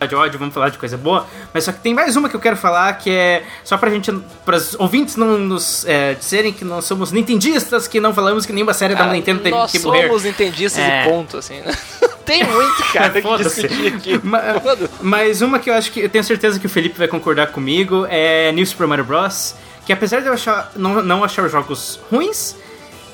De 0.07 0.15
ódio, 0.15 0.38
vamos 0.38 0.53
falar 0.55 0.69
de 0.69 0.79
coisa 0.79 0.97
boa. 0.97 1.27
Mas 1.53 1.65
só 1.65 1.73
que 1.73 1.81
tem 1.81 1.95
mais 1.95 2.17
uma 2.17 2.29
que 2.29 2.37
eu 2.37 2.41
quero 2.41 2.57
falar 2.57 2.93
que 2.95 3.11
é 3.11 3.43
só 3.65 3.77
pra 3.77 3.91
gente, 3.91 4.12
para 4.45 4.57
os 4.57 4.75
ouvintes 4.79 5.17
não 5.17 5.38
nos 5.38 5.85
é, 5.87 6.15
dizerem 6.15 6.53
que 6.53 6.65
nós 6.65 6.85
somos 6.85 7.12
nintendistas, 7.12 7.87
que 7.88 8.01
não 8.01 8.12
falamos 8.15 8.45
que 8.47 8.53
nenhuma 8.53 8.75
série 8.75 8.95
da 8.95 9.05
Ah, 9.05 9.12
Nintendo 9.12 9.41
teve 9.41 9.55
nós 9.57 9.71
que 9.73 9.79
morrer. 9.81 10.07
somos 10.07 10.25
entendistas 10.25 10.83
É. 10.83 11.05
e 11.05 11.09
ponto, 11.09 11.37
assim, 11.38 11.61
né? 11.61 11.75
tem 12.25 12.45
muito, 12.45 12.83
cara, 12.93 13.11
que 13.11 13.23
Foda-se. 13.23 13.62
discutir 13.69 13.95
aqui. 13.95 14.21
Ma- 14.27 14.61
Foda-se. 14.61 14.91
Mas 15.01 15.43
uma 15.43 15.59
que 15.59 15.69
eu 15.71 15.75
acho 15.75 15.91
que 15.93 16.01
eu 16.01 16.09
tenho 16.09 16.23
certeza 16.25 16.59
que 16.61 16.67
o 16.67 16.71
Felipe 16.71 16.99
vai 16.99 17.09
concordar 17.09 17.49
comigo 17.49 18.07
é 18.09 18.51
New 18.53 18.65
Super 18.67 18.87
Mario 18.87 19.05
Bros. 19.05 19.55
Que 19.85 19.93
apesar 19.93 20.21
de 20.21 20.29
eu 20.29 20.33
achar, 20.33 20.71
não, 20.77 21.03
não 21.03 21.25
achar 21.25 21.45
os 21.45 21.51
jogos 21.51 21.99
ruins, 22.11 22.55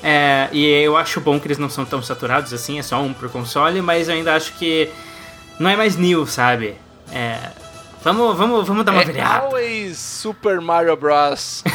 é, 0.03 0.47
e 0.51 0.65
eu 0.83 0.95
acho 0.95 1.19
bom 1.19 1.39
que 1.39 1.47
eles 1.47 1.57
não 1.57 1.69
são 1.69 1.83
tão 1.83 2.01
saturados 2.01 2.53
assim, 2.53 2.77
é 2.79 2.83
só 2.83 3.01
um 3.01 3.11
por 3.11 3.27
console, 3.29 3.81
mas 3.81 4.07
eu 4.07 4.13
ainda 4.15 4.35
acho 4.35 4.53
que 4.53 4.89
não 5.59 5.69
é 5.69 5.75
mais 5.75 5.95
new, 5.95 6.25
sabe? 6.25 6.75
É, 7.11 7.37
vamos, 8.03 8.37
vamos, 8.37 8.67
vamos 8.67 8.85
dar 8.85 8.91
uma 8.93 9.01
É 9.01 9.05
virada. 9.05 9.45
always 9.45 9.97
Super 9.97 10.59
Mario 10.61 10.95
Bros. 10.95 11.63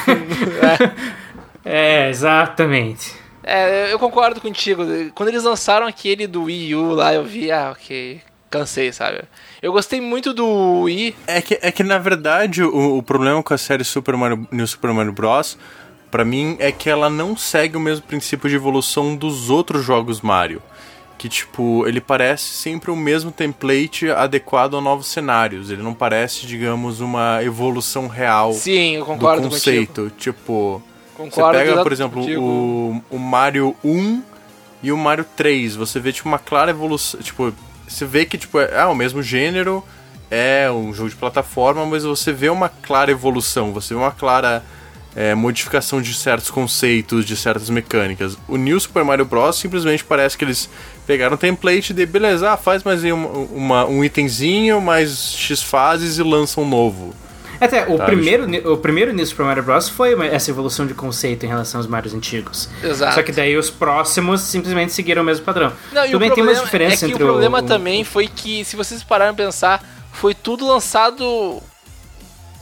É, 1.65 2.11
exatamente. 2.11 3.15
É, 3.43 3.93
eu 3.93 3.99
concordo 3.99 4.41
contigo. 4.41 4.85
Quando 5.15 5.31
eles 5.31 5.43
lançaram 5.45 5.87
aquele 5.87 6.27
do 6.27 6.45
Wii 6.45 6.75
U 6.75 6.93
lá, 6.95 7.15
eu 7.15 7.25
vi, 7.25 7.51
ah, 7.51 7.71
ok, 7.73 8.21
cansei, 8.51 8.93
sabe? 8.93 9.23
Eu 9.63 9.73
gostei 9.73 10.01
muito 10.01 10.35
do 10.35 10.83
Wii. 10.83 11.15
É 11.27 11.41
que, 11.41 11.59
é 11.63 11.73
que 11.73 11.83
na 11.83 11.99
verdade, 11.99 12.63
o, 12.63 12.99
o 12.99 13.03
problema 13.03 13.43
com 13.43 13.55
a 13.55 13.59
série 13.59 13.83
Super 13.85 14.17
Mario, 14.17 14.47
New 14.53 14.67
Super 14.67 14.93
Mario 14.93 15.13
Bros. 15.13 15.57
Pra 16.11 16.25
mim 16.25 16.57
é 16.61 16.71
que 16.71 16.89
ela 16.89 17.11
não 17.11 17.37
segue 17.37 17.77
o 17.77 17.81
mesmo 17.81 18.07
princípio 18.07 18.49
de 18.49 18.55
evolução 18.55 19.17
dos 19.17 19.51
outros 19.51 19.85
jogos 19.85 20.21
Mario. 20.21 20.63
Que, 21.17 21.29
tipo, 21.29 21.87
ele 21.87 22.01
parece 22.01 22.45
sempre 22.45 22.91
o 22.91 22.97
mesmo 22.97 23.31
template 23.31 24.11
adequado 24.11 24.77
a 24.77 24.81
novos 24.81 25.07
cenários. 25.07 25.71
Ele 25.71 25.83
não 25.83 25.95
parece, 25.95 26.47
digamos, 26.47 27.01
uma 27.01 27.43
evolução 27.43 28.09
real 28.09 28.53
Sim, 28.53 28.97
eu 28.97 29.01
do 29.01 29.07
concordo 29.07 29.43
contigo. 29.49 29.55
conceito. 29.55 30.13
Tipo, 30.19 30.83
Concordo 31.17 31.59
você 31.59 31.65
pega, 31.65 31.83
por 31.83 31.93
exemplo, 31.93 32.21
contigo. 32.21 32.43
o, 32.43 33.03
o 33.11 33.19
Mario 33.19 33.75
1 33.85 34.23
e 34.83 34.93
o 34.93 34.97
Mario 34.99 35.25
3. 35.37 35.77
Você 35.77 36.01
vê, 36.01 36.13
tipo, 36.13 36.29
uma 36.29 36.39
clara 36.39 36.71
evolução. 36.73 37.21
Tipo, 37.21 37.55
você 37.87 38.05
vê 38.05 38.27
que, 38.27 38.37
tipo, 38.37 38.59
é, 38.61 38.71
é 38.75 38.85
o 38.85 38.95
mesmo 38.95 39.23
gênero, 39.23 39.85
é 40.31 40.71
um 40.71 40.93
jogo 40.93 41.09
de 41.11 41.17
plataforma, 41.17 41.87
mas 41.87 42.03
você 42.05 42.33
vê 42.33 42.49
uma 42.51 42.69
clara 42.69 43.11
evolução, 43.11 43.73
você 43.73 43.95
vê 43.95 44.01
uma 44.01 44.11
clara 44.11 44.65
é, 45.17 45.35
modificação 45.35 46.03
de 46.03 46.13
certos 46.15 46.51
conceitos, 46.51 47.25
de 47.25 47.37
certas 47.37 47.71
mecânicas. 47.71 48.37
O 48.49 48.57
New 48.57 48.79
Super 48.81 49.05
Mario 49.05 49.25
Bros. 49.25 49.57
simplesmente 49.59 50.05
parece 50.05 50.37
que 50.37 50.45
eles 50.45 50.69
pegaram 51.07 51.35
o 51.35 51.39
template 51.39 51.93
de 51.95 52.05
beleza, 52.07 52.51
ah, 52.53 52.57
faz 52.57 52.83
mais 52.83 53.05
aí 53.05 53.13
uma, 53.13 53.29
uma- 53.29 53.85
um 53.87 54.03
itemzinho, 54.05 54.81
mais 54.81 55.33
X 55.33 55.63
fases 55.63 56.19
e 56.19 56.23
lança 56.23 56.61
um 56.61 56.69
novo. 56.69 57.15
Até, 57.61 57.87
o 57.89 57.97
Tá, 57.97 58.05
primeiro, 58.07 58.73
o 58.73 58.77
primeiro 58.77 59.13
New 59.13 59.25
Super 59.25 59.47
Mario 59.47 59.63
Bros. 59.63 59.89
foi 59.89 60.15
uma- 60.17 60.27
essa 60.27 60.51
evolução 60.51 60.85
de 60.87 60.93
conceito 60.93 61.47
em 61.47 61.49
relação 61.49 61.79
aos 61.81 61.87
Marios 61.87 62.13
antigos. 62.13 62.69
Exato. 62.83 63.15
Só 63.15 63.23
que 63.23 63.31
daí 63.31 63.57
os 63.57 63.71
próximos 63.71 64.41
simplesmente 64.41 64.93
seguiram 64.93 65.23
o 65.23 65.25
mesmo 65.25 65.45
padrão. 65.45 65.73
Não, 65.93 66.05
e 66.05 66.17
o 66.17 66.19
bem, 66.19 66.29
tem 66.31 66.35
problema 66.37 66.51
umas 66.59 66.65
diferenças 66.65 67.03
é 67.05 67.07
que 67.07 67.13
entre 67.13 67.23
o 67.23 67.27
problema 67.27 67.59
o, 67.61 67.63
também 67.63 68.03
foi 68.03 68.27
que, 68.27 68.65
se 68.65 68.75
vocês 68.75 69.03
pararem 69.05 69.33
pra 69.33 69.45
pensar, 69.47 69.83
foi 70.13 70.35
tudo 70.35 70.67
lançado 70.67 71.63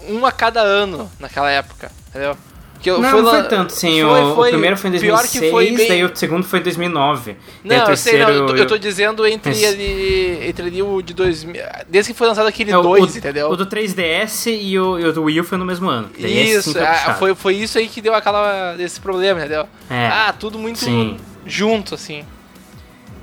um 0.09 0.27
a 0.27 0.31
cada 0.31 0.61
ano 0.61 1.11
naquela 1.19 1.51
época, 1.51 1.91
entendeu? 2.11 2.37
Que 2.83 2.91
Não, 2.91 3.01
foi 3.03 3.23
não 3.23 3.31
foi 3.31 3.43
tanto, 3.45 3.73
sim. 3.73 4.03
foi- 4.03 4.21
o, 4.23 4.33
o 4.33 4.35
foi- 4.35 4.51
primeiro 4.51 4.77
foi 4.77 4.91
em 4.91 4.99
pior 4.99 5.19
2006, 5.19 5.31
que 5.45 5.51
foi 5.53 5.71
bem- 5.71 5.89
daí 5.89 6.05
o 6.05 6.11
segundo 6.17 6.43
foi 6.45 6.59
em 6.59 6.63
2009. 6.63 7.37
daí 7.65 7.79
Não, 7.79 7.87
o 7.87 7.91
eu 7.91 7.97
sei, 7.97 8.19
não, 8.19 8.29
eu 8.29 8.35
tô, 8.39 8.43
eu 8.43 8.47
tô 8.49 8.55
terceiro- 8.57 8.79
dizendo 8.81 9.25
entre 9.27 9.53
Esse- 9.53 9.65
ali, 9.67 10.39
entre 10.49 10.67
ali 10.67 10.83
o 10.83 11.01
de 11.01 11.15
2000, 11.15 11.63
desde 11.89 12.13
que 12.13 12.19
foi 12.19 12.27
lançado 12.27 12.49
aquele 12.49 12.73
É, 12.73 12.77
o- 12.77 12.83
2, 12.83 13.15
o, 13.15 13.19
entendeu? 13.19 13.49
O 13.51 13.57
do 13.57 13.65
3DS 13.67 14.51
e 14.51 14.77
o, 14.81 14.99
e 14.99 15.05
o 15.07 15.13
do 15.13 15.23
Wii 15.23 15.41
U 15.41 15.45
foi 15.45 15.57
no 15.59 15.65
mesmo 15.65 15.89
ano. 15.89 16.11
Esse 16.19 16.29
Isso, 16.59 16.73
foi 16.73 16.83
puxado. 16.85 17.19
foi, 17.21 17.35
foi 17.37 17.55
isso 17.55 17.79
aí 17.79 17.87
que 17.87 18.01
deu 18.03 18.15
aquela 18.17 18.75
desse 18.75 18.99
problema, 19.01 19.39
entendeu? 19.39 19.65
É. 19.89 20.09
Ah, 20.09 20.35
tudo 20.37 20.59
muito 20.59 20.81
Sim. 20.81 21.17
junto, 21.47 21.95
assim. 21.95 22.25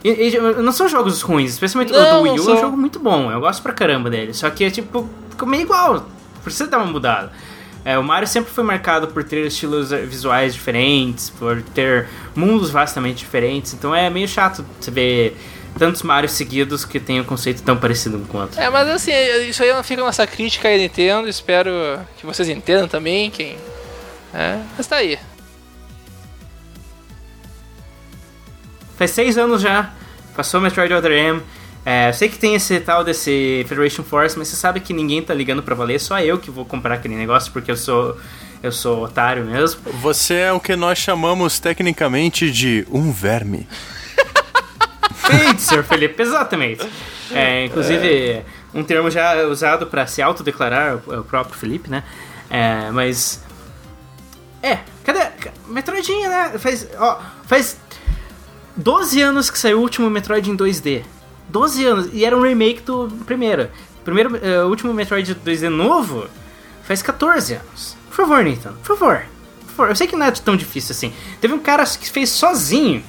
E, 0.01 0.09
e 0.29 0.39
não 0.39 0.71
são 0.71 0.87
jogos 0.87 1.21
ruins, 1.21 1.51
especialmente 1.51 1.91
o 1.91 1.97
Não, 1.97 2.23
do 2.23 2.29
Wii 2.29 2.39
U 2.39 2.49
é 2.49 2.53
um 2.53 2.61
jogo 2.61 2.77
muito 2.77 2.97
bom. 2.99 3.29
Eu 3.29 3.41
gosto 3.41 3.61
pra 3.61 3.73
caramba 3.73 4.09
dele. 4.09 4.33
Só 4.33 4.49
que, 4.49 4.71
tipo, 4.71 5.09
ficou 5.29 5.45
meio 5.45 5.63
igual. 5.63 6.05
Precisa 6.41 6.67
dar 6.67 6.77
uma 6.77 6.85
mudada. 6.87 7.33
É, 7.85 7.97
o 7.97 8.03
Mario 8.03 8.27
sempre 8.27 8.51
foi 8.51 8.63
marcado 8.63 9.07
por 9.07 9.23
ter 9.23 9.47
estilos 9.47 9.91
visuais 9.91 10.53
diferentes, 10.53 11.29
por 11.29 11.61
ter 11.61 12.07
mundos 12.35 12.69
vastamente 12.69 13.17
diferentes. 13.17 13.73
Então 13.73 13.95
é 13.95 14.09
meio 14.09 14.27
chato 14.27 14.65
você 14.79 14.91
ver 14.91 15.37
tantos 15.77 16.03
Mario 16.03 16.29
seguidos 16.29 16.83
que 16.83 16.99
tem 16.99 17.21
um 17.21 17.23
conceito 17.23 17.63
tão 17.63 17.77
parecido 17.77 18.17
um 18.17 18.25
com 18.25 18.37
o 18.37 18.41
outro. 18.41 18.59
É, 18.59 18.69
mas 18.69 18.87
assim, 18.89 19.11
isso 19.47 19.63
aí 19.63 19.71
fica 19.83 20.01
nossa 20.01 20.27
crítica 20.27 20.67
aí, 20.67 20.77
Nintendo. 20.77 21.27
Espero 21.27 21.71
que 22.17 22.25
vocês 22.25 22.49
entendam 22.49 22.87
também, 22.87 23.31
quem. 23.31 23.57
É, 24.33 24.59
mas 24.77 24.85
tá 24.85 24.97
aí. 24.97 25.17
Faz 28.97 29.11
seis 29.11 29.37
anos 29.37 29.61
já, 29.61 29.93
passou 30.35 30.59
Metroid 30.59 30.93
Other 30.93 31.11
M. 31.11 31.41
É, 31.85 32.09
eu 32.09 32.13
sei 32.13 32.29
que 32.29 32.37
tem 32.37 32.55
esse 32.55 32.79
tal 32.79 33.03
desse 33.03 33.65
Federation 33.67 34.03
Force, 34.03 34.37
mas 34.37 34.47
você 34.47 34.55
sabe 34.55 34.79
que 34.79 34.93
ninguém 34.93 35.21
tá 35.21 35.33
ligando 35.33 35.63
pra 35.63 35.73
valer, 35.73 35.99
só 35.99 36.19
eu 36.19 36.37
que 36.37 36.51
vou 36.51 36.65
comprar 36.65 36.95
aquele 36.95 37.15
negócio 37.15 37.51
porque 37.51 37.71
eu 37.71 37.77
sou 37.77 38.17
eu 38.61 38.71
sou 38.71 39.03
otário 39.03 39.45
mesmo. 39.45 39.79
Você 40.01 40.35
é 40.35 40.51
o 40.51 40.59
que 40.59 40.75
nós 40.75 40.97
chamamos 40.97 41.59
tecnicamente 41.59 42.51
de 42.51 42.85
um 42.91 43.11
verme. 43.11 43.67
Perfeito, 45.29 45.61
senhor 45.61 45.83
Felipe, 45.83 46.21
exatamente. 46.21 46.85
É, 47.31 47.65
inclusive, 47.65 48.43
um 48.73 48.83
termo 48.83 49.09
já 49.09 49.43
usado 49.43 49.87
pra 49.87 50.05
se 50.07 50.21
autodeclarar, 50.21 50.97
o 51.07 51.19
o 51.19 51.23
próprio 51.23 51.57
Felipe, 51.57 51.89
né? 51.89 52.03
É, 52.49 52.89
mas. 52.91 53.43
É, 54.61 54.79
cadê? 55.03 55.21
Metroidinha, 55.67 56.27
né? 56.27 56.57
Faz, 56.57 56.87
ó, 56.97 57.21
faz 57.45 57.77
12 58.75 59.21
anos 59.21 59.49
que 59.49 59.57
saiu 59.57 59.79
o 59.79 59.81
último 59.81 60.09
Metroid 60.09 60.49
em 60.49 60.57
2D. 60.57 61.03
12 61.49 61.85
anos. 61.85 62.09
E 62.13 62.23
era 62.23 62.37
um 62.37 62.41
remake 62.41 62.81
do 62.81 63.07
primeiro. 63.25 63.69
Primeiro, 64.03 64.39
o 64.65 64.69
último 64.69 64.93
Metroid 64.93 65.35
2D 65.35 65.69
novo 65.69 66.27
faz 66.83 67.01
14 67.01 67.55
anos. 67.55 67.97
Por 68.07 68.15
favor, 68.15 68.43
Nintendo, 68.43 68.75
por 68.83 68.97
favor. 68.97 69.25
Por 69.65 69.71
favor. 69.75 69.89
Eu 69.89 69.95
sei 69.95 70.07
que 70.07 70.15
não 70.15 70.25
é 70.25 70.31
tão 70.31 70.55
difícil 70.55 70.93
assim. 70.93 71.13
Teve 71.39 71.53
um 71.53 71.59
cara 71.59 71.83
que 71.85 72.09
fez 72.09 72.29
sozinho, 72.29 73.03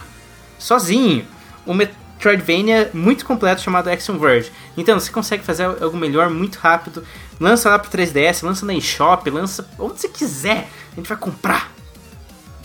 sozinho, 0.59 1.27
um 1.67 1.75
Metroidvania 1.75 2.91
muito 2.93 3.25
completo 3.25 3.63
chamado 3.63 3.89
Action 3.89 4.19
Verge. 4.19 4.53
Nintendo, 4.77 5.01
você 5.01 5.11
consegue 5.11 5.43
fazer 5.43 5.65
algo 5.65 5.97
melhor 5.97 6.29
muito 6.29 6.57
rápido. 6.57 7.05
Lança 7.41 7.71
lá 7.71 7.79
pro 7.79 7.91
3DS, 7.91 8.43
lança 8.43 8.67
na 8.67 8.75
eShop, 8.75 9.29
lança 9.31 9.69
onde 9.79 10.01
você 10.01 10.09
quiser. 10.09 10.69
A 10.93 10.97
gente 10.97 11.09
vai 11.09 11.17
comprar. 11.17 11.73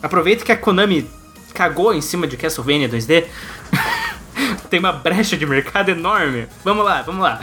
Aproveita 0.03 0.43
que 0.43 0.51
a 0.51 0.57
Konami 0.57 1.09
cagou 1.53 1.93
em 1.93 2.01
cima 2.01 2.28
de 2.28 2.36
Castlevania 2.36 2.89
2D. 2.89 3.26
Tem 4.69 4.79
uma 4.79 4.91
brecha 4.93 5.38
de 5.38 5.45
mercado 5.45 5.89
enorme. 5.89 6.47
Vamos 6.63 6.83
lá, 6.86 7.01
vamos 7.01 7.21
lá. 7.21 7.39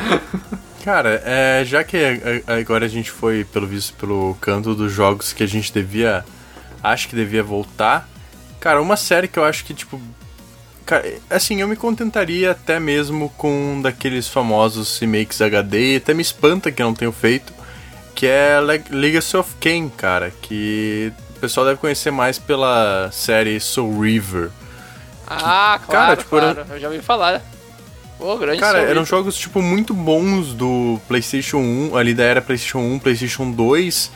Cara, 0.85 1.23
é, 1.25 1.65
já 1.65 1.85
que 1.85 1.97
agora 2.47 2.87
a 2.87 2.89
gente 2.89 3.11
foi, 3.11 3.45
pelo 3.45 3.67
visto, 3.67 3.95
pelo 3.95 4.37
canto 4.41 4.75
dos 4.75 4.93
jogos 4.93 5.33
que 5.33 5.43
a 5.43 5.47
gente 5.47 5.73
devia. 5.73 6.25
Acho 6.83 7.09
que 7.09 7.15
devia 7.15 7.43
voltar. 7.43 8.09
Cara, 8.59 8.83
uma 8.83 8.97
série 8.97 9.29
que 9.29 9.39
eu 9.39 9.45
acho 9.45 9.65
que, 9.65 9.73
tipo. 9.75 10.01
Assim, 11.31 11.61
eu 11.61 11.69
me 11.69 11.77
contentaria 11.77 12.51
até 12.51 12.79
mesmo 12.81 13.31
com 13.39 13.75
um 13.77 13.81
daqueles 13.83 14.29
famosos 14.29 14.99
remakes 14.99 15.41
HD, 15.41 15.95
e 15.95 15.97
até 15.97 16.13
me 16.13 16.21
espanta 16.23 16.73
que 16.73 16.83
não 16.83 16.93
tenho 16.93 17.13
feito, 17.13 17.53
que 18.15 18.27
é 18.27 18.61
Le- 18.61 18.85
Legacy 18.91 19.37
of 19.37 19.55
Kain, 19.61 19.89
cara, 19.89 20.33
que 20.43 21.13
o 21.37 21.41
pessoal 21.41 21.65
deve 21.65 21.79
conhecer 21.79 22.11
mais 22.11 22.39
pela 22.39 23.09
série 23.13 23.59
Soul 23.61 24.01
River. 24.01 24.51
Ah, 25.43 25.81
cara, 25.87 25.87
claro, 25.87 26.17
tipo, 26.23 26.37
era- 26.37 26.55
claro. 26.55 26.69
Eu 26.73 26.81
já 26.81 26.89
ouvi 26.89 27.01
falar. 27.01 27.43
Pô, 28.19 28.37
grande 28.37 28.61
Cara, 28.61 28.79
Soul 28.79 28.91
eram 28.91 29.05
jogos, 29.05 29.37
tipo, 29.37 29.61
muito 29.61 29.93
bons 29.93 30.53
do 30.55 31.01
PlayStation 31.09 31.59
1, 31.59 31.97
ali 31.97 32.15
da 32.15 32.23
era 32.25 32.41
PlayStation 32.41 32.79
1, 32.79 32.99
PlayStation 33.01 33.51
2. 33.51 34.11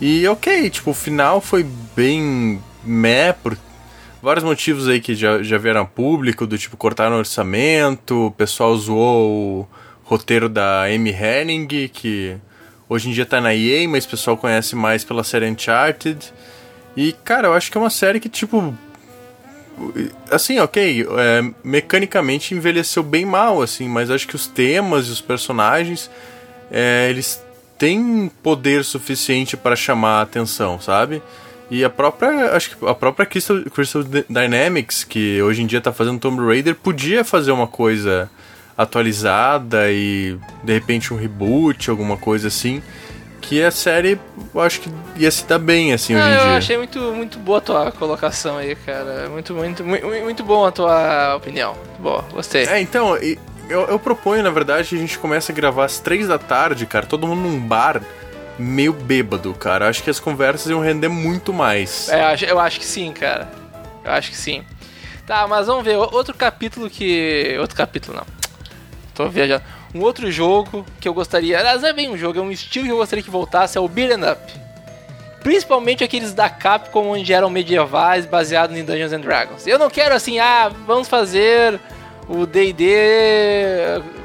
E 0.00 0.26
ok, 0.28 0.68
tipo, 0.68 0.90
o 0.90 0.94
final 0.94 1.40
foi 1.40 1.64
bem 1.96 2.60
meh, 2.84 3.32
por 3.32 3.56
vários 4.22 4.44
motivos 4.44 4.88
aí 4.88 5.00
que 5.00 5.14
já, 5.14 5.42
já 5.42 5.56
vieram 5.56 5.80
a 5.82 5.84
público, 5.86 6.46
do 6.46 6.58
tipo, 6.58 6.76
cortaram 6.76 7.16
o 7.16 7.18
orçamento, 7.18 8.26
o 8.26 8.30
pessoal 8.30 8.76
zoou 8.76 9.60
o 9.62 9.68
roteiro 10.04 10.48
da 10.50 10.84
Amy 10.84 11.10
Henning, 11.12 11.66
que 11.88 12.36
hoje 12.88 13.08
em 13.08 13.12
dia 13.12 13.24
tá 13.24 13.40
na 13.40 13.54
EA, 13.54 13.88
mas 13.88 14.04
o 14.04 14.08
pessoal 14.10 14.36
conhece 14.36 14.76
mais 14.76 15.02
pela 15.02 15.24
série 15.24 15.48
Uncharted. 15.48 16.30
E, 16.94 17.12
cara, 17.24 17.48
eu 17.48 17.54
acho 17.54 17.70
que 17.72 17.78
é 17.78 17.80
uma 17.80 17.90
série 17.90 18.20
que, 18.20 18.28
tipo, 18.28 18.74
assim, 20.30 20.58
ok, 20.58 21.06
é, 21.18 21.50
mecanicamente 21.62 22.54
envelheceu 22.54 23.02
bem 23.02 23.24
mal, 23.24 23.62
assim, 23.62 23.88
mas 23.88 24.10
acho 24.10 24.26
que 24.26 24.36
os 24.36 24.46
temas 24.46 25.06
e 25.08 25.10
os 25.10 25.20
personagens, 25.20 26.10
é, 26.70 27.08
eles 27.10 27.42
têm 27.78 28.30
poder 28.42 28.84
suficiente 28.84 29.56
para 29.56 29.76
chamar 29.76 30.18
a 30.20 30.22
atenção, 30.22 30.80
sabe? 30.80 31.22
E 31.70 31.84
a 31.84 31.90
própria, 31.90 32.52
acho 32.56 32.76
que 32.76 32.86
a 32.86 32.94
própria 32.94 33.26
Crystal, 33.26 33.60
Crystal 33.74 34.02
Dy- 34.04 34.24
Dynamics, 34.30 35.04
que 35.04 35.42
hoje 35.42 35.62
em 35.62 35.66
dia 35.66 35.80
tá 35.80 35.92
fazendo 35.92 36.18
Tomb 36.20 36.40
Raider, 36.46 36.74
podia 36.76 37.24
fazer 37.24 37.50
uma 37.50 37.66
coisa 37.66 38.30
atualizada 38.78 39.90
e 39.90 40.38
de 40.62 40.72
repente 40.72 41.12
um 41.12 41.16
reboot, 41.16 41.90
alguma 41.90 42.16
coisa 42.16 42.48
assim, 42.48 42.82
que 43.48 43.62
a 43.62 43.70
série, 43.70 44.18
eu 44.54 44.60
acho 44.60 44.80
que 44.80 44.90
ia 45.16 45.30
se 45.30 45.44
dar 45.44 45.58
bem, 45.58 45.92
assim, 45.92 46.14
Ah, 46.14 46.18
hoje 46.18 46.28
em 46.28 46.32
eu 46.38 46.44
dia. 46.48 46.56
achei 46.58 46.76
muito, 46.76 46.98
muito 47.12 47.38
boa 47.38 47.58
a 47.58 47.60
tua 47.60 47.92
colocação 47.92 48.56
aí, 48.58 48.74
cara. 48.74 49.28
Muito, 49.30 49.54
muito, 49.54 49.84
muito, 49.84 50.06
muito 50.06 50.42
bom 50.44 50.64
a 50.66 50.72
tua 50.72 51.36
opinião. 51.36 51.76
Boa, 52.00 52.22
gostei. 52.32 52.64
É, 52.66 52.80
então, 52.80 53.16
eu, 53.16 53.38
eu 53.88 53.98
proponho, 53.98 54.42
na 54.42 54.50
verdade, 54.50 54.88
que 54.88 54.94
a 54.96 54.98
gente 54.98 55.18
comece 55.18 55.52
a 55.52 55.54
gravar 55.54 55.84
às 55.84 56.00
três 56.00 56.26
da 56.26 56.38
tarde, 56.38 56.86
cara, 56.86 57.06
todo 57.06 57.26
mundo 57.26 57.42
num 57.48 57.60
bar, 57.60 58.02
meio 58.58 58.92
bêbado, 58.92 59.54
cara. 59.54 59.88
Acho 59.88 60.02
que 60.02 60.10
as 60.10 60.18
conversas 60.18 60.68
iam 60.70 60.80
render 60.80 61.08
muito 61.08 61.52
mais. 61.52 62.08
É, 62.08 62.20
eu 62.22 62.26
acho- 62.26 62.44
eu 62.46 62.80
que 62.80 62.86
sim, 62.86 63.12
cara. 63.12 63.48
Eu 64.04 64.10
acho 64.12 64.30
que 64.30 64.36
sim. 64.36 64.64
Tá, 65.26 65.46
mas 65.46 65.66
vamos 65.66 65.84
ver. 65.84 65.96
Outro 65.96 66.34
capítulo 66.34 66.88
que. 66.90 67.56
Outro 67.60 67.76
capítulo 67.76 68.16
não. 68.16 68.26
Tô 69.14 69.28
viajando. 69.28 69.62
Um 69.96 70.02
outro 70.02 70.30
jogo 70.30 70.84
que 71.00 71.08
eu 71.08 71.14
gostaria. 71.14 71.58
Aliás, 71.58 71.82
é 71.82 71.90
bem 71.90 72.10
um 72.10 72.18
jogo, 72.18 72.38
é 72.38 72.42
um 72.42 72.50
estilo 72.50 72.84
que 72.84 72.92
eu 72.92 72.98
gostaria 72.98 73.24
que 73.24 73.30
voltasse 73.30 73.78
é 73.78 73.80
o 73.80 73.88
Beat'em 73.88 74.30
Up. 74.30 74.52
Principalmente 75.40 76.04
aqueles 76.04 76.34
da 76.34 76.50
Capcom 76.50 77.12
onde 77.12 77.32
eram 77.32 77.48
medievais 77.48 78.26
baseados 78.26 78.76
em 78.76 78.84
Dungeons 78.84 79.14
and 79.14 79.20
Dragons. 79.20 79.66
Eu 79.66 79.78
não 79.78 79.88
quero 79.88 80.14
assim, 80.14 80.38
ah, 80.38 80.70
vamos 80.86 81.08
fazer 81.08 81.80
o 82.28 82.44
D&D 82.44 82.84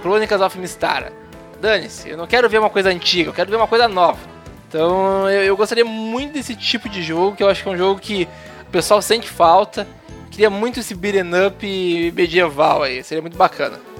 Chronicles 0.01 0.41
of 0.41 0.59
Mystara. 0.59 1.13
Dane-se, 1.61 2.09
eu 2.09 2.17
não 2.17 2.28
quero 2.28 2.49
ver 2.49 2.57
uma 2.57 2.69
coisa 2.69 2.89
antiga, 2.89 3.30
eu 3.30 3.34
quero 3.34 3.49
ver 3.49 3.55
uma 3.55 3.67
coisa 3.67 3.88
nova. 3.88 4.19
Então 4.67 5.30
eu, 5.30 5.43
eu 5.43 5.55
gostaria 5.55 5.86
muito 5.86 6.34
desse 6.34 6.53
tipo 6.53 6.89
de 6.89 7.01
jogo, 7.01 7.38
que 7.38 7.43
eu 7.43 7.47
acho 7.47 7.63
que 7.63 7.69
é 7.69 7.72
um 7.72 7.78
jogo 7.78 8.01
que 8.01 8.28
o 8.67 8.72
pessoal 8.72 9.01
sente 9.01 9.30
falta. 9.30 9.88
Queria 10.30 10.49
muito 10.49 10.82
esse 10.82 10.93
beat'em 10.93 11.47
up 11.47 12.11
medieval 12.13 12.84
aí, 12.84 13.01
seria 13.05 13.22
muito 13.22 13.38
bacana. 13.38 13.91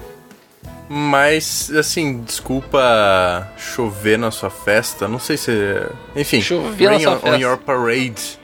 Mas, 0.88 1.70
assim, 1.70 2.20
desculpa 2.22 3.48
chover 3.56 4.18
na 4.18 4.30
sua 4.30 4.50
festa. 4.50 5.08
Não 5.08 5.18
sei 5.18 5.36
se. 5.36 5.50
Enfim, 6.14 6.40
Chover 6.42 6.90
na 6.90 7.00
sua 7.00 7.12
on, 7.12 7.18
festa. 7.18 7.36
on 7.36 7.40
your 7.40 7.56
parade. 7.56 8.38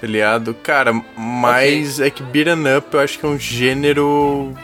Tá 0.00 0.06
ligado? 0.06 0.54
Cara, 0.54 0.92
mas 1.16 2.00
é 2.00 2.10
que 2.10 2.22
beat'em 2.22 2.76
up 2.76 2.88
eu 2.92 3.00
acho 3.00 3.18
que 3.18 3.24
é 3.24 3.28
um 3.28 3.38
gênero 3.38 4.54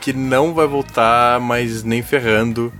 que 0.00 0.12
não 0.12 0.54
vai 0.54 0.66
voltar, 0.66 1.40
mas 1.40 1.82
nem 1.82 2.02
ferrando. 2.02 2.72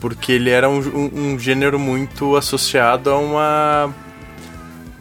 Porque 0.00 0.32
ele 0.32 0.50
era 0.50 0.68
um, 0.68 0.78
um, 0.78 1.10
um 1.34 1.38
gênero 1.38 1.78
muito 1.78 2.36
associado 2.36 3.10
a 3.10 3.18
uma. 3.18 3.94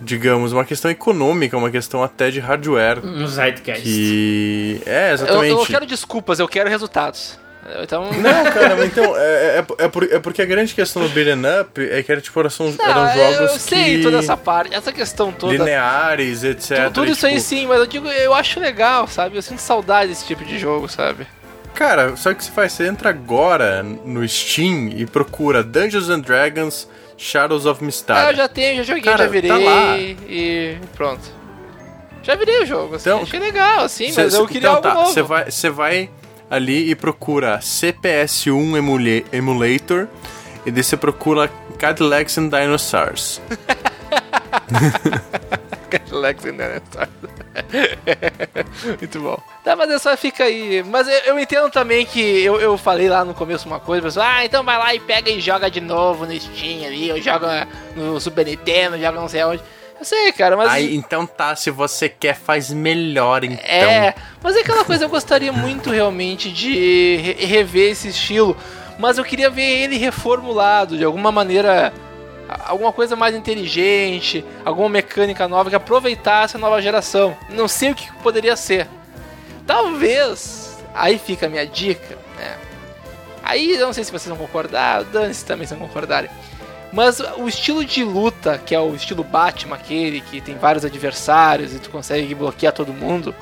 Digamos, 0.01 0.51
uma 0.53 0.63
questão 0.63 0.89
econômica, 0.91 1.57
uma 1.57 1.71
questão 1.71 2.03
até 2.03 2.29
de 2.29 2.39
hardware. 2.39 3.03
Um 3.03 3.25
Zeitgeist. 3.27 3.81
Que. 3.83 4.81
É, 4.85 5.09
Eu, 5.09 5.13
exatamente. 5.15 5.49
eu 5.51 5.57
não 5.57 5.65
quero 5.65 5.85
desculpas, 5.85 6.39
eu 6.39 6.47
quero 6.47 6.69
resultados. 6.69 7.39
Então. 7.81 8.11
Não, 8.13 8.43
cara, 8.51 8.75
mas 8.75 8.85
então, 8.87 9.15
é, 9.17 9.57
é, 9.57 9.65
é, 9.85 9.87
por- 9.87 10.03
é 10.03 10.19
porque 10.19 10.41
a 10.41 10.45
grande 10.45 10.73
questão 10.75 11.01
do 11.01 11.09
beat'em 11.09 11.41
up 11.61 11.81
é 11.81 12.03
que 12.03 12.11
era, 12.11 12.21
tipo, 12.21 12.39
eram, 12.39 12.49
são- 12.49 12.71
Não, 12.71 12.85
eram 13.07 13.13
jogos 13.13 13.51
eu 13.53 13.59
sei 13.59 13.97
que... 13.97 14.03
toda 14.03 14.17
essa 14.19 14.37
parte, 14.37 14.75
essa 14.75 14.91
questão 14.91 15.31
toda. 15.31 15.53
lineares, 15.53 16.43
etc. 16.43 16.85
Tu- 16.87 16.91
Tudo 16.91 17.07
e, 17.07 17.11
isso 17.11 17.25
aí 17.25 17.33
tipo, 17.33 17.43
sim, 17.45 17.65
mas 17.67 17.79
eu 17.79 17.87
digo, 17.87 18.07
eu 18.07 18.33
acho 18.33 18.59
legal, 18.59 19.07
sabe? 19.07 19.35
Eu 19.37 19.41
sinto 19.41 19.59
saudade 19.59 20.09
desse 20.09 20.25
tipo 20.25 20.45
de 20.45 20.59
jogo, 20.59 20.87
sabe? 20.87 21.25
Cara, 21.73 22.09
o 22.11 22.13
que 22.13 22.43
você 22.43 22.51
faz? 22.51 22.71
Você 22.73 22.85
entra 22.87 23.09
agora 23.09 23.83
no 23.83 24.25
Steam 24.27 24.89
e 24.95 25.05
procura 25.05 25.61
Dungeons 25.63 26.09
and 26.09 26.19
Dragons 26.21 26.87
Shadows 27.17 27.65
of 27.65 27.79
Ah, 27.81 27.85
Mystara. 27.85 28.31
eu 28.31 28.35
já 28.37 28.47
tenho, 28.47 28.77
já 28.77 28.83
joguei, 28.83 29.01
Cara, 29.03 29.23
já 29.25 29.29
virei 29.29 29.49
tá 29.49 29.57
lá. 29.57 29.97
e 29.97 30.77
pronto. 30.95 31.21
Já 32.23 32.35
virei 32.35 32.61
o 32.63 32.65
jogo, 32.65 32.95
assim, 32.95 33.09
Então- 33.09 33.21
achei 33.23 33.39
legal, 33.39 33.81
assim, 33.83 34.11
Cê- 34.11 34.23
mas 34.23 34.33
eu 34.33 34.41
cê- 34.47 34.53
queria 34.53 34.59
então 34.69 34.75
algo 34.77 34.87
tá, 34.87 34.93
novo. 34.93 35.11
Você 35.13 35.21
vai, 35.21 35.51
você 35.51 35.69
vai 35.69 36.09
ali 36.55 36.89
e 36.89 36.95
procura 36.95 37.59
CPS1 37.59 38.77
emule- 38.77 39.25
Emulator 39.31 40.07
e 40.65 40.71
daí 40.71 40.83
você 40.83 40.97
procura 40.97 41.49
Cadillacs 41.77 42.37
and 42.37 42.49
Dinosaurs. 42.49 43.41
Lex 46.11 46.45
and 46.45 46.51
Dinosaurs. 46.57 47.09
Muito 48.99 49.19
bom. 49.19 49.37
Tá, 49.63 49.75
mas 49.75 49.89
é 49.91 49.99
só 49.99 50.15
fica 50.17 50.43
aí. 50.43 50.83
Mas 50.83 51.07
eu, 51.07 51.13
eu 51.27 51.39
entendo 51.39 51.69
também 51.69 52.05
que 52.05 52.19
eu, 52.19 52.59
eu 52.59 52.77
falei 52.77 53.07
lá 53.09 53.23
no 53.23 53.33
começo 53.33 53.67
uma 53.67 53.79
coisa, 53.79 54.01
pessoal, 54.03 54.25
ah, 54.27 54.45
então 54.45 54.63
vai 54.63 54.77
lá 54.77 54.93
e 54.93 54.99
pega 54.99 55.29
e 55.29 55.39
joga 55.39 55.69
de 55.69 55.79
novo 55.81 56.25
no 56.25 56.37
Steam 56.39 56.85
ali, 56.85 57.11
ou 57.11 57.21
joga 57.21 57.67
no 57.95 58.19
Super 58.19 58.45
Nintendo, 58.45 58.97
joga 58.99 59.19
não 59.19 59.27
sei 59.29 59.43
onde. 59.43 59.61
Eu 59.99 60.05
sei, 60.05 60.31
cara, 60.33 60.57
mas. 60.57 60.71
Aí, 60.71 60.95
então 60.95 61.25
tá, 61.25 61.55
se 61.55 61.71
você 61.71 62.09
quer, 62.09 62.35
faz 62.35 62.69
melhor, 62.71 63.43
então. 63.43 63.63
É, 63.65 64.13
mas 64.43 64.55
é 64.55 64.59
aquela 64.59 64.83
coisa, 64.83 65.05
eu 65.05 65.09
gostaria 65.09 65.51
muito 65.51 65.89
realmente 65.89 66.51
de 66.51 67.15
re- 67.17 67.45
rever 67.45 67.91
esse 67.91 68.09
estilo, 68.09 68.55
mas 68.99 69.17
eu 69.17 69.23
queria 69.23 69.49
ver 69.49 69.63
ele 69.63 69.97
reformulado 69.97 70.97
de 70.97 71.03
alguma 71.05 71.31
maneira, 71.31 71.93
alguma 72.65 72.91
coisa 72.91 73.15
mais 73.15 73.33
inteligente, 73.35 74.43
alguma 74.65 74.89
mecânica 74.89 75.47
nova 75.47 75.69
que 75.69 75.75
aproveitasse 75.75 76.57
a 76.57 76.59
nova 76.59 76.81
geração. 76.81 77.35
Não 77.49 77.67
sei 77.67 77.91
o 77.91 77.95
que 77.95 78.11
poderia 78.21 78.55
ser. 78.57 78.87
Talvez, 79.65 80.77
aí 80.93 81.17
fica 81.17 81.45
a 81.45 81.49
minha 81.49 81.65
dica, 81.65 82.17
né? 82.37 82.55
Aí 83.43 83.71
eu 83.71 83.85
não 83.87 83.93
sei 83.93 84.03
se 84.03 84.11
vocês 84.11 84.27
vão 84.27 84.37
concordar, 84.45 85.03
dane-se 85.05 85.45
também 85.45 85.65
se 85.67 85.73
não 85.73 85.81
concordarem. 85.87 86.29
Mas 86.95 87.19
o 87.19 87.45
estilo 87.45 87.83
de 87.83 88.05
luta, 88.05 88.57
que 88.57 88.73
é 88.73 88.79
o 88.79 88.95
estilo 88.95 89.21
Batman, 89.21 89.75
aquele 89.75 90.21
que 90.21 90.39
tem 90.39 90.55
vários 90.55 90.85
adversários 90.85 91.75
e 91.75 91.79
tu 91.79 91.89
consegue 91.89 92.33
bloquear 92.33 92.71
todo 92.71 92.93
mundo, 92.93 93.35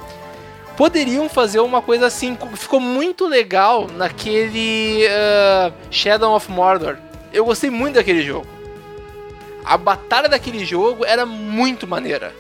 poderiam 0.76 1.30
fazer 1.30 1.60
uma 1.60 1.80
coisa 1.80 2.08
assim. 2.08 2.36
Ficou 2.56 2.80
muito 2.80 3.28
legal 3.28 3.88
naquele 3.88 5.06
ah, 5.08 5.72
Shadow 5.92 6.36
of 6.36 6.50
Mordor. 6.50 6.98
Eu 7.32 7.46
gostei 7.46 7.70
muito 7.70 7.94
daquele 7.94 8.24
jogo. 8.24 8.48
A 9.64 9.78
batalha 9.78 10.28
daquele 10.28 10.66
jogo 10.66 11.06
era 11.06 11.24
muito 11.24 11.86
maneira. 11.86 12.34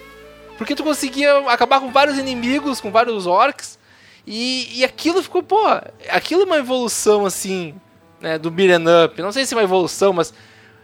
Porque 0.57 0.73
tu 0.73 0.83
conseguia 0.83 1.47
acabar 1.47 1.79
com 1.79 1.91
vários 1.91 2.17
inimigos, 2.17 2.81
com 2.81 2.89
vários 2.89 3.27
orcs. 3.27 3.77
E, 4.25 4.79
e 4.79 4.83
aquilo 4.83 5.21
ficou, 5.21 5.43
pô, 5.43 5.63
aquilo 6.09 6.41
é 6.41 6.45
uma 6.45 6.57
evolução 6.57 7.23
assim, 7.23 7.75
né, 8.19 8.39
do 8.39 8.49
beat'em 8.49 8.83
up. 9.05 9.21
Não 9.21 9.31
sei 9.31 9.45
se 9.45 9.53
é 9.53 9.57
uma 9.57 9.63
evolução, 9.63 10.11
mas 10.11 10.33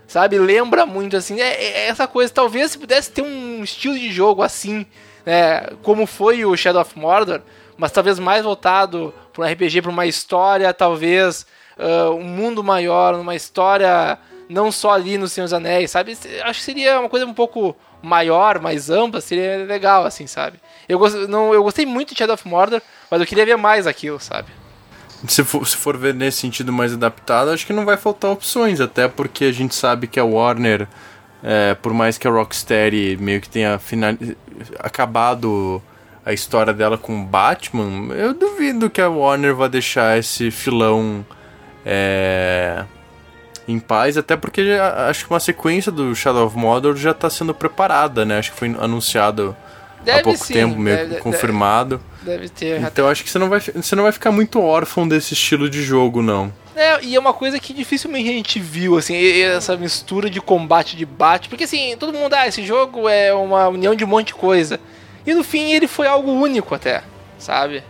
sabe? 0.09 0.37
Lembra 0.39 0.85
muito 0.85 1.15
assim, 1.15 1.39
é, 1.39 1.53
é 1.53 1.87
essa 1.87 2.07
coisa. 2.07 2.33
Talvez 2.33 2.71
se 2.71 2.77
pudesse 2.77 3.11
ter 3.11 3.21
um 3.21 3.63
estilo 3.63 3.97
de 3.97 4.11
jogo 4.11 4.41
assim, 4.41 4.85
né? 5.25 5.67
Como 5.83 6.05
foi 6.05 6.43
o 6.43 6.57
Shadow 6.57 6.81
of 6.81 6.97
Mordor, 6.97 7.41
mas 7.77 7.91
talvez 7.91 8.19
mais 8.19 8.43
voltado 8.43 9.13
para 9.31 9.45
um 9.45 9.47
RPG, 9.47 9.83
para 9.83 9.91
uma 9.91 10.05
história, 10.07 10.73
talvez 10.73 11.45
ah, 11.77 12.09
um 12.09 12.23
mundo 12.23 12.63
maior, 12.63 13.15
uma 13.15 13.35
história 13.35 14.17
não 14.49 14.71
só 14.71 14.91
ali 14.91 15.17
no 15.17 15.27
Senhor 15.27 15.45
dos 15.45 15.53
Anéis, 15.53 15.91
sabe? 15.91 16.17
Acho 16.43 16.59
que 16.59 16.65
seria 16.65 16.99
uma 16.99 17.07
coisa 17.07 17.25
um 17.25 17.33
pouco 17.33 17.75
maior, 18.01 18.59
mais 18.59 18.89
ampla, 18.89 19.21
seria 19.21 19.63
legal, 19.63 20.05
assim, 20.05 20.25
sabe? 20.25 20.59
Eu, 20.87 20.97
gost, 20.97 21.15
não, 21.27 21.53
eu 21.53 21.61
gostei 21.61 21.85
muito 21.85 22.13
de 22.13 22.17
Shadow 22.17 22.33
of 22.33 22.47
Mordor, 22.47 22.81
mas 23.11 23.21
eu 23.21 23.27
queria 23.27 23.45
ver 23.45 23.57
mais 23.57 23.85
aquilo, 23.85 24.19
sabe? 24.19 24.47
Se 25.27 25.43
for, 25.43 25.67
se 25.67 25.75
for 25.75 25.97
ver 25.97 26.13
nesse 26.13 26.37
sentido 26.37 26.71
mais 26.71 26.93
adaptado, 26.93 27.51
acho 27.51 27.65
que 27.65 27.73
não 27.73 27.85
vai 27.85 27.97
faltar 27.97 28.31
opções, 28.31 28.79
até 28.79 29.07
porque 29.07 29.45
a 29.45 29.51
gente 29.51 29.75
sabe 29.75 30.07
que 30.07 30.19
a 30.19 30.23
Warner, 30.23 30.87
é, 31.43 31.75
por 31.75 31.93
mais 31.93 32.17
que 32.17 32.27
a 32.27 32.31
Rocksteady 32.31 33.17
meio 33.19 33.41
que 33.41 33.49
tenha 33.49 33.77
final, 33.79 34.13
acabado 34.79 35.81
a 36.25 36.31
história 36.31 36.73
dela 36.73 36.97
com 36.97 37.25
Batman, 37.25 38.13
eu 38.13 38.33
duvido 38.33 38.89
que 38.89 39.01
a 39.01 39.09
Warner 39.09 39.55
vá 39.55 39.67
deixar 39.67 40.17
esse 40.17 40.51
filão 40.51 41.25
é, 41.85 42.85
em 43.67 43.79
paz, 43.79 44.17
até 44.17 44.37
porque 44.37 44.61
acho 45.09 45.25
que 45.25 45.33
uma 45.33 45.39
sequência 45.39 45.91
do 45.91 46.15
Shadow 46.15 46.45
of 46.45 46.57
Mordor 46.57 46.95
já 46.95 47.11
está 47.11 47.29
sendo 47.29 47.53
preparada, 47.53 48.25
né? 48.25 48.39
Acho 48.39 48.51
que 48.51 48.57
foi 48.57 48.75
anunciado 48.79 49.55
há 50.01 50.03
Deve 50.03 50.23
pouco 50.23 50.45
sim, 50.45 50.53
tempo, 50.53 50.77
meio 50.79 50.97
deve- 50.97 51.21
confirmado. 51.21 52.01
Deve 52.21 52.49
ter. 52.49 52.81
Então 52.81 53.07
acho 53.07 53.23
que 53.23 53.29
você 53.29 53.39
não 53.39 53.49
vai, 53.49 53.59
você 53.59 53.95
não 53.95 54.03
vai 54.03 54.11
ficar 54.11 54.31
muito 54.31 54.61
órfão 54.61 55.07
desse 55.07 55.33
estilo 55.33 55.69
de 55.69 55.81
jogo, 55.83 56.21
não. 56.21 56.51
É, 56.75 57.03
e 57.03 57.15
é 57.15 57.19
uma 57.19 57.33
coisa 57.33 57.59
que 57.59 57.73
dificilmente 57.73 58.29
a 58.29 58.33
gente 58.33 58.59
viu, 58.59 58.97
assim, 58.97 59.15
essa 59.41 59.75
mistura 59.75 60.29
de 60.29 60.39
combate 60.39 60.95
de 60.95 61.05
bate. 61.05 61.49
Porque 61.49 61.65
assim, 61.65 61.95
todo 61.99 62.13
mundo, 62.13 62.33
ah, 62.33 62.47
esse 62.47 62.65
jogo 62.65 63.09
é 63.09 63.33
uma 63.33 63.67
união 63.67 63.93
de 63.93 64.03
um 64.05 64.07
monte 64.07 64.27
de 64.27 64.33
coisa. 64.35 64.79
E 65.27 65.33
no 65.33 65.43
fim 65.43 65.71
ele 65.73 65.87
foi 65.87 66.07
algo 66.07 66.31
único 66.31 66.73
até, 66.73 67.03
sabe? 67.37 67.83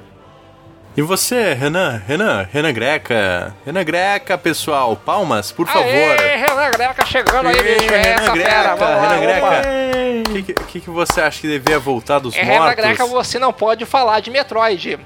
E 0.97 1.01
você, 1.01 1.53
Renan? 1.53 2.01
Renan? 2.05 2.47
Renan 2.51 2.73
Greca? 2.73 3.55
Renan 3.65 3.83
Greca, 3.85 4.37
pessoal, 4.37 4.95
palmas, 4.97 5.51
por 5.51 5.65
favor. 5.67 5.85
Aê, 5.85 6.35
Renan 6.35 6.71
Greca 6.71 7.05
chegando 7.05 7.47
aí, 7.47 7.57
Ê, 7.57 7.63
bicho. 7.79 7.93
É 7.93 8.01
Renan 8.01 8.21
essa 8.23 8.31
Greca, 8.33 8.49
fera, 8.49 8.75
vamos 8.75 9.01
Renan. 9.09 9.19
Greca. 9.21 10.61
O 10.61 10.65
que, 10.65 10.79
que- 10.81 10.89
você 10.89 11.21
acha 11.21 11.39
que 11.39 11.47
devia 11.47 11.79
voltar 11.79 12.19
dos 12.19 12.35
É, 12.35 12.41
Renan 12.43 12.59
mortos? 12.65 12.75
Greca, 12.83 13.05
você 13.05 13.39
não 13.39 13.53
pode 13.53 13.85
falar 13.85 14.19
de 14.19 14.29
Metroid. 14.29 14.99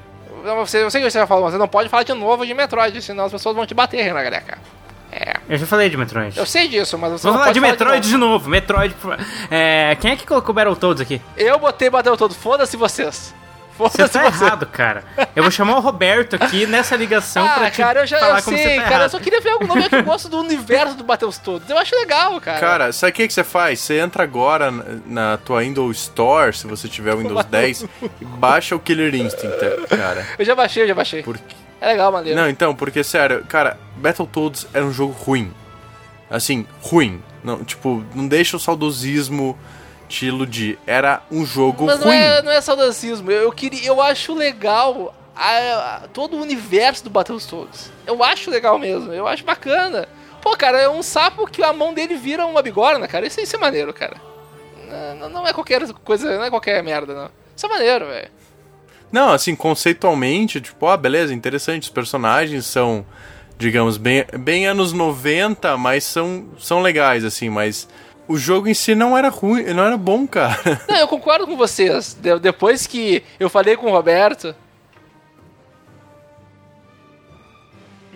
Você, 0.57 0.81
eu 0.83 0.89
sei 0.89 1.01
o 1.01 1.05
que 1.05 1.11
você 1.11 1.19
vai 1.19 1.27
falar, 1.27 1.41
mas 1.41 1.51
você 1.51 1.57
não 1.59 1.67
pode 1.67 1.89
falar 1.89 2.03
de 2.03 2.13
novo 2.13 2.45
de 2.45 2.53
Metroid, 2.53 2.99
senão 3.01 3.25
as 3.25 3.31
pessoas 3.31 3.55
vão 3.55 3.65
te 3.65 3.73
bater, 3.73 4.01
Renan 4.01 4.23
Greca. 4.23 4.57
É, 5.11 5.33
Eu 5.47 5.57
já 5.59 5.67
falei 5.67 5.89
de 5.91 5.95
Metroid. 5.97 6.35
eu 6.39 6.45
sei 6.45 6.67
disso, 6.67 6.97
mas 6.97 7.11
você 7.11 7.27
Vamos 7.27 7.39
falar 7.41 7.53
de 7.53 7.59
Metroid 7.59 7.97
novo. 7.97 8.09
de 8.09 8.17
novo. 8.17 8.49
Metroid. 8.49 8.95
É, 9.51 9.95
quem 10.01 10.11
é 10.13 10.15
que 10.15 10.25
colocou 10.25 10.55
Battletoads 10.55 11.01
aqui? 11.01 11.21
Eu 11.37 11.59
botei 11.59 11.87
bateu 11.89 12.17
todo, 12.17 12.33
foda-se 12.33 12.75
vocês. 12.75 13.33
Você 13.77 14.07
tá 14.07 14.21
vocês. 14.23 14.41
errado, 14.41 14.65
cara. 14.67 15.03
Eu 15.35 15.43
vou 15.43 15.51
chamar 15.51 15.77
o 15.77 15.79
Roberto 15.79 16.35
aqui 16.35 16.65
nessa 16.65 16.95
ligação 16.95 17.45
Ah, 17.45 17.55
pra 17.55 17.71
te 17.71 17.77
cara, 17.77 18.01
eu 18.01 18.05
já 18.07 18.19
falar 18.19 18.39
eu 18.39 18.43
como 18.43 18.57
sei, 18.57 18.65
você 18.65 18.75
tá 18.75 18.81
cara. 18.81 18.93
errado. 18.95 19.03
Eu 19.03 19.09
só 19.09 19.19
queria 19.19 19.41
ver 19.41 19.51
novo. 19.59 19.79
É 19.79 19.89
que 19.89 19.95
eu 19.95 20.03
gosto 20.03 20.29
do 20.29 20.39
universo 20.39 20.95
do 20.95 21.03
Bateus 21.03 21.37
Todos. 21.37 21.69
Eu 21.69 21.77
acho 21.77 21.95
legal, 21.95 22.39
cara. 22.39 22.59
Cara, 22.59 22.91
sabe 22.93 23.11
o 23.11 23.15
que, 23.15 23.27
que 23.27 23.33
você 23.33 23.43
faz? 23.43 23.79
Você 23.79 23.99
entra 23.99 24.23
agora 24.23 24.69
na, 24.71 24.83
na 25.05 25.37
tua 25.37 25.61
Windows 25.61 25.97
Store, 25.97 26.55
se 26.55 26.67
você 26.67 26.87
tiver 26.87 27.13
o 27.13 27.17
Windows 27.17 27.45
10, 27.45 27.85
e 28.21 28.25
baixa 28.25 28.75
o 28.75 28.79
Killer 28.79 29.13
Instinct, 29.15 29.57
cara. 29.89 30.25
Eu 30.37 30.45
já 30.45 30.55
baixei, 30.55 30.83
eu 30.83 30.87
já 30.87 30.93
baixei. 30.95 31.23
Porque... 31.23 31.55
É 31.81 31.87
legal, 31.87 32.11
maneiro. 32.11 32.39
Não, 32.39 32.47
então, 32.47 32.73
porque, 32.73 33.03
sério, 33.03 33.43
cara, 33.49 33.77
Battletoads 33.97 34.67
era 34.73 34.85
um 34.85 34.93
jogo 34.93 35.11
ruim. 35.13 35.53
Assim, 36.29 36.65
ruim. 36.81 37.21
Não, 37.43 37.61
tipo, 37.63 38.05
não 38.15 38.25
deixa 38.27 38.55
o 38.55 38.59
saudosismo 38.59 39.57
te 40.07 40.25
iludir. 40.27 40.77
Era 40.85 41.21
um 41.31 41.45
jogo 41.45 41.85
Mas 41.85 41.99
não 41.99 42.07
ruim. 42.07 42.17
é, 42.17 42.41
não 42.41 42.51
é 42.51 42.61
saudosismo. 42.61 43.31
Eu, 43.31 43.43
eu 43.43 43.51
queria, 43.51 43.85
eu 43.87 44.01
acho 44.01 44.33
legal 44.33 45.13
a- 45.35 46.01
a- 46.03 46.07
todo 46.13 46.37
o 46.37 46.41
universo 46.41 47.03
do 47.03 47.09
Bateus 47.09 47.45
Todos. 47.45 47.89
Eu 48.05 48.23
acho 48.23 48.49
legal 48.51 48.77
mesmo. 48.77 49.11
Eu 49.13 49.27
acho 49.27 49.43
bacana. 49.43 50.07
Pô, 50.41 50.55
cara, 50.57 50.79
é 50.79 50.89
um 50.89 51.01
sapo 51.01 51.47
que 51.47 51.63
a 51.63 51.71
mão 51.73 51.93
dele 51.93 52.15
vira 52.15 52.45
uma 52.45 52.61
bigorna, 52.61 53.07
cara. 53.07 53.25
Isso, 53.25 53.39
isso 53.41 53.55
é 53.55 53.59
maneiro, 53.59 53.93
cara. 53.93 54.17
Não, 55.19 55.29
não 55.29 55.47
é 55.47 55.53
qualquer 55.53 55.81
coisa, 56.03 56.37
não 56.37 56.43
é 56.43 56.49
qualquer 56.49 56.83
merda, 56.83 57.13
não. 57.15 57.29
Isso 57.55 57.65
é 57.65 57.69
maneiro, 57.69 58.05
velho. 58.07 58.29
Não, 59.11 59.31
assim, 59.31 59.55
conceitualmente, 59.55 60.59
tipo, 60.59 60.85
ah, 60.87 60.97
beleza, 60.97 61.33
interessante. 61.33 61.83
Os 61.83 61.89
personagens 61.89 62.65
são, 62.65 63.05
digamos, 63.57 63.97
bem, 63.97 64.25
bem 64.39 64.67
anos 64.67 64.91
90, 64.91 65.77
mas 65.77 66.03
são, 66.03 66.45
são 66.59 66.81
legais, 66.81 67.23
assim, 67.23 67.49
mas 67.49 67.87
o 68.27 68.37
jogo 68.37 68.67
em 68.67 68.73
si 68.73 68.95
não 68.95 69.17
era 69.17 69.29
ruim, 69.29 69.63
não 69.73 69.83
era 69.83 69.97
bom, 69.97 70.25
cara. 70.27 70.81
Não, 70.87 70.95
eu 70.97 71.07
concordo 71.07 71.45
com 71.45 71.57
vocês. 71.57 72.13
De- 72.13 72.39
depois 72.39 72.87
que 72.87 73.23
eu 73.39 73.49
falei 73.49 73.75
com 73.75 73.87
o 73.87 73.91
Roberto, 73.91 74.55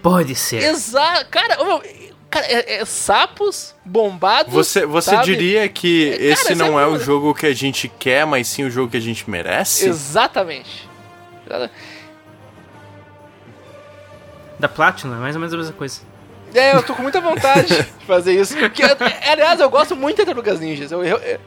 Pode 0.02 0.36
ser. 0.36 0.64
Exato. 0.64 1.26
Cara, 1.30 1.62
meu, 1.64 1.82
cara 2.30 2.46
é, 2.46 2.76
é 2.80 2.86
sapos 2.86 3.76
bombados. 3.84 4.54
Você, 4.54 4.86
você 4.86 5.10
sabe? 5.12 5.26
diria 5.26 5.68
que 5.68 6.12
Cara, 6.12 6.24
esse 6.24 6.42
isso 6.44 6.52
é 6.52 6.56
não 6.56 6.80
é 6.80 6.86
o 6.86 6.92
bom. 6.92 7.00
jogo 7.00 7.34
que 7.34 7.46
a 7.46 7.54
gente 7.54 7.88
quer, 7.90 8.26
mas 8.26 8.48
sim 8.48 8.64
o 8.64 8.70
jogo 8.70 8.92
que 8.92 8.98
a 8.98 9.02
gente 9.02 9.30
merece? 9.30 9.88
Exatamente. 9.90 10.88
Exata- 11.46 11.72
Da 14.60 14.68
Platinum, 14.70 15.16
é 15.16 15.18
mais 15.18 15.36
ou 15.36 15.40
menos 15.42 15.54
a 15.54 15.58
mesma 15.58 15.74
coisa. 15.74 16.02
É, 16.54 16.76
eu 16.76 16.84
tô 16.84 16.96
com 16.96 17.02
muita 17.02 17.20
vontade 17.22 17.68
de 17.68 17.84
fazer 18.06 18.34
isso. 18.40 18.56
Porque, 18.58 18.82
aliás, 19.30 19.60
eu 19.60 19.70
gosto 19.70 19.96
muito 19.96 20.16
de 20.18 20.26
Tartarugas 20.26 20.60
Ninjas. 20.60 20.92
Eu, 20.92 21.04
eu- 21.04 21.18
eu- 21.18 21.40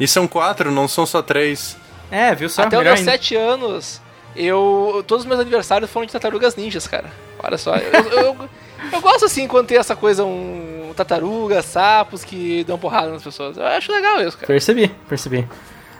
E 0.00 0.06
são 0.06 0.26
quatro, 0.28 0.70
não 0.70 0.86
são 0.86 1.04
só 1.04 1.20
três. 1.22 1.76
É, 2.10 2.34
viu 2.34 2.48
só? 2.48 2.62
até 2.62 2.78
os 2.78 2.84
meus. 2.84 3.00
7 3.00 3.36
anos, 3.36 4.00
eu. 4.34 5.04
Todos 5.06 5.24
os 5.24 5.28
meus 5.28 5.40
aniversários 5.40 5.90
foram 5.90 6.06
de 6.06 6.12
Tartarugas 6.12 6.54
Ninjas, 6.56 6.86
cara. 6.86 7.10
Olha 7.42 7.58
só. 7.58 7.74
Eu, 7.76 7.92
eu, 7.92 8.18
eu- 8.24 8.48
eu 8.92 9.00
gosto 9.00 9.24
assim 9.24 9.46
quando 9.48 9.66
tem 9.66 9.76
essa 9.76 9.96
coisa, 9.96 10.24
um 10.24 10.92
tartarugas, 10.96 11.64
sapos 11.64 12.24
que 12.24 12.64
dão 12.64 12.78
porrada 12.78 13.10
nas 13.10 13.22
pessoas. 13.22 13.56
Eu 13.56 13.66
acho 13.66 13.90
legal 13.92 14.20
isso, 14.22 14.36
cara. 14.36 14.46
Percebi, 14.46 14.88
percebi. 15.08 15.46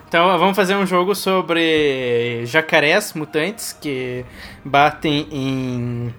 Então 0.09 0.39
vamos 0.39 0.57
fazer 0.57 0.75
um 0.75 0.87
jogo 0.87 1.15
sobre 1.15 2.43
jacarés 2.47 3.13
mutantes 3.13 3.77
que 3.79 4.25
batem 4.65 5.29
em. 5.31 6.15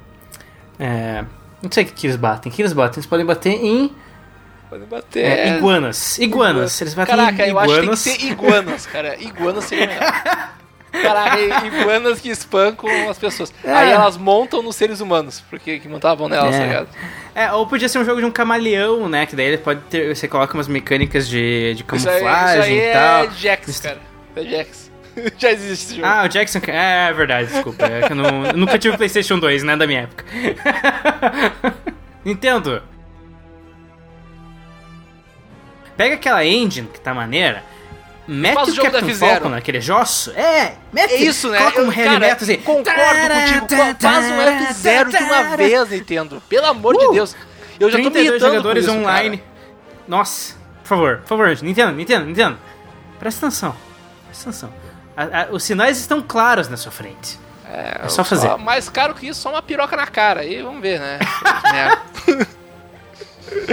É, 0.79 1.25
não 1.61 1.71
sei 1.71 1.83
o 1.83 1.87
que, 1.87 1.93
que 1.93 2.05
eles 2.07 2.15
batem. 2.15 2.51
O 2.51 2.55
que 2.55 2.61
eles 2.61 2.71
batem? 2.73 2.97
Eles 2.99 3.07
podem 3.07 3.25
bater 3.25 3.49
em 3.53 3.91
Pode 4.69 4.85
bater. 4.85 5.25
é, 5.25 5.57
iguanas. 5.57 6.19
Iguanas. 6.19 6.79
Eles 6.79 6.93
batem 6.93 7.15
Caraca, 7.15 7.45
em 7.47 7.49
eu 7.49 7.57
acho 7.59 7.67
que 7.67 7.73
tem 7.73 7.81
que 7.81 7.85
iguanas. 7.87 7.99
ser 7.99 8.25
iguanas, 8.25 8.85
cara. 8.85 9.19
Iguanas 9.19 9.63
seria 9.65 9.87
melhor. 9.87 10.49
Caraca, 10.91 11.39
iguanas 11.67 12.19
que 12.19 12.29
espancam 12.29 12.89
as 13.09 13.17
pessoas. 13.19 13.53
Aí 13.63 13.91
elas 13.91 14.17
montam 14.17 14.61
nos 14.63 14.75
seres 14.75 14.99
humanos, 15.01 15.43
porque 15.49 15.79
que 15.79 15.87
montavam 15.87 16.27
nelas, 16.27 16.55
É. 16.55 16.59
tá 16.59 16.65
ligado? 16.65 16.87
É, 17.35 17.51
ou 17.51 17.67
podia 17.67 17.87
ser 17.87 17.99
um 17.99 18.05
jogo 18.05 18.19
de 18.19 18.25
um 18.25 18.31
camaleão, 18.31 19.07
né? 19.07 19.25
Que 19.25 19.35
daí 19.35 19.45
ele 19.45 19.57
pode 19.59 19.81
ter. 19.81 20.15
Você 20.15 20.27
coloca 20.27 20.53
umas 20.55 20.67
mecânicas 20.67 21.27
de, 21.27 21.75
de 21.75 21.83
Isso 21.95 22.09
aí, 22.09 22.19
camuflagem 22.19 22.59
isso 22.77 22.83
aí 22.83 22.89
e 22.89 22.93
tal. 22.93 23.23
é 23.23 23.29
Jax, 23.31 23.79
cara. 23.79 23.99
É 24.35 24.43
Jax. 24.43 24.89
Já 25.37 25.51
existe 25.51 25.85
esse 25.85 25.95
jogo. 25.95 26.07
Ah, 26.07 26.23
o 26.23 26.27
Jackson. 26.29 26.59
É, 26.67 27.09
é 27.09 27.13
verdade, 27.13 27.49
desculpa. 27.51 27.85
É 27.85 28.01
que 28.07 28.11
eu, 28.13 28.15
não, 28.15 28.45
eu 28.45 28.53
nunca 28.57 28.77
tive 28.79 28.93
o 28.95 28.97
PlayStation 28.97 29.37
2, 29.39 29.63
né? 29.63 29.75
Da 29.75 29.85
minha 29.85 30.01
época. 30.01 30.23
Nintendo. 32.23 32.81
Pega 35.97 36.15
aquela 36.15 36.45
engine 36.45 36.87
que 36.87 36.99
tá 37.01 37.13
maneira, 37.13 37.63
mete 38.29 38.71
o 38.71 38.81
Captain. 38.83 39.13
Falcon 39.15 39.49
naquele 39.49 39.81
josso. 39.81 40.31
É, 40.31 40.73
mete. 40.93 41.13
É 41.13 41.17
isso, 41.17 41.49
né? 41.49 41.57
Coloca 41.57 41.81
um 41.81 41.85
heavy 41.91 42.03
cara, 42.03 42.19
metal 42.19 42.37
assim. 42.41 42.57
concordo 42.57 43.59
contigo. 43.59 43.67
Faz 43.99 44.25
um 44.25 44.37
F0 44.37 45.09
de 45.09 45.23
uma 45.23 45.57
vez, 45.57 45.89
Nintendo. 45.89 46.43
Pelo 46.47 46.65
amor 46.67 46.97
de 46.97 47.05
Uh! 47.05 47.11
Deus. 47.13 47.35
Eu 47.79 47.89
já 47.89 47.97
tô 47.97 48.03
me 48.05 48.11
32 48.11 48.27
irritando 48.29 48.51
jogadores 48.55 48.85
isso, 48.85 48.93
online. 48.93 49.37
cara. 49.37 49.49
Nossa, 50.07 50.53
por 50.83 50.87
favor, 50.89 51.17
por 51.19 51.27
favor, 51.27 51.47
Nintendo, 51.61 51.91
Nintendo, 51.93 52.25
Nintendo. 52.25 52.57
Presta 53.19 53.45
atenção. 53.47 53.75
Presta 54.27 54.49
atenção. 54.49 54.73
A- 55.15 55.41
a- 55.43 55.47
os 55.51 55.63
sinais 55.63 55.97
estão 55.99 56.21
claros 56.21 56.67
na 56.69 56.77
sua 56.77 56.91
frente. 56.91 57.39
É, 57.71 58.07
só 58.09 58.23
fazer. 58.23 58.55
Mais 58.57 58.89
caro 58.89 59.13
que 59.13 59.27
isso, 59.27 59.41
só 59.41 59.49
uma 59.51 59.61
piroca 59.61 59.95
na 59.95 60.07
cara. 60.07 60.41
Aí 60.41 60.61
vamos 60.61 60.81
ver, 60.81 60.99
né? 60.99 61.19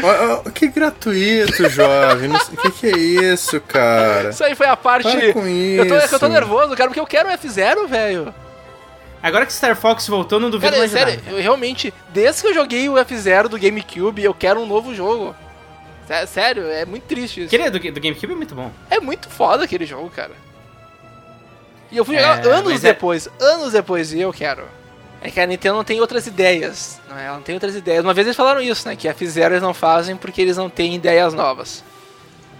Ó, 0.02 0.34
ó, 0.46 0.50
que 0.50 0.68
gratuito, 0.68 1.68
jovem. 1.68 2.30
O 2.32 2.56
que, 2.56 2.70
que 2.70 2.86
é 2.86 2.98
isso, 2.98 3.60
cara? 3.60 4.30
Isso 4.30 4.44
aí 4.44 4.54
foi 4.54 4.66
a 4.66 4.76
parte. 4.76 5.02
Para 5.10 5.32
com 5.32 5.46
Eu, 5.46 5.86
tô, 5.88 5.94
eu 5.94 6.08
tô 6.08 6.16
isso. 6.16 6.28
nervoso, 6.28 6.76
cara, 6.76 6.88
porque 6.90 7.00
eu 7.00 7.06
quero 7.06 7.28
um 7.28 7.32
F0, 7.32 7.86
velho. 7.86 8.34
Agora 9.22 9.44
que 9.46 9.52
Star 9.52 9.74
Fox 9.74 10.06
voltou, 10.06 10.38
não 10.38 10.50
duvido 10.50 10.70
Cara, 10.70 10.78
mais 10.78 10.90
sério, 10.92 11.14
nada. 11.24 11.36
eu 11.36 11.42
realmente, 11.42 11.92
desde 12.10 12.42
que 12.42 12.48
eu 12.48 12.54
joguei 12.54 12.88
o 12.88 12.94
F0 12.94 13.48
do 13.48 13.58
GameCube, 13.58 14.22
eu 14.22 14.32
quero 14.34 14.60
um 14.60 14.66
novo 14.66 14.94
jogo. 14.94 15.34
Sé- 16.06 16.26
Sério, 16.26 16.66
é 16.68 16.84
muito 16.84 17.04
triste 17.04 17.42
isso. 17.44 17.54
Aquele 17.54 17.68
do, 17.70 17.78
do 17.80 18.00
GameCube 18.00 18.32
é 18.32 18.36
muito 18.36 18.54
bom. 18.54 18.70
É 18.88 19.00
muito 19.00 19.28
foda 19.28 19.64
aquele 19.64 19.84
jogo, 19.84 20.08
cara. 20.10 20.32
E 21.90 21.96
eu 21.96 22.04
fui 22.04 22.16
É, 22.16 22.20
jogar 22.20 22.46
anos 22.46 22.84
é- 22.84 22.88
depois, 22.92 23.28
anos 23.40 23.72
depois, 23.72 24.12
e 24.12 24.20
eu 24.20 24.32
quero. 24.32 24.62
É 25.20 25.30
que 25.30 25.40
a 25.40 25.46
Nintendo 25.46 25.76
não 25.76 25.84
tem 25.84 26.00
outras 26.00 26.26
ideias. 26.26 27.00
Não 27.08 27.18
é? 27.18 27.26
Ela 27.26 27.36
não 27.36 27.42
tem 27.42 27.54
outras 27.54 27.74
ideias. 27.74 28.04
Uma 28.04 28.14
vez 28.14 28.26
eles 28.26 28.36
falaram 28.36 28.60
isso, 28.60 28.86
né? 28.88 28.94
Que 28.94 29.08
a 29.08 29.14
F0 29.14 29.46
eles 29.46 29.62
não 29.62 29.74
fazem 29.74 30.16
porque 30.16 30.40
eles 30.40 30.56
não 30.56 30.68
têm 30.68 30.94
ideias 30.94 31.34
novas. 31.34 31.82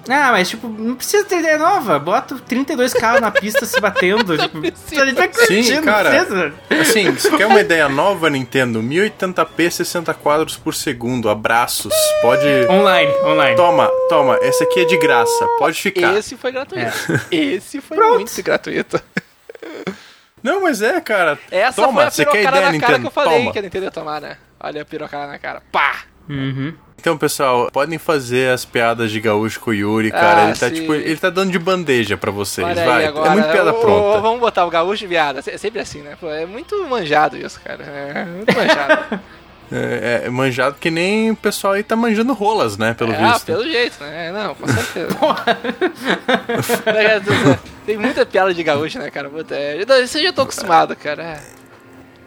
Ah, 0.09 0.31
mas 0.31 0.49
tipo, 0.49 0.69
não 0.69 0.95
precisa 0.95 1.25
ter 1.25 1.41
ideia 1.41 1.59
nova. 1.59 1.99
Bota 1.99 2.37
32 2.37 2.95
carros 2.95 3.21
na 3.21 3.31
pista 3.31 3.67
se 3.67 3.81
batendo. 3.81 4.39
tipo, 4.39 4.61
precisa. 4.61 5.03
a 5.03 5.07
gente 5.07 5.17
vai 5.17 5.29
curtindo, 5.29 5.65
Sim, 5.65 5.83
cara. 5.83 6.11
precisa. 6.11 6.55
Assim, 6.81 7.11
você 7.11 7.37
quer 7.37 7.47
uma 7.47 7.61
ideia 7.61 7.89
nova, 7.89 8.31
Nintendo? 8.31 8.81
1080p 8.83 9.71
60 9.71 10.15
quadros 10.15 10.57
por 10.57 10.75
segundo. 10.75 11.29
Abraços. 11.29 11.93
Pode. 12.23 12.47
Online, 12.71 13.13
online. 13.25 13.57
Toma, 13.57 13.91
toma. 14.09 14.39
Esse 14.43 14.63
aqui 14.65 14.81
é 14.81 14.85
de 14.85 14.97
graça. 14.97 15.47
Pode 15.59 15.81
ficar. 15.81 16.17
Esse 16.17 16.37
foi 16.37 16.53
gratuito. 16.53 16.93
Esse 17.31 17.81
foi 17.81 17.97
Pronto. 17.97 18.15
muito 18.15 18.43
gratuito. 18.43 19.01
Não, 20.47 20.63
mas 20.63 20.81
é, 20.81 21.01
cara. 21.01 21.37
Essa 21.51 21.83
toma, 21.83 21.95
foi 21.95 22.05
a 22.05 22.11
você 22.11 22.25
quer 22.25 22.31
pirocada 22.31 22.57
ideia, 22.59 22.73
na 22.73 22.79
cara 22.79 22.93
Nintendo? 22.93 23.01
que 23.01 23.07
eu 23.07 23.11
falei 23.25 23.39
Toma. 23.41 23.53
que 23.53 23.59
a 23.59 23.63
Nintendo 23.63 23.85
ia 23.87 23.91
tomar, 23.91 24.21
né? 24.21 24.37
Olha 24.61 24.83
a 24.83 24.85
pirocada 24.85 25.27
na 25.27 25.39
cara. 25.41 25.61
Pá! 25.73 26.03
Uhum. 26.29 26.73
Então, 26.99 27.19
pessoal, 27.19 27.69
podem 27.73 27.99
fazer 27.99 28.53
as 28.53 28.65
piadas 28.65 29.11
de 29.11 29.21
gaúcho 29.21 29.59
com 29.61 29.71
o 29.71 29.75
Yuri, 29.75 30.13
cara. 30.13 30.43
Ah, 30.43 30.49
ele 30.49 30.59
tá 30.59 30.69
sim. 30.69 30.75
tipo, 30.75 30.95
ele 30.95 31.17
tá 31.17 31.31
dando 31.31 31.51
de 31.51 31.59
bandeja 31.59 32.17
pra 32.17 32.31
vocês, 32.31 32.67
Olha 32.67 32.85
vai. 32.85 33.07
agora. 33.07 33.27
É 33.29 33.33
muito 33.33 33.51
piada 33.51 33.73
Ô, 33.73 33.77
ô, 33.77 33.81
pronta. 33.81 34.21
vamos 34.21 34.41
botar 34.41 34.65
o 34.65 34.71
gaúcho 34.71 35.07
viado. 35.09 35.41
É 35.45 35.59
sempre 35.59 35.81
assim, 35.81 36.01
né? 36.03 36.17
Pô, 36.21 36.31
é 36.31 36.47
muito 36.47 36.81
manjado 36.89 37.37
isso, 37.37 37.61
cara. 37.61 37.83
É 37.85 38.25
muito 38.25 38.55
manjado. 38.57 39.21
É, 39.71 40.23
é 40.25 40.31
manjado 40.31 40.77
que 40.81 40.91
nem 40.91 41.33
o 41.33 41.37
pessoal 41.37 41.73
aí 41.73 41.83
tá 41.83 41.97
manjando 41.97 42.33
rolas, 42.33 42.79
né? 42.79 42.95
Pelo 42.95 43.13
ah, 43.13 43.33
visto. 43.33 43.47
pelo 43.47 43.65
jeito, 43.65 43.99
né? 44.01 44.33
Não, 44.33 44.55
com 44.55 44.69
certeza. 44.69 45.17
Tem 47.85 47.97
muita 47.97 48.25
piada 48.25 48.55
de 48.55 48.63
gaúcho, 48.63 48.99
né, 48.99 49.11
cara? 49.11 49.31
É... 49.51 49.83
Isso 50.03 50.19
eu 50.19 50.23
já 50.23 50.33
tô 50.33 50.43
acostumado, 50.43 50.95
cara. 50.95 51.23
É. 51.23 51.41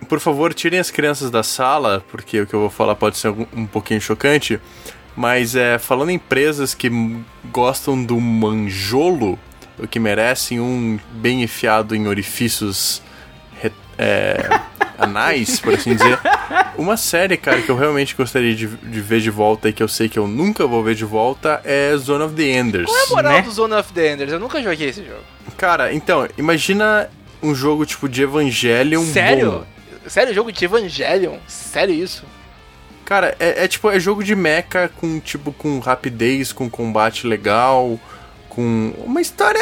Por 0.07 0.19
favor, 0.19 0.53
tirem 0.53 0.79
as 0.79 0.91
crianças 0.91 1.31
da 1.31 1.43
sala, 1.43 2.03
porque 2.09 2.41
o 2.41 2.47
que 2.47 2.53
eu 2.53 2.59
vou 2.59 2.69
falar 2.69 2.95
pode 2.95 3.17
ser 3.17 3.29
um, 3.29 3.65
pouquinho 3.65 4.01
chocante. 4.01 4.59
Mas 5.15 5.55
é, 5.55 5.77
falando 5.77 6.09
em 6.09 6.15
empresas 6.15 6.73
que 6.73 6.91
gostam 7.51 8.03
do 8.03 8.19
manjolo, 8.19 9.39
o 9.77 9.87
que 9.87 9.99
merecem 9.99 10.59
um 10.59 10.99
bem 11.11 11.43
enfiado 11.43 11.95
em 11.95 12.07
orifícios 12.07 13.01
é, 13.99 14.61
anais, 14.99 15.59
por 15.59 15.73
assim 15.73 15.95
dizer. 15.95 16.19
Uma 16.77 16.97
série, 16.97 17.37
cara, 17.37 17.61
que 17.61 17.69
eu 17.69 17.77
realmente 17.77 18.15
gostaria 18.15 18.55
de, 18.55 18.67
de 18.67 19.01
ver 19.01 19.19
de 19.21 19.29
volta 19.29 19.69
e 19.69 19.73
que 19.73 19.81
eu 19.83 19.87
sei 19.87 20.07
que 20.09 20.17
eu 20.19 20.27
nunca 20.27 20.65
vou 20.67 20.83
ver 20.83 20.95
de 20.95 21.05
volta 21.05 21.61
é 21.63 21.95
Zone 21.97 22.23
of 22.23 22.35
the 22.35 22.43
Enders. 22.43 22.85
Qual 22.85 22.97
é 22.97 23.03
a 23.03 23.09
moral 23.09 23.33
Né? 23.33 23.41
do 23.41 23.51
Zone 23.51 23.73
of 23.73 23.93
the 23.93 24.13
Enders? 24.13 24.31
Eu 24.31 24.39
nunca 24.39 24.61
joguei 24.61 24.89
esse 24.89 25.03
jogo. 25.03 25.21
Cara, 25.57 25.93
então, 25.93 26.27
imagina 26.37 27.09
um 27.41 27.53
jogo 27.55 27.85
tipo 27.85 28.07
de 28.09 28.21
Evangelion 28.23 29.03
Sério? 29.05 29.51
bom. 29.51 29.65
Sério, 30.07 30.33
jogo 30.33 30.51
de 30.51 30.65
Evangelion? 30.65 31.37
Sério 31.47 31.93
isso? 31.93 32.23
Cara, 33.05 33.35
é, 33.39 33.63
é 33.65 33.67
tipo, 33.67 33.89
é 33.89 33.99
jogo 33.99 34.23
de 34.23 34.35
mecha 34.35 34.89
com, 34.97 35.19
tipo, 35.19 35.51
com 35.51 35.79
rapidez, 35.79 36.51
com 36.53 36.69
combate 36.69 37.25
legal, 37.25 37.99
com 38.47 38.93
uma 39.03 39.19
história, 39.19 39.59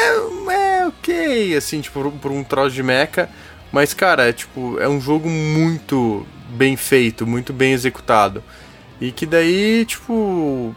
é, 0.50 0.86
ok, 0.86 1.56
assim, 1.56 1.80
tipo, 1.80 2.00
por, 2.02 2.12
por 2.12 2.30
um 2.30 2.44
troço 2.44 2.74
de 2.74 2.82
mecha. 2.82 3.28
Mas, 3.72 3.92
cara, 3.92 4.28
é 4.28 4.32
tipo, 4.32 4.78
é 4.80 4.88
um 4.88 5.00
jogo 5.00 5.28
muito 5.28 6.26
bem 6.50 6.76
feito, 6.76 7.26
muito 7.26 7.52
bem 7.52 7.72
executado. 7.72 8.42
E 9.00 9.12
que 9.12 9.26
daí, 9.26 9.84
tipo, 9.84 10.74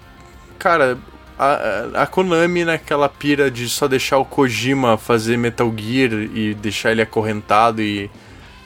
cara, 0.59 0.97
a, 1.39 2.03
a 2.03 2.07
Konami 2.07 2.65
naquela 2.65 3.07
pira 3.09 3.49
de 3.49 3.67
só 3.69 3.87
deixar 3.87 4.17
o 4.17 4.25
Kojima 4.25 4.97
fazer 4.97 5.37
Metal 5.37 5.73
Gear 5.75 6.11
e 6.13 6.53
deixar 6.53 6.91
ele 6.91 7.01
acorrentado 7.01 7.81
e 7.81 8.11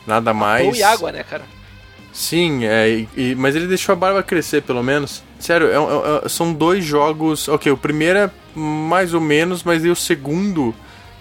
nada 0.05 0.33
mais. 0.33 0.67
Ou 0.67 0.75
e 0.75 0.83
água, 0.83 1.11
né, 1.11 1.23
cara? 1.23 1.43
Sim, 2.11 2.65
é, 2.65 2.89
e- 2.89 3.09
e- 3.15 3.35
mas 3.35 3.55
ele 3.55 3.67
deixou 3.67 3.93
a 3.93 3.95
barba 3.95 4.23
crescer, 4.23 4.61
pelo 4.61 4.81
menos. 4.81 5.21
Sério, 5.39 5.67
é 5.67 5.73
é 5.73 5.79
um- 5.79 6.29
são 6.29 6.53
dois 6.53 6.83
jogos. 6.83 7.47
Ok, 7.47 7.71
o 7.71 7.77
primeiro 7.77 8.19
é 8.19 8.31
mais 8.55 9.13
ou 9.13 9.21
menos, 9.21 9.63
mas 9.63 9.83
aí 9.83 9.89
o 9.91 9.95
segundo. 9.95 10.73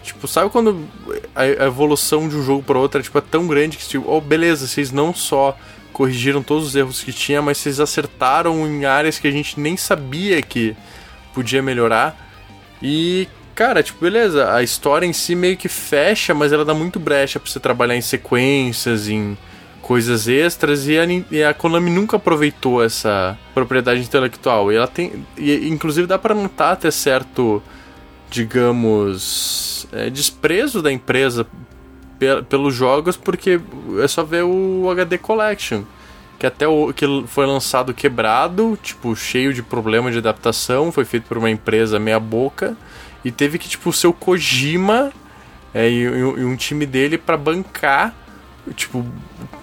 Tipo, 0.04 0.28
sabe 0.28 0.50
quando 0.50 0.86
a, 1.34 1.46
evolução 1.46 2.28
de 2.28 2.36
um 2.36 2.42
jogo 2.42 2.62
para 2.62 2.78
outro 2.78 3.00
é, 3.00 3.02
tipo, 3.02 3.16
é 3.16 3.22
tão 3.22 3.46
grande 3.46 3.78
que, 3.78 3.88
tipo, 3.88 4.04
oh, 4.06 4.20
beleza, 4.20 4.66
vocês 4.66 4.92
não 4.92 5.14
só 5.14 5.56
corrigiram 5.94 6.42
todos 6.42 6.68
os 6.68 6.76
erros 6.76 7.02
que 7.02 7.12
tinha, 7.12 7.40
mas 7.40 7.56
vocês 7.56 7.80
acertaram 7.80 8.66
em 8.66 8.84
áreas 8.84 9.18
que 9.18 9.26
a 9.26 9.30
gente 9.30 9.58
nem 9.58 9.78
sabia 9.78 10.42
que 10.42 10.76
podia 11.32 11.62
melhorar. 11.62 12.14
E, 12.82 13.26
cara, 13.54 13.82
tipo, 13.82 13.98
beleza, 14.00 14.52
a 14.52 14.62
história 14.62 15.06
em 15.06 15.12
si 15.14 15.34
meio 15.34 15.56
que 15.56 15.68
fecha, 15.68 16.34
mas 16.34 16.52
ela 16.52 16.66
dá 16.66 16.74
muito 16.74 17.00
brecha 17.00 17.40
pra 17.40 17.50
você 17.50 17.58
trabalhar 17.58 17.96
em 17.96 18.02
sequências, 18.02 19.08
em 19.08 19.38
coisas 19.80 20.28
extras, 20.28 20.86
e 20.86 20.98
a, 20.98 21.04
e 21.30 21.42
a 21.42 21.54
Konami 21.54 21.90
nunca 21.90 22.18
aproveitou 22.18 22.84
essa 22.84 23.38
propriedade 23.54 24.02
intelectual. 24.02 24.70
E 24.70 24.76
ela 24.76 24.86
tem. 24.86 25.24
E, 25.38 25.66
inclusive 25.68 26.06
dá 26.06 26.18
pra 26.18 26.34
notar 26.34 26.74
até 26.74 26.90
certo, 26.90 27.62
digamos, 28.84 29.86
é, 29.92 30.10
desprezo 30.10 30.82
da 30.82 30.92
empresa 30.92 31.46
pe- 32.18 32.42
pelos 32.48 32.74
jogos, 32.74 33.16
porque 33.16 33.60
é 34.02 34.08
só 34.08 34.22
ver 34.22 34.44
o 34.44 34.88
HD 34.90 35.18
Collection. 35.18 35.82
Que 36.38 36.46
até 36.46 36.66
o 36.66 36.92
que 36.92 37.06
foi 37.28 37.46
lançado 37.46 37.94
quebrado, 37.94 38.76
tipo, 38.82 39.14
cheio 39.14 39.54
de 39.54 39.62
problema 39.62 40.10
de 40.10 40.18
adaptação, 40.18 40.90
foi 40.90 41.04
feito 41.04 41.24
por 41.24 41.38
uma 41.38 41.48
empresa 41.50 41.98
meia 41.98 42.18
boca 42.18 42.76
e 43.24 43.30
teve 43.30 43.58
que, 43.58 43.68
tipo, 43.68 43.88
o 43.90 43.92
seu 43.92 44.12
Kojima 44.12 45.12
é, 45.72 45.88
e, 45.88 46.02
e 46.02 46.44
um- 46.44 46.56
time 46.56 46.84
dele 46.86 47.16
pra 47.16 47.36
bancar, 47.36 48.14
tipo, 48.74 49.04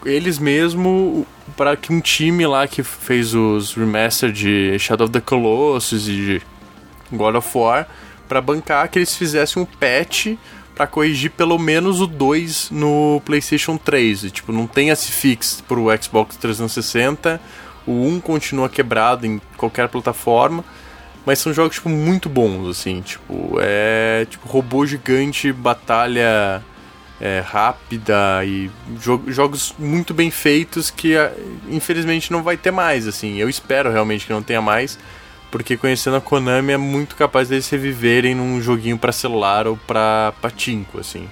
eles 0.05 0.39
mesmo 0.39 1.27
para 1.57 1.75
que 1.75 1.91
um 1.93 1.99
time 1.99 2.47
lá 2.47 2.65
que 2.67 2.81
fez 2.83 3.33
os 3.35 3.73
remaster 3.75 4.31
de 4.31 4.77
Shadow 4.79 5.05
of 5.05 5.11
the 5.13 5.19
Colossus 5.21 6.07
e 6.07 6.11
de 6.13 6.41
God 7.11 7.35
of 7.35 7.49
War 7.57 7.85
pra 8.31 8.39
bancar 8.39 8.87
que 8.89 8.97
eles 8.97 9.13
fizessem 9.13 9.61
um 9.61 9.65
patch 9.65 10.37
pra 10.73 10.87
corrigir 10.87 11.31
pelo 11.31 11.59
menos 11.59 11.99
o 11.99 12.07
2 12.07 12.71
no 12.71 13.21
PlayStation 13.25 13.75
3. 13.75 14.23
E, 14.23 14.31
tipo, 14.31 14.53
não 14.53 14.65
tem 14.65 14.87
esse 14.87 15.11
fix 15.11 15.61
pro 15.67 15.87
Xbox 16.01 16.37
360. 16.37 17.41
O 17.85 17.91
1 18.07 18.21
continua 18.21 18.69
quebrado 18.69 19.25
em 19.27 19.41
qualquer 19.57 19.89
plataforma. 19.89 20.63
Mas 21.25 21.39
são 21.39 21.53
jogos, 21.53 21.75
tipo, 21.75 21.89
muito 21.89 22.29
bons, 22.29 22.69
assim. 22.69 23.01
Tipo, 23.01 23.57
é... 23.59 24.25
Tipo, 24.29 24.47
robô 24.47 24.85
gigante, 24.85 25.51
batalha 25.51 26.63
é, 27.19 27.43
rápida 27.45 28.45
e 28.45 28.71
jo- 28.97 29.23
jogos 29.27 29.75
muito 29.77 30.13
bem 30.13 30.31
feitos 30.31 30.89
que, 30.89 31.15
infelizmente, 31.69 32.31
não 32.31 32.43
vai 32.43 32.55
ter 32.55 32.71
mais, 32.71 33.09
assim. 33.09 33.35
Eu 33.35 33.49
espero 33.49 33.91
realmente 33.91 34.25
que 34.25 34.31
não 34.31 34.41
tenha 34.41 34.61
mais. 34.61 34.97
Porque 35.51 35.75
conhecendo 35.75 36.15
a 36.15 36.21
Konami 36.21 36.71
é 36.71 36.77
muito 36.77 37.15
capaz 37.15 37.49
deles 37.49 37.69
reviverem 37.69 38.33
num 38.33 38.61
joguinho 38.61 38.97
pra 38.97 39.11
celular 39.11 39.67
ou 39.67 39.75
pra 39.75 40.33
patinco, 40.41 40.97
assim. 40.97 41.27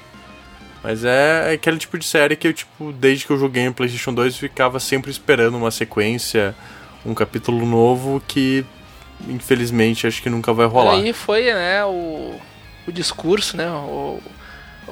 Mas 0.84 1.04
é 1.04 1.54
aquele 1.54 1.78
tipo 1.78 1.98
de 1.98 2.06
série 2.06 2.36
que 2.36 2.48
eu, 2.48 2.54
tipo, 2.54 2.92
desde 2.92 3.26
que 3.26 3.32
eu 3.32 3.40
joguei 3.40 3.66
no 3.66 3.74
PlayStation 3.74 4.14
2, 4.14 4.38
ficava 4.38 4.80
sempre 4.80 5.10
esperando 5.10 5.58
uma 5.58 5.72
sequência, 5.72 6.56
um 7.06 7.14
capítulo 7.14 7.66
novo 7.66 8.22
que, 8.28 8.66
infelizmente, 9.28 10.06
acho 10.06 10.22
que 10.22 10.30
nunca 10.30 10.54
vai 10.54 10.66
rolar. 10.68 10.94
Aí 10.94 11.12
foi, 11.14 11.54
né, 11.54 11.84
o, 11.86 12.36
o 12.88 12.92
discurso, 12.92 13.58
né, 13.58 13.70
o, 13.70 14.20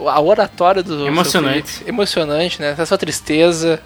a 0.07 0.19
oratória 0.19 0.83
do 0.83 1.07
Emocionante. 1.07 1.83
Emocionante, 1.85 2.61
né, 2.61 2.71
essa 2.71 2.85
sua 2.85 2.97
tristeza. 2.97 3.81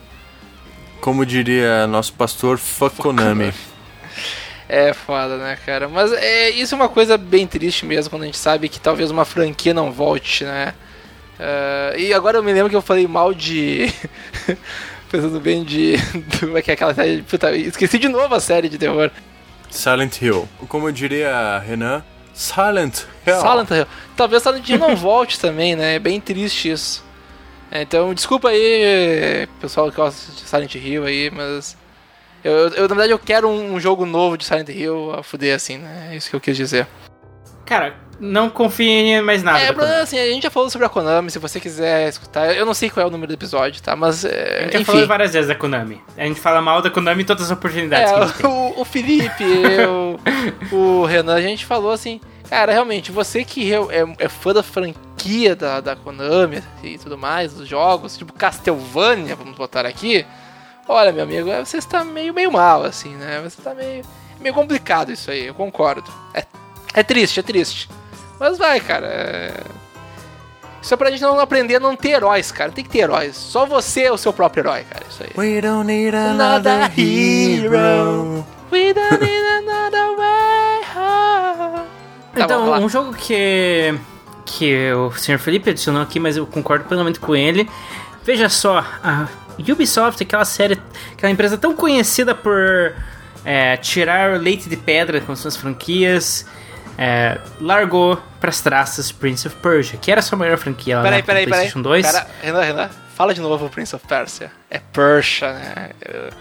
Como 1.00 1.26
diria 1.26 1.86
nosso 1.88 2.14
pastor, 2.14 2.58
fuck 2.58 2.96
Konami. 2.98 3.52
É 4.74 4.94
foda, 4.94 5.36
né, 5.36 5.58
cara? 5.66 5.90
Mas 5.90 6.14
é, 6.14 6.50
isso 6.50 6.74
é 6.74 6.78
uma 6.78 6.88
coisa 6.88 7.18
bem 7.18 7.46
triste 7.46 7.86
mesmo, 7.86 8.10
quando 8.10 8.24
a 8.24 8.26
gente 8.26 8.38
sabe 8.38 8.70
que 8.70 8.80
talvez 8.80 9.12
uma 9.12 9.26
franquia 9.26 9.74
não 9.74 9.92
volte, 9.92 10.46
né? 10.46 10.74
Uh, 11.38 12.00
e 12.00 12.14
agora 12.14 12.38
eu 12.38 12.44
me 12.44 12.54
lembro 12.54 12.70
que 12.70 12.76
eu 12.78 12.82
falei 12.82 13.06
mal 13.06 13.34
de. 13.34 13.94
Pensando 15.12 15.42
bem 15.42 15.66
de. 15.66 15.96
Como 16.40 16.58
é 16.58 16.62
que 16.62 16.72
é 16.72 16.76
aquela 16.76 16.94
série? 16.94 17.22
Puta, 17.22 17.54
esqueci 17.54 18.00
de 18.00 18.08
novo 18.08 18.34
a 18.34 18.40
série 18.40 18.70
de 18.70 18.78
terror. 18.78 19.12
Silent 19.70 20.22
Hill. 20.22 20.48
Como 20.70 20.88
eu 20.88 20.94
diria, 20.94 21.60
Renan, 21.60 22.02
Silent 22.34 23.00
Hill. 23.28 23.42
Silent 23.42 23.72
Hill. 23.72 23.88
Talvez 24.16 24.42
Silent 24.42 24.70
Hill 24.70 24.80
não 24.80 24.96
volte 24.96 25.38
também, 25.38 25.76
né? 25.76 25.96
É 25.96 26.00
bem 26.00 26.22
triste 26.22 26.72
isso. 26.72 27.04
É, 27.70 27.82
então, 27.82 28.14
desculpa 28.14 28.48
aí, 28.48 29.50
pessoal 29.60 29.90
que 29.90 29.98
gosta 29.98 30.32
de 30.32 30.48
Silent 30.48 30.76
Hill 30.76 31.04
aí, 31.04 31.30
mas. 31.30 31.76
Eu, 32.44 32.70
eu, 32.70 32.82
na 32.84 32.96
verdade, 32.96 33.12
eu 33.12 33.20
quero 33.20 33.48
um, 33.48 33.80
jogo 33.80 34.06
novo 34.06 34.38
de 34.38 34.46
Silent 34.46 34.70
Hill 34.70 35.14
a 35.14 35.24
fuder 35.24 35.56
assim, 35.56 35.78
né? 35.78 36.10
É 36.12 36.16
isso 36.16 36.30
que 36.30 36.36
eu 36.36 36.40
quis 36.40 36.58
dizer. 36.58 36.88
Cara, 37.66 37.96
não 38.20 38.50
confie 38.50 38.88
em 38.88 39.22
mais 39.22 39.42
nada. 39.42 39.60
É, 39.60 39.72
mas, 39.72 39.90
assim, 39.90 40.20
a 40.20 40.26
gente 40.26 40.44
já 40.44 40.50
falou 40.50 40.70
sobre 40.70 40.86
a 40.86 40.90
Konami, 40.90 41.32
se 41.32 41.40
você 41.40 41.60
quiser 41.60 42.10
escutar. 42.10 42.56
Eu 42.56 42.66
não 42.66 42.74
sei 42.74 42.90
qual 42.90 43.06
é 43.06 43.08
o 43.08 43.12
número 43.12 43.28
do 43.28 43.34
episódio, 43.34 43.82
tá? 43.82 43.96
Mas. 43.96 44.26
É, 44.26 44.60
a 44.60 44.64
gente 44.64 44.74
já 44.74 44.80
enfim. 44.80 44.92
falou 44.92 45.08
várias 45.08 45.34
vezes 45.34 45.48
da 45.48 45.56
Konami. 45.56 46.02
A 46.18 46.26
gente 46.26 46.40
fala 46.40 46.62
mal 46.62 46.82
da 46.82 46.90
Konami 46.90 47.24
em 47.24 47.26
todas 47.26 47.46
as 47.46 47.52
oportunidades 47.52 48.12
é, 48.12 48.16
que 48.16 48.20
a 48.20 48.26
gente 48.26 48.38
tem. 48.38 48.46
O, 48.46 48.82
o 48.82 48.86
Felipe, 48.86 49.44
eu, 49.44 50.20
o 50.72 51.06
Renan, 51.06 51.36
a 51.36 51.42
gente 51.42 51.66
falou 51.66 51.92
assim. 51.92 52.20
Cara, 52.50 52.74
realmente, 52.74 53.14
você 53.14 53.46
que 53.46 53.74
é, 53.74 53.80
é 54.20 54.28
fã 54.28 54.54
da 54.54 54.62
franquia 54.62 55.56
da, 55.56 55.80
da 55.80 55.96
Konami 55.96 56.62
e 56.84 56.98
tudo 56.98 57.18
mais, 57.18 57.54
dos 57.54 57.66
jogos, 57.66 58.18
tipo 58.18 58.34
Castlevania, 58.34 59.38
vamos 59.38 59.56
botar 59.56 59.86
aqui. 59.86 60.26
Olha, 60.92 61.14
meu 61.14 61.24
amigo, 61.24 61.50
você 61.66 61.78
está 61.78 62.04
meio, 62.04 62.34
meio 62.34 62.52
mal, 62.52 62.84
assim, 62.84 63.16
né? 63.16 63.40
Você 63.44 63.62
está 63.62 63.74
meio, 63.74 64.04
meio 64.42 64.54
complicado 64.54 65.10
isso 65.10 65.32
aí, 65.32 65.48
eu 65.48 65.54
concordo. 65.54 66.12
É, 66.34 66.44
é 66.94 67.02
triste, 67.02 67.40
é 67.40 67.44
triste. 67.44 67.90
Mas 68.38 68.58
vai, 68.58 68.82
cara. 68.82 69.08
É... 69.08 69.64
Isso 70.82 70.94
é 70.94 70.98
pra 70.98 71.10
gente 71.10 71.22
não 71.22 71.40
aprender 71.40 71.78
a 71.78 71.80
não 71.80 71.96
ter 71.96 72.10
heróis, 72.10 72.52
cara. 72.52 72.74
Tem 72.74 72.84
que 72.84 72.90
ter 72.90 73.00
heróis. 73.00 73.38
Só 73.38 73.66
você 73.66 74.02
é 74.02 74.12
o 74.12 74.18
seu 74.18 74.34
próprio 74.34 74.64
herói, 74.64 74.84
cara. 74.84 75.06
Isso 75.10 75.24
aí. 75.24 75.30
We 75.38 75.62
don't 75.62 75.86
need 75.86 76.14
another 76.14 76.92
hero. 77.00 78.46
We 78.70 78.94
don't 78.94 79.24
need 79.24 79.48
another 79.48 80.18
way 80.18 80.82
home. 80.94 81.88
Tá 82.36 82.44
então, 82.44 82.70
um 82.84 82.90
jogo 82.90 83.14
que, 83.14 83.98
que 84.46 84.92
o 84.92 85.10
Sr. 85.14 85.40
Felipe 85.40 85.70
adicionou 85.70 86.02
aqui, 86.02 86.20
mas 86.20 86.36
eu 86.36 86.46
concordo 86.46 86.84
plenamente 86.84 87.18
com 87.18 87.34
ele. 87.34 87.70
Veja 88.24 88.50
só, 88.50 88.86
a 89.04 89.28
Ubisoft, 89.60 90.22
aquela 90.24 90.46
série, 90.46 90.80
aquela 91.14 91.32
empresa 91.32 91.58
tão 91.58 91.76
conhecida 91.76 92.34
por 92.34 92.94
é, 93.46 93.78
tirar 93.78 94.40
leite 94.40 94.70
de 94.70 94.78
pedra 94.78 95.22
com 95.22 95.36
suas 95.36 95.56
franquias, 95.56 96.46
é, 96.98 97.40
largou 97.60 98.22
pras 98.40 98.62
traças 98.62 99.12
Prince 99.12 99.48
of 99.48 99.56
Persia, 99.58 99.98
que 100.00 100.12
era 100.12 100.20
a 100.20 100.24
sua 100.24 100.38
maior 100.38 100.58
franquia 100.58 100.98
lá 100.98 101.04
Peraí, 101.04 101.20
na 101.20 101.26
peraí, 101.26 101.46
peraí. 101.46 101.60
PlayStation 101.60 101.82
2. 101.82 102.06
Pera, 102.06 102.28
Renan, 102.42 102.62
Renan, 102.62 102.90
fala 103.16 103.34
de 103.34 103.42
novo 103.42 103.70
Prince 103.70 103.96
of 103.96 104.06
Persia. 104.08 104.52
É 104.70 104.80
Persia, 104.80 105.54
né? 105.54 105.90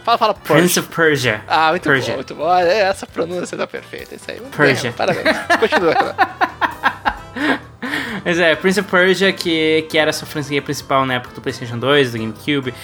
Fala, 0.04 0.18
fala 0.18 0.34
Persia. 0.34 0.56
Prince 0.56 0.78
of 0.80 0.88
Persia. 0.88 1.42
Ah, 1.46 1.70
muito 1.70 1.82
Persia. 1.84 2.10
bom, 2.12 2.16
muito 2.16 2.34
bom. 2.34 2.44
Olha, 2.44 2.68
Essa 2.68 3.06
pronúncia 3.06 3.56
tá 3.56 3.66
perfeita. 3.66 4.14
Isso 4.14 4.30
aí. 4.30 4.40
Persia. 4.56 4.92
Parabéns. 4.92 5.36
Continua, 5.58 5.92
Renan. 5.94 7.60
Mas 8.24 8.38
é, 8.38 8.54
Prince 8.54 8.80
of 8.80 8.90
Persia, 8.90 9.32
que, 9.32 9.86
que 9.88 9.96
era 9.96 10.10
a 10.10 10.12
sua 10.12 10.26
franquia 10.26 10.60
principal 10.60 11.06
na 11.06 11.14
época 11.14 11.34
do 11.34 11.40
PlayStation 11.40 11.78
2, 11.78 12.12
do 12.12 12.18
GameCube. 12.18 12.74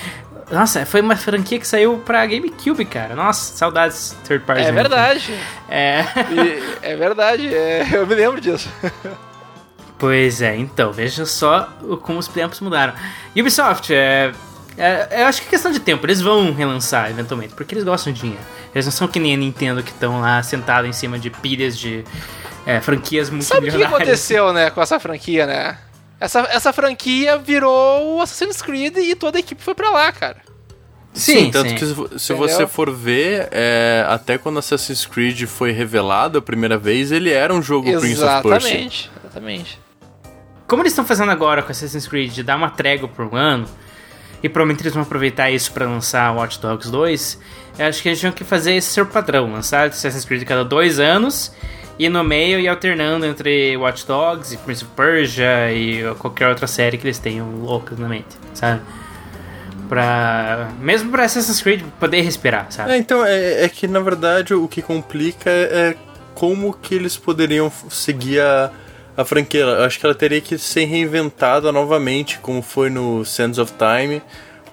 Nossa, 0.51 0.87
foi 0.87 1.01
uma 1.01 1.17
franquia 1.17 1.59
que 1.59 1.67
saiu 1.67 1.99
pra 1.99 2.25
GameCube, 2.25 2.85
cara. 2.85 3.15
Nossa, 3.15 3.57
saudades 3.57 4.17
third 4.25 4.45
party. 4.45 4.63
É 4.63 4.73
verdade. 4.73 5.35
É. 5.69 6.05
E- 6.31 6.63
é 6.83 6.97
verdade. 6.97 7.53
é, 7.53 7.87
eu 7.93 8.07
me 8.07 8.15
lembro 8.15 8.41
disso. 8.41 8.69
Pois 9.99 10.43
é, 10.43 10.55
então, 10.57 10.93
veja 10.93 11.25
só 11.25 11.69
como 12.03 12.19
os 12.19 12.29
tempos 12.29 12.61
mudaram. 12.61 12.93
Ubisoft, 13.35 13.93
é, 13.93 14.31
é, 14.77 15.23
Eu 15.23 15.27
acho 15.27 15.41
que 15.41 15.49
é 15.49 15.51
questão 15.51 15.73
de 15.73 15.81
tempo, 15.81 16.05
eles 16.07 16.21
vão 16.21 16.53
relançar 16.53 17.11
eventualmente, 17.11 17.55
porque 17.55 17.75
eles 17.75 17.83
gostam 17.85 18.13
de 18.13 18.21
dinheiro. 18.21 18.43
Eles 18.75 18.85
não 18.85 18.93
são 18.93 19.09
que 19.09 19.19
nem 19.19 19.35
a 19.35 19.37
Nintendo 19.39 19.83
que 19.83 19.91
estão 19.91 20.21
lá 20.21 20.43
sentados 20.43 20.89
em 20.89 20.93
cima 20.93 21.19
de 21.19 21.31
pilhas 21.31 21.79
de 21.79 22.05
é, 22.67 22.81
franquias 22.81 23.31
Sabe 23.43 23.71
o 23.71 23.73
que 23.73 23.85
aconteceu, 23.85 24.53
né, 24.53 24.71
com 24.71 24.83
essa 24.83 24.99
franquia, 24.99 25.47
né? 25.47 25.79
Essa, 26.19 26.41
essa 26.51 26.73
franquia 26.73 27.39
virou 27.39 28.17
o 28.17 28.21
Assassin's 28.21 28.61
Creed 28.61 28.97
e 28.97 29.14
toda 29.14 29.39
a 29.39 29.41
equipe 29.41 29.62
foi 29.62 29.75
pra 29.75 29.91
lá, 29.91 30.11
cara. 30.11 30.39
Sim, 31.12 31.51
tanto 31.51 31.71
sim. 31.71 31.75
que 31.77 31.87
se 31.87 31.93
Entendeu? 32.33 32.49
você 32.49 32.67
for 32.67 32.91
ver, 32.93 33.49
é, 33.51 34.05
até 34.09 34.37
quando 34.37 34.59
Assassin's 34.59 35.07
Creed 35.07 35.45
foi 35.45 35.73
revelado 35.73 36.39
a 36.39 36.43
primeira 36.43 36.77
vez, 36.77 37.11
ele 37.11 37.31
era 37.31 37.55
um 37.55 37.62
jogo 37.62 37.85
Prince 38.01 38.23
of 38.23 38.43
Persia. 38.43 38.71
Exatamente, 38.71 39.11
exatamente. 39.25 39.81
Como 40.67 40.83
eles 40.83 40.93
estão 40.93 41.07
fazendo 41.07 41.31
agora 41.31 41.62
com 41.62 41.71
Assassin's 41.71 42.07
Creed, 42.07 42.33
de 42.33 42.43
dar 42.43 42.57
uma 42.57 42.71
trégua 42.71 43.09
por 43.09 43.25
um 43.25 43.37
ano, 43.37 43.67
e 44.43 44.49
provavelmente 44.49 44.83
eles 44.83 44.93
vão 44.93 45.05
aproveitar 45.05 45.51
isso 45.51 45.73
pra 45.73 45.87
lançar 45.87 46.35
Watch 46.35 46.61
Dogs 46.61 46.91
2, 46.91 47.39
eu 47.79 47.87
acho 47.87 48.03
que 48.03 48.09
eles 48.09 48.21
tinham 48.21 48.33
que 48.33 48.45
fazer 48.45 48.75
esse 48.75 48.89
ser 48.89 49.07
padrão, 49.07 49.51
lançar 49.51 49.89
Assassin's 49.89 50.25
Creed 50.25 50.45
cada 50.45 50.64
dois 50.64 50.99
anos, 50.99 51.53
e 51.99 52.09
no 52.09 52.23
meio 52.23 52.61
e 52.61 52.69
alternando 52.69 53.25
entre 53.25 53.77
Watch 53.77 54.07
Dogs 54.07 54.55
e 54.55 54.59
Prince 54.59 54.85
of 54.85 54.93
Persia 54.95 55.73
e 55.73 56.03
qualquer 56.19 56.49
outra 56.49 56.67
série 56.67 56.99
que 56.99 57.07
eles 57.07 57.19
tenham 57.19 57.51
loucas 57.51 57.99
na 57.99 58.09
mente, 58.09 58.37
sabe? 58.53 58.83
Pra. 59.89 60.71
Mesmo 60.81 61.11
pra 61.11 61.25
Assassin's 61.25 61.63
Creed 61.63 61.83
poder 61.99 62.21
respirar, 62.21 62.67
sabe? 62.71 62.93
É, 62.93 62.97
então, 62.97 63.25
é, 63.25 63.65
é 63.65 63.69
que 63.69 63.87
na 63.87 64.01
verdade 64.01 64.53
o 64.53 64.67
que 64.69 64.83
complica 64.83 65.49
é, 65.49 65.95
como 66.35 66.73
que 66.75 66.95
eles 66.95 67.17
poderiam 67.17 67.73
seguir 67.89 68.41
a, 68.41 68.71
a 69.17 69.25
franquia. 69.25 69.61
Eu 69.61 69.85
acho 69.85 69.99
que 69.99 70.05
ela 70.05 70.15
teria 70.15 70.41
que 70.41 70.59
ser 70.59 70.85
reinventada 70.85 71.73
novamente, 71.73 72.39
como 72.41 72.61
foi 72.63 72.91
no 72.91 73.25
Sands 73.25 73.59
of 73.59 73.73
Time, 73.73 74.21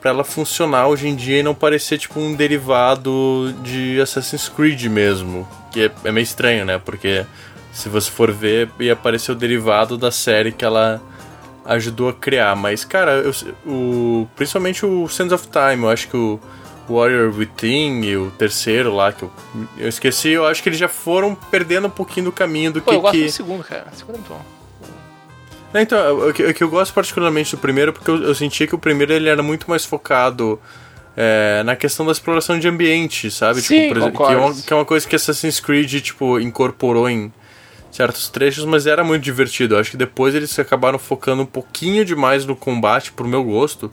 pra 0.03 0.11
ela 0.11 0.25
funcionar 0.25 0.87
hoje 0.89 1.07
em 1.07 1.15
dia 1.15 1.39
e 1.39 1.43
não 1.43 1.55
parecer 1.55 1.97
tipo 1.97 2.19
um 2.19 2.35
derivado 2.35 3.55
de 3.63 4.01
Assassin's 4.01 4.49
Creed 4.49 4.83
mesmo. 4.87 5.47
Que 5.71 5.83
é, 5.85 5.91
é 6.03 6.11
meio 6.11 6.23
estranho, 6.25 6.65
né? 6.65 6.77
Porque 6.77 7.25
se 7.71 7.87
você 7.87 8.11
for 8.11 8.29
ver, 8.29 8.69
ia 8.81 8.91
aparecer 8.91 9.31
o 9.31 9.35
derivado 9.35 9.97
da 9.97 10.11
série 10.11 10.51
que 10.51 10.65
ela 10.65 11.01
ajudou 11.63 12.09
a 12.09 12.13
criar. 12.13 12.53
Mas, 12.53 12.83
cara, 12.83 13.13
eu- 13.13 13.33
o, 13.65 14.27
principalmente 14.35 14.85
o 14.85 15.07
Sands 15.07 15.31
of 15.31 15.47
Time, 15.47 15.83
eu 15.83 15.89
acho 15.89 16.09
que 16.09 16.17
o 16.17 16.37
Warrior 16.89 17.33
Within 17.33 18.01
e 18.03 18.17
o 18.17 18.29
terceiro 18.31 18.93
lá, 18.93 19.13
que 19.13 19.23
eu, 19.23 19.31
eu 19.77 19.87
esqueci, 19.87 20.31
eu 20.31 20.45
acho 20.45 20.61
que 20.61 20.67
eles 20.67 20.77
já 20.79 20.89
foram 20.89 21.33
perdendo 21.33 21.87
um 21.87 21.89
pouquinho 21.89 22.25
do 22.25 22.31
caminho 22.33 22.73
do 22.73 22.81
Pô, 22.81 22.89
que. 22.91 22.97
eu 22.97 23.01
gosto 23.01 23.17
que... 23.17 23.23
do 23.23 23.31
segundo, 23.31 23.63
cara. 23.63 23.85
O 23.89 23.95
segundo 23.95 24.15
é 24.15 24.17
muito 24.17 24.29
bom. 24.33 24.41
Então, 25.81 26.29
o 26.29 26.33
que, 26.33 26.43
o 26.43 26.53
que 26.53 26.63
eu 26.63 26.69
gosto 26.69 26.93
particularmente 26.93 27.51
do 27.55 27.57
primeiro, 27.57 27.91
porque 27.93 28.09
eu, 28.09 28.21
eu 28.23 28.35
sentia 28.35 28.67
que 28.67 28.75
o 28.75 28.77
primeiro 28.79 29.11
ele 29.13 29.27
era 29.29 29.41
muito 29.41 29.69
mais 29.69 29.83
focado 29.85 30.59
é, 31.17 31.63
na 31.63 31.75
questão 31.75 32.05
da 32.05 32.11
exploração 32.11 32.59
de 32.59 32.67
ambiente, 32.67 33.29
sabe? 33.31 33.61
Sim, 33.61 33.87
por 33.89 33.97
exemplo, 33.97 34.17
que, 34.27 34.33
é 34.33 34.37
uma, 34.37 34.53
que 34.67 34.73
é 34.73 34.75
uma 34.75 34.85
coisa 34.85 35.07
que 35.07 35.15
Assassin's 35.15 35.59
Creed, 35.59 36.01
tipo, 36.01 36.39
incorporou 36.39 37.09
em 37.09 37.31
certos 37.91 38.27
trechos, 38.29 38.65
mas 38.65 38.87
era 38.87 39.03
muito 39.03 39.23
divertido. 39.23 39.75
Eu 39.75 39.79
acho 39.79 39.91
que 39.91 39.97
depois 39.97 40.33
eles 40.35 40.57
acabaram 40.57 40.97
focando 40.99 41.43
um 41.43 41.45
pouquinho 41.45 42.03
demais 42.03 42.45
no 42.45 42.55
combate, 42.55 43.11
pro 43.11 43.27
meu 43.27 43.43
gosto, 43.43 43.91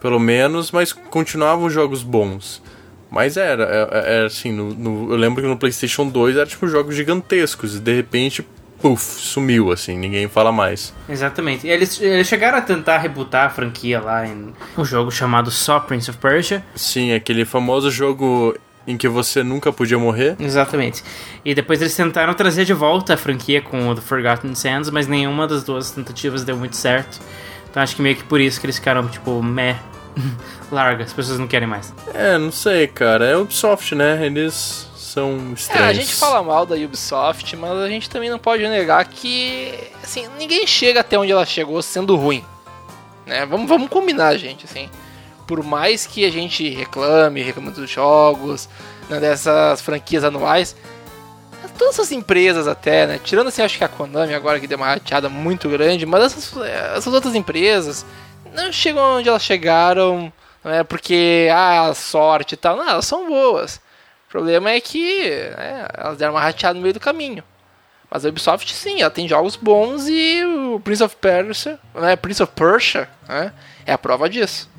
pelo 0.00 0.18
menos, 0.20 0.70
mas 0.70 0.92
continuavam 0.92 1.68
jogos 1.70 2.02
bons. 2.02 2.62
Mas 3.10 3.36
era, 3.36 3.62
é- 3.64 3.98
é- 3.98 4.22
é 4.22 4.24
assim, 4.26 4.52
no, 4.52 4.74
no- 4.74 5.12
eu 5.12 5.16
lembro 5.16 5.42
que 5.42 5.48
no 5.48 5.56
PlayStation 5.56 6.06
2 6.08 6.36
era 6.36 6.46
tipo 6.46 6.66
jogos 6.68 6.94
gigantescos, 6.94 7.76
e 7.76 7.80
de 7.80 7.94
repente, 7.94 8.46
puf, 8.86 9.02
sumiu, 9.02 9.72
assim, 9.72 9.98
ninguém 9.98 10.28
fala 10.28 10.52
mais. 10.52 10.94
Exatamente. 11.08 11.66
Eles, 11.66 12.00
eles 12.00 12.28
chegaram 12.28 12.58
a 12.58 12.60
tentar 12.60 12.98
rebootar 12.98 13.46
a 13.46 13.50
franquia 13.50 14.00
lá 14.00 14.24
em 14.24 14.54
um 14.78 14.84
jogo 14.84 15.10
chamado 15.10 15.50
só 15.50 15.80
Prince 15.80 16.08
of 16.08 16.20
Persia. 16.20 16.64
Sim, 16.76 17.12
aquele 17.12 17.44
famoso 17.44 17.90
jogo 17.90 18.56
em 18.86 18.96
que 18.96 19.08
você 19.08 19.42
nunca 19.42 19.72
podia 19.72 19.98
morrer. 19.98 20.36
Exatamente. 20.38 21.02
E 21.44 21.52
depois 21.52 21.80
eles 21.80 21.96
tentaram 21.96 22.32
trazer 22.34 22.64
de 22.64 22.72
volta 22.72 23.14
a 23.14 23.16
franquia 23.16 23.60
com 23.60 23.88
o 23.88 23.94
The 23.96 24.00
Forgotten 24.02 24.54
Sands, 24.54 24.88
mas 24.90 25.08
nenhuma 25.08 25.48
das 25.48 25.64
duas 25.64 25.90
tentativas 25.90 26.44
deu 26.44 26.56
muito 26.56 26.76
certo. 26.76 27.18
Então 27.68 27.82
acho 27.82 27.96
que 27.96 28.02
meio 28.02 28.14
que 28.14 28.22
por 28.22 28.40
isso 28.40 28.60
que 28.60 28.66
eles 28.66 28.78
ficaram, 28.78 29.08
tipo, 29.08 29.42
meh, 29.42 29.74
larga, 30.70 31.02
as 31.02 31.12
pessoas 31.12 31.40
não 31.40 31.48
querem 31.48 31.66
mais. 31.66 31.92
É, 32.14 32.38
não 32.38 32.52
sei, 32.52 32.86
cara. 32.86 33.26
É 33.26 33.36
Ubisoft, 33.36 33.96
né? 33.96 34.24
Eles 34.24 34.88
são 35.16 35.50
É, 35.50 35.54
estranhos. 35.54 35.88
a 35.88 35.92
gente 35.94 36.14
fala 36.14 36.42
mal 36.42 36.66
da 36.66 36.74
Ubisoft, 36.76 37.56
mas 37.56 37.72
a 37.72 37.88
gente 37.88 38.10
também 38.10 38.28
não 38.28 38.38
pode 38.38 38.62
negar 38.68 39.02
que, 39.06 39.72
assim, 40.02 40.28
ninguém 40.38 40.66
chega 40.66 41.00
até 41.00 41.18
onde 41.18 41.32
ela 41.32 41.46
chegou 41.46 41.80
sendo 41.80 42.14
ruim. 42.16 42.44
Né? 43.24 43.46
Vamos, 43.46 43.66
vamos 43.66 43.88
combinar, 43.88 44.36
gente, 44.36 44.66
assim. 44.66 44.90
Por 45.46 45.62
mais 45.64 46.04
que 46.06 46.24
a 46.26 46.30
gente 46.30 46.68
reclame, 46.68 47.40
reclame 47.40 47.70
dos 47.70 47.88
jogos, 47.88 48.68
né, 49.08 49.18
dessas 49.18 49.80
franquias 49.80 50.22
anuais, 50.22 50.76
todas 51.78 51.94
essas 51.94 52.12
empresas 52.12 52.68
até, 52.68 53.06
né? 53.06 53.20
Tirando 53.22 53.48
assim, 53.48 53.62
acho 53.62 53.78
que 53.78 53.84
a 53.84 53.88
Konami 53.88 54.34
agora 54.34 54.60
que 54.60 54.66
deu 54.66 54.76
uma 54.76 54.86
rateada 54.88 55.28
muito 55.28 55.68
grande, 55.68 56.04
mas 56.04 56.24
essas, 56.24 56.56
essas 56.94 57.12
outras 57.14 57.34
empresas 57.34 58.04
não 58.54 58.70
chegam 58.72 59.18
onde 59.18 59.28
elas 59.28 59.42
chegaram, 59.42 60.32
não 60.64 60.72
é 60.72 60.82
porque, 60.84 61.48
ah, 61.52 61.92
sorte 61.94 62.52
e 62.54 62.56
tal. 62.56 62.76
Não, 62.76 62.88
elas 62.88 63.06
são 63.06 63.28
boas. 63.28 63.80
O 64.28 64.30
problema 64.30 64.70
é 64.70 64.80
que 64.80 65.30
né, 65.56 65.86
elas 65.94 66.18
deram 66.18 66.34
uma 66.34 66.40
rateada 66.40 66.74
no 66.74 66.80
meio 66.82 66.94
do 66.94 67.00
caminho. 67.00 67.42
Mas 68.10 68.24
a 68.24 68.28
Ubisoft, 68.28 68.72
sim, 68.72 69.00
ela 69.00 69.10
tem 69.10 69.26
jogos 69.28 69.56
bons 69.56 70.06
e 70.08 70.44
o 70.44 70.80
Prince 70.80 71.02
of 71.02 71.16
Persia, 71.16 71.78
né, 71.94 72.14
Prince 72.16 72.42
of 72.42 72.52
Persia, 72.54 73.08
né, 73.28 73.52
é 73.84 73.92
a 73.92 73.98
prova 73.98 74.28
disso. 74.28 74.70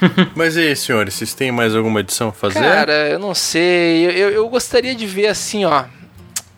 Mas 0.34 0.56
e 0.56 0.60
aí, 0.60 0.76
senhores, 0.76 1.14
vocês 1.14 1.32
têm 1.32 1.50
mais 1.52 1.74
alguma 1.74 2.00
edição 2.00 2.28
a 2.28 2.32
fazer? 2.32 2.60
Cara, 2.60 3.08
eu 3.08 3.18
não 3.18 3.34
sei. 3.34 4.06
Eu, 4.06 4.10
eu, 4.10 4.30
eu 4.30 4.48
gostaria 4.48 4.94
de 4.94 5.06
ver 5.06 5.28
assim, 5.28 5.64
ó. 5.64 5.84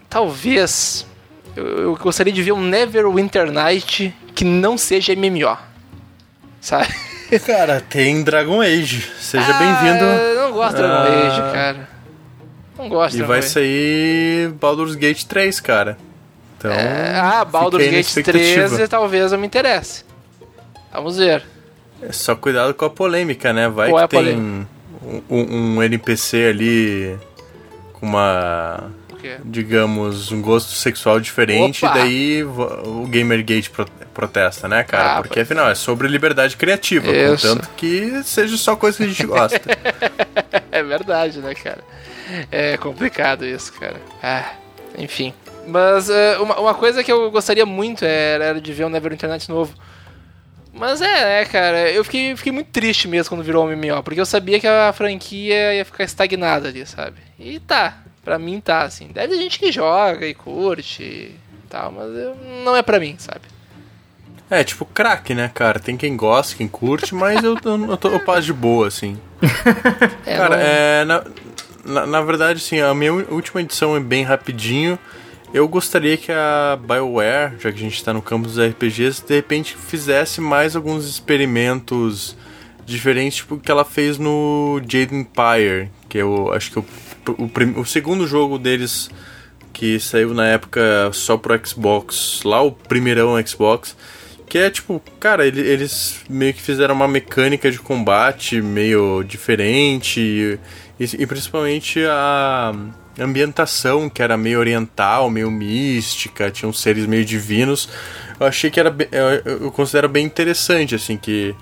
Talvez. 0.09 1.07
Eu, 1.55 1.67
eu 1.83 1.97
gostaria 1.97 2.33
de 2.33 2.43
ver 2.43 2.53
um 2.53 2.61
Neverwinter 2.61 3.53
Night 3.53 4.13
que 4.35 4.45
não 4.45 4.77
seja 4.77 5.15
MMO. 5.15 5.57
Sabe? 6.61 6.89
Cara, 7.47 7.81
tem 7.81 8.23
Dragon 8.25 8.61
Age. 8.61 9.09
Seja 9.21 9.47
Ah, 9.55 9.59
bem-vindo. 9.59 10.05
Eu 10.05 10.43
não 10.43 10.53
gosto 10.53 10.77
de 10.77 10.83
Dragon 10.83 10.95
Ah. 10.97 11.27
Age, 11.29 11.53
cara. 11.53 11.89
Não 12.79 12.89
gosto 12.89 13.17
E 13.19 13.23
vai 13.23 13.43
sair 13.43 14.51
Baldur's 14.53 14.95
Gate 14.95 15.25
3, 15.25 15.61
cara. 15.61 15.99
Então. 16.57 16.71
É, 16.71 17.19
ah, 17.19 17.45
Baldur's 17.45 17.85
Gate 17.85 18.07
expectativa. 18.07 18.69
13 18.69 18.89
talvez 18.89 19.33
eu 19.33 19.39
me 19.39 19.47
interesse. 19.47 20.05
Vamos 20.93 21.17
ver. 21.17 21.45
É 22.01 22.13
só 22.13 22.35
cuidado 22.35 22.73
com 22.75 22.85
a 22.85 22.91
polêmica, 22.91 23.53
né? 23.53 23.69
Vai 23.69 23.91
Qual 23.91 24.05
é 24.05 24.09
que 24.09 24.17
a 24.17 24.23
tem 24.23 24.67
um, 25.29 25.77
um 25.77 25.83
NPC 25.83 26.45
ali 26.47 27.19
com 27.95 28.07
uma. 28.07 28.91
O 29.35 29.37
quê? 29.37 29.43
digamos, 29.45 30.31
um 30.33 30.41
gosto 30.43 30.73
sexual 30.73 31.21
diferente, 31.21 31.85
Opa! 31.85 31.99
e 31.99 32.01
daí 32.03 32.45
o 32.45 33.07
Gamergate 33.09 33.71
pro- 33.71 33.87
protesta, 34.15 34.67
né, 34.69 34.83
cara? 34.85 35.17
Ah, 35.19 35.23
Porque 35.23 35.41
afinal 35.41 35.69
é 35.71 35.75
sobre 35.75 36.09
liberdade 36.09 36.57
criativa, 36.57 37.07
Isso. 37.11 37.49
contanto 37.49 37.71
que 37.77 38.23
seja 38.25 38.57
só 38.57 38.75
coisa 38.77 38.97
que 38.99 39.05
a 39.05 39.09
gente 39.09 39.27
gosta. 39.27 39.61
É 40.71 40.83
verdade, 40.83 41.39
né, 41.41 41.55
cara? 41.55 41.83
É 42.53 42.77
complicado 42.77 43.45
isso, 43.45 43.73
cara. 43.73 43.97
Ah, 44.23 44.53
enfim. 44.97 45.33
Mas 45.67 46.09
é, 46.09 46.39
uma, 46.39 46.59
uma 46.61 46.75
coisa 46.75 47.03
que 47.03 47.11
eu 47.11 47.31
gostaria 47.31 47.67
muito 47.67 48.05
era, 48.05 48.45
era 48.45 48.61
de 48.61 48.73
ver 48.73 48.85
um 48.85 48.89
Neverwinter 48.89 49.29
Nights 49.29 49.49
novo. 49.49 49.75
Mas 50.73 51.01
é, 51.01 51.25
né, 51.41 51.45
cara, 51.47 51.91
eu 51.91 52.05
fiquei, 52.05 52.37
fiquei 52.37 52.53
muito 52.53 52.69
triste 52.69 53.09
mesmo 53.09 53.31
quando 53.31 53.43
virou 53.43 53.67
um 53.67 53.75
MMO, 53.77 54.03
porque 54.05 54.21
eu 54.21 54.27
sabia 54.27 54.61
que 54.61 54.67
a 54.67 54.93
franquia 54.93 55.75
ia 55.75 55.85
ficar 55.85 56.05
estagnada 56.05 56.69
ali, 56.69 56.87
sabe? 56.87 57.17
E 57.39 57.59
tá, 57.59 57.99
pra 58.29 58.39
mim 58.39 58.61
tá, 58.61 58.83
assim. 58.83 59.09
Deve 59.09 59.35
ter 59.35 59.41
gente 59.43 59.59
que 59.59 59.73
joga 59.73 60.27
e 60.27 60.35
curte 60.35 61.03
e 61.03 61.35
tal, 61.71 61.91
mas 61.93 62.15
eu- 62.15 62.37
não 62.63 62.77
é 62.77 62.83
pra 62.83 63.01
mim, 63.01 63.17
sabe? 63.19 63.41
é, 64.51 64.63
tipo 64.65 64.85
crack, 64.87 65.35
né, 65.35 65.51
cara? 65.55 65.79
Tem 65.79 65.95
quem 65.97 66.17
gosta, 66.17 66.57
quem 66.57 66.67
curte, 66.69 67.15
mas 67.15 67.43
eu, 67.45 67.57
eu, 67.65 67.91
eu, 67.91 67.97
tô, 67.99 68.09
eu 68.09 68.21
passo 68.21 68.43
de 68.43 68.53
boa, 68.53 68.87
assim. 68.89 69.19
É, 70.27 70.37
Cara, 70.37 70.57
não- 70.57 70.63
é, 70.63 71.05
na, 71.05 71.25
na, 71.85 72.07
na 72.07 72.21
verdade, 72.23 72.59
assim, 72.63 72.81
a 72.81 72.95
minha 72.95 73.13
última 73.13 73.61
edição 73.63 73.95
é 73.97 74.01
bem 74.01 74.23
rapidinho. 74.25 74.99
Eu 75.53 75.67
gostaria 75.69 76.17
que 76.19 76.31
a 76.33 76.79
BioWare, 76.81 77.55
já 77.59 77.71
que 77.73 77.79
a 77.79 77.83
gente 77.83 78.03
tá 78.05 78.13
no 78.13 78.21
campo 78.23 78.47
dos 78.47 78.59
RPGs, 78.59 79.23
de 79.27 79.35
repente 79.35 79.75
fizesse 79.77 80.41
mais 80.43 80.75
alguns 80.77 81.07
experimentos 81.07 82.37
diferentes, 82.87 83.39
tipo 83.39 83.55
o 83.57 83.61
que 83.61 83.71
ela 83.71 83.85
fez 83.85 84.19
no 84.19 84.81
Jade 84.83 85.15
Empire, 85.15 85.91
que 86.09 86.19
eu 86.19 86.53
acho 86.53 86.71
que 86.73 86.79
o, 86.79 86.85
o, 87.77 87.81
o 87.81 87.85
segundo 87.87 88.27
jogo 88.27 88.59
deles 88.59 89.11
que 89.73 90.01
saiu 90.01 90.35
na 90.35 90.47
época 90.47 90.81
só 91.13 91.37
pro 91.37 91.59
Xbox, 91.65 92.41
lá 92.45 92.61
o 92.63 92.73
primeirão 92.73 93.35
Xbox, 93.47 93.97
que 94.49 94.59
é 94.59 94.71
tipo, 94.71 95.01
cara, 95.21 95.47
ele- 95.47 95.61
eles 95.61 96.21
meio 96.29 96.55
que 96.55 96.63
fizeram 96.63 96.95
uma 96.95 97.07
mecânica 97.07 97.71
de 97.71 97.79
combate 97.79 98.61
meio 98.63 99.23
diferente 99.23 100.21
e, 100.21 100.59
e- 100.99 101.23
e 101.23 101.27
principalmente 101.27 102.03
a 102.07 102.73
ambientação 103.21 104.09
que 104.09 104.23
era 104.23 104.37
meio 104.37 104.59
oriental, 104.59 105.29
meio 105.31 105.51
mística, 105.51 106.51
tinha 106.51 106.69
uns 106.69 106.81
seres 106.81 107.05
meio 107.07 107.25
divinos. 107.25 107.89
Eu 108.41 108.47
achei 108.47 108.71
que 108.71 108.81
era 108.81 108.95
eu, 109.13 109.53
eu 109.65 109.71
considero 109.71 110.09
bem 110.09 110.25
interessante 110.25 110.95
assim 110.95 111.17
que 111.17 111.55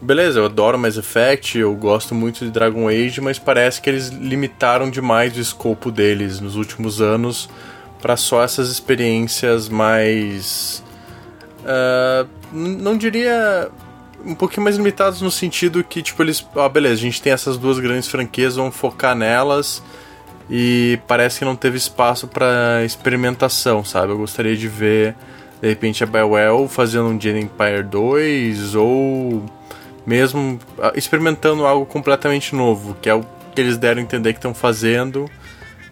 Beleza, 0.00 0.40
eu 0.40 0.44
adoro 0.44 0.78
Mass 0.78 0.96
Effect, 0.98 1.58
eu 1.58 1.74
gosto 1.74 2.14
muito 2.14 2.44
de 2.44 2.50
Dragon 2.50 2.86
Age, 2.88 3.20
mas 3.20 3.38
parece 3.38 3.80
que 3.80 3.88
eles 3.88 4.08
limitaram 4.08 4.90
demais 4.90 5.34
o 5.36 5.40
escopo 5.40 5.90
deles 5.90 6.38
nos 6.38 6.54
últimos 6.54 7.00
anos 7.00 7.48
para 8.00 8.14
só 8.16 8.42
essas 8.42 8.68
experiências 8.70 9.68
mais. 9.70 10.82
n- 12.52 12.76
não 12.76 12.96
diria. 12.96 13.70
um 14.24 14.34
pouquinho 14.34 14.64
mais 14.64 14.76
limitadas 14.76 15.22
no 15.22 15.30
sentido 15.30 15.82
que, 15.82 16.02
tipo, 16.02 16.22
eles. 16.22 16.46
Ah, 16.54 16.68
beleza, 16.68 16.94
a 16.94 16.98
gente 16.98 17.22
tem 17.22 17.32
essas 17.32 17.56
duas 17.56 17.78
grandes 17.78 18.06
franquias, 18.08 18.56
vamos 18.56 18.76
focar 18.76 19.14
nelas. 19.16 19.82
E 20.48 20.98
parece 21.08 21.38
que 21.40 21.44
não 21.44 21.56
teve 21.56 21.76
espaço 21.78 22.28
para 22.28 22.84
experimentação, 22.84 23.82
sabe? 23.84 24.12
Eu 24.12 24.18
gostaria 24.18 24.56
de 24.56 24.68
ver, 24.68 25.16
de 25.60 25.68
repente, 25.68 26.04
a 26.04 26.06
BioWare 26.06 26.68
fazendo 26.68 27.06
um 27.08 27.20
Jedi 27.20 27.40
Empire 27.40 27.82
2 27.82 28.74
ou 28.76 29.44
mesmo 30.06 30.58
ah, 30.80 30.92
experimentando 30.94 31.66
algo 31.66 31.84
completamente 31.84 32.54
novo, 32.54 32.96
que 33.02 33.08
é 33.08 33.14
o 33.14 33.24
que 33.54 33.60
eles 33.60 33.76
deram 33.76 34.00
a 34.00 34.04
entender 34.04 34.32
que 34.32 34.38
estão 34.38 34.54
fazendo, 34.54 35.30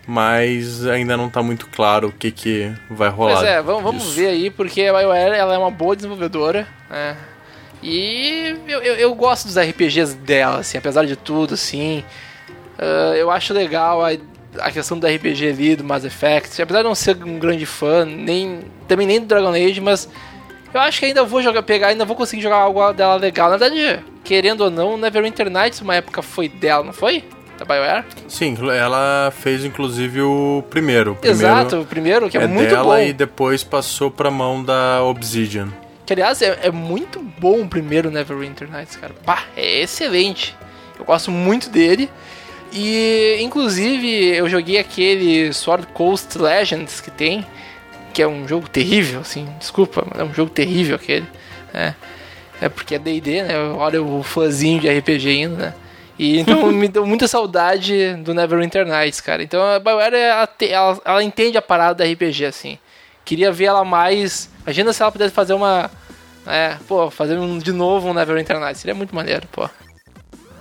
mas 0.06 0.86
ainda 0.86 1.16
não 1.16 1.28
tá 1.28 1.42
muito 1.42 1.66
claro 1.68 2.08
o 2.08 2.12
que, 2.12 2.30
que 2.30 2.72
vai 2.90 3.08
rolar. 3.08 3.36
Pois 3.36 3.46
é, 3.46 3.62
vamos, 3.62 3.82
vamos 3.82 4.14
ver 4.14 4.28
aí, 4.28 4.50
porque 4.50 4.82
a 4.82 4.92
BioWare 4.92 5.34
ela 5.34 5.54
é 5.54 5.58
uma 5.58 5.70
boa 5.70 5.96
desenvolvedora, 5.96 6.68
né? 6.88 7.16
E 7.82 8.56
eu, 8.66 8.82
eu, 8.82 8.94
eu 8.94 9.14
gosto 9.14 9.46
dos 9.46 9.58
RPGs 9.58 10.16
dela, 10.16 10.60
assim, 10.60 10.78
apesar 10.78 11.04
de 11.04 11.16
tudo, 11.16 11.52
assim. 11.52 12.02
Ah, 12.78 13.14
eu 13.16 13.30
acho 13.30 13.52
legal 13.52 14.04
a, 14.04 14.10
a 14.58 14.70
questão 14.70 14.98
do 14.98 15.06
RPG 15.06 15.48
ali, 15.48 15.76
do 15.76 15.84
Mass 15.84 16.04
Effect. 16.04 16.60
Apesar 16.60 16.80
de 16.80 16.88
não 16.88 16.94
ser 16.94 17.22
um 17.22 17.38
grande 17.38 17.66
fã, 17.66 18.04
nem, 18.04 18.60
também 18.88 19.06
nem 19.06 19.20
do 19.20 19.26
Dragon 19.26 19.52
Age, 19.52 19.80
mas 19.80 20.08
eu 20.74 20.80
acho 20.80 20.98
que 20.98 21.06
ainda 21.06 21.22
vou 21.22 21.40
jogar, 21.40 21.62
pegar, 21.62 21.88
ainda 21.88 22.04
vou 22.04 22.16
conseguir 22.16 22.42
jogar 22.42 22.56
algo 22.56 22.92
dela 22.92 23.14
legal. 23.14 23.48
Na 23.48 23.56
verdade, 23.56 24.04
querendo 24.24 24.62
ou 24.62 24.70
não, 24.70 24.96
Neverwinter 24.96 25.48
Nights 25.48 25.80
uma 25.80 25.94
época 25.94 26.20
foi 26.20 26.48
dela, 26.48 26.84
não 26.84 26.92
foi? 26.92 27.22
Da 27.56 27.64
BioWare? 27.64 28.04
Sim, 28.26 28.56
ela 28.72 29.32
fez 29.36 29.64
inclusive 29.64 30.20
o 30.22 30.64
primeiro. 30.68 31.12
O 31.12 31.14
primeiro 31.14 31.46
Exato, 31.46 31.80
o 31.80 31.86
primeiro, 31.86 32.28
que 32.28 32.36
é, 32.36 32.42
é, 32.42 32.46
muito 32.48 32.70
dela 32.70 32.96
bom. 32.96 33.00
e 33.00 33.12
depois 33.12 33.62
passou 33.62 34.10
pra 34.10 34.30
mão 34.30 34.64
da 34.64 35.02
Obsidian. 35.04 35.68
Que 36.04 36.12
aliás 36.12 36.42
é, 36.42 36.58
é 36.62 36.70
muito 36.70 37.20
bom 37.38 37.60
o 37.60 37.68
primeiro 37.68 38.10
Neverwinter 38.10 38.68
Nights, 38.68 38.96
cara. 38.96 39.14
Pá, 39.24 39.44
é 39.56 39.82
excelente. 39.82 40.56
Eu 40.98 41.04
gosto 41.04 41.30
muito 41.30 41.70
dele. 41.70 42.10
E 42.72 43.38
inclusive 43.40 44.34
eu 44.34 44.48
joguei 44.48 44.78
aquele 44.78 45.52
Sword 45.52 45.86
Coast 45.94 46.36
Legends 46.36 47.00
que 47.00 47.10
tem, 47.10 47.46
que 48.14 48.22
é 48.22 48.28
um 48.28 48.46
jogo 48.46 48.68
terrível, 48.68 49.20
assim, 49.20 49.46
desculpa, 49.58 50.06
mas 50.08 50.20
é 50.20 50.24
um 50.24 50.32
jogo 50.32 50.50
terrível 50.50 50.94
aquele. 50.94 51.26
né? 51.72 51.96
É 52.60 52.68
porque 52.68 52.94
é 52.94 52.98
D&D, 52.98 53.42
né? 53.42 53.58
Olha 53.76 54.00
o 54.00 54.22
fãzinho 54.22 54.80
de 54.80 54.88
RPG 54.88 55.28
ainda, 55.28 55.56
né? 55.56 55.74
E 56.16 56.38
então 56.38 56.64
me 56.70 56.86
deu 56.86 57.04
muita 57.04 57.26
saudade 57.26 58.14
do 58.22 58.32
Neverwinter 58.32 58.86
Nights, 58.86 59.20
cara. 59.20 59.42
Então 59.42 59.60
a 59.60 59.80
BioWare, 59.80 60.14
ela, 60.14 60.48
ela, 60.60 61.00
ela 61.04 61.24
entende 61.24 61.58
a 61.58 61.62
parada 61.62 62.04
da 62.04 62.10
RPG, 62.10 62.46
assim. 62.46 62.78
Queria 63.24 63.50
ver 63.50 63.64
ela 63.64 63.84
mais... 63.84 64.48
Imagina 64.62 64.92
se 64.92 65.02
ela 65.02 65.10
pudesse 65.10 65.34
fazer 65.34 65.54
uma... 65.54 65.90
É, 66.46 66.76
pô, 66.86 67.10
fazer 67.10 67.36
um, 67.36 67.58
de 67.58 67.72
novo 67.72 68.08
um 68.08 68.14
Neverwinter 68.14 68.60
Nights. 68.60 68.80
Seria 68.80 68.94
muito 68.94 69.14
maneiro, 69.14 69.48
pô. 69.50 69.68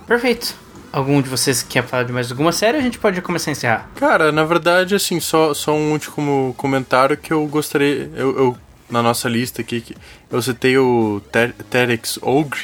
Perfeito. 0.08 0.56
Algum 0.94 1.22
de 1.24 1.28
vocês 1.28 1.64
quer 1.64 1.84
falar 1.84 2.04
de 2.04 2.14
mais 2.14 2.30
alguma 2.30 2.52
série? 2.52 2.78
A 2.78 2.82
gente 2.82 3.00
pode 3.00 3.20
começar 3.22 3.50
a 3.50 3.54
encerrar. 3.54 3.90
Cara, 3.96 4.32
na 4.32 4.44
verdade, 4.46 4.94
assim, 4.94 5.20
só, 5.20 5.52
só 5.54 5.74
um 5.74 5.92
último 5.92 6.54
comentário 6.56 7.18
que 7.18 7.34
eu 7.34 7.46
gostaria. 7.48 8.12
Eu, 8.16 8.38
eu- 8.38 8.58
na 8.90 9.02
nossa 9.02 9.28
lista 9.28 9.62
aqui, 9.62 9.82
que 9.82 9.96
eu 10.30 10.40
citei 10.40 10.78
o 10.78 11.20
Ter- 11.32 11.54
Terex 11.68 12.20
Ogre, 12.22 12.60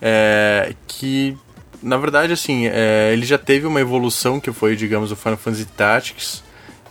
é, 0.00 0.72
que 0.86 1.36
na 1.82 1.96
verdade, 1.96 2.32
assim, 2.32 2.66
é, 2.68 3.10
ele 3.12 3.26
já 3.26 3.36
teve 3.38 3.66
uma 3.66 3.80
evolução 3.80 4.38
que 4.38 4.52
foi, 4.52 4.76
digamos, 4.76 5.10
o 5.10 5.16
Final 5.16 5.36
Fantasy 5.36 5.64
Tactics, 5.64 6.44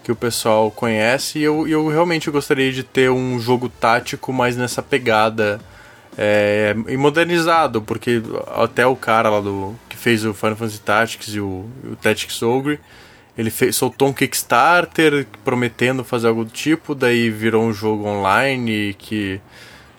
que 0.04 0.12
o 0.12 0.16
pessoal 0.18 0.70
conhece, 0.70 1.39
e 1.39 1.43
eu, 1.43 1.66
eu 1.66 1.88
realmente 1.88 2.30
gostaria 2.30 2.74
de 2.74 2.84
ter 2.84 3.10
um 3.10 3.39
jogo 3.39 3.70
tático 3.70 4.34
mais 4.34 4.58
nessa 4.58 4.82
pegada 4.82 5.62
é, 6.18 6.76
e 6.89 6.97
modernizado, 6.97 7.82
porque 7.82 8.22
até 8.54 8.86
o 8.86 8.97
cara 8.97 9.30
lá 9.30 9.39
do 9.39 9.74
fez 10.02 10.26
o 10.26 10.34
Final 10.34 10.56
Fantasy 10.56 10.82
Tactics 10.82 11.36
e 11.36 11.39
o, 11.39 11.70
o 11.86 11.95
Tactics 12.02 12.41
Ogre, 12.41 12.80
ele 13.38 13.52
fez, 13.52 13.76
soltou 13.76 14.08
um 14.08 14.14
Kickstarter 14.14 15.28
prometendo 15.43 16.04
fazer 16.04 16.28
algo 16.28 16.43
do 16.43 16.49
tipo, 16.49 16.95
daí 16.95 17.30
virou 17.30 17.64
um 17.64 17.72
jogo 17.72 18.08
online 18.08 18.95
que 18.97 19.39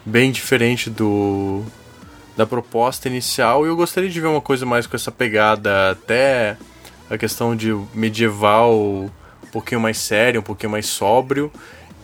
bem 0.05 0.33
diferente 0.33 0.91
do 0.91 1.63
da 2.37 2.45
proposta 2.45 3.09
inicial. 3.09 3.65
E 3.65 3.69
eu 3.69 3.77
gostaria 3.77 4.11
de 4.11 4.21
ver 4.21 4.27
uma 4.27 4.41
coisa 4.41 4.67
mais 4.67 4.87
com 4.87 4.97
essa 4.97 5.13
pegada 5.13 5.91
até 5.91 6.57
a 7.09 7.17
questão 7.17 7.55
de 7.55 7.73
medieval 7.95 8.75
um 8.75 9.11
pouquinho 9.53 9.81
mais 9.81 9.99
sério, 9.99 10.41
um 10.41 10.45
pouquinho 10.45 10.73
mais 10.73 10.87
sóbrio, 10.87 11.53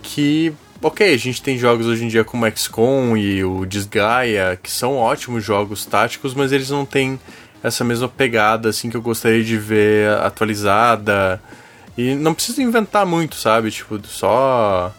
que 0.01 0.53
ok, 0.81 1.13
a 1.13 1.17
gente 1.17 1.41
tem 1.41 1.57
jogos 1.57 1.87
hoje 1.87 2.05
em 2.05 2.07
dia 2.07 2.23
como 2.23 2.49
XCOM 2.49 3.17
e 3.17 3.43
o 3.43 3.65
Disgaea, 3.65 4.57
que 4.61 4.71
são 4.71 4.95
ótimos 4.95 5.43
jogos 5.43 5.85
táticos, 5.85 6.33
mas 6.33 6.51
eles 6.51 6.69
não 6.69 6.85
têm 6.85 7.19
essa 7.63 7.83
mesma 7.83 8.07
pegada, 8.07 8.69
assim, 8.69 8.89
que 8.89 8.97
eu 8.97 9.01
gostaria 9.01 9.43
de 9.43 9.57
ver 9.57 10.09
atualizada. 10.19 11.41
E 11.97 12.15
não 12.15 12.33
precisa 12.33 12.61
inventar 12.61 13.05
muito, 13.05 13.35
sabe? 13.35 13.71
Tipo, 13.71 13.99
só. 14.07 14.93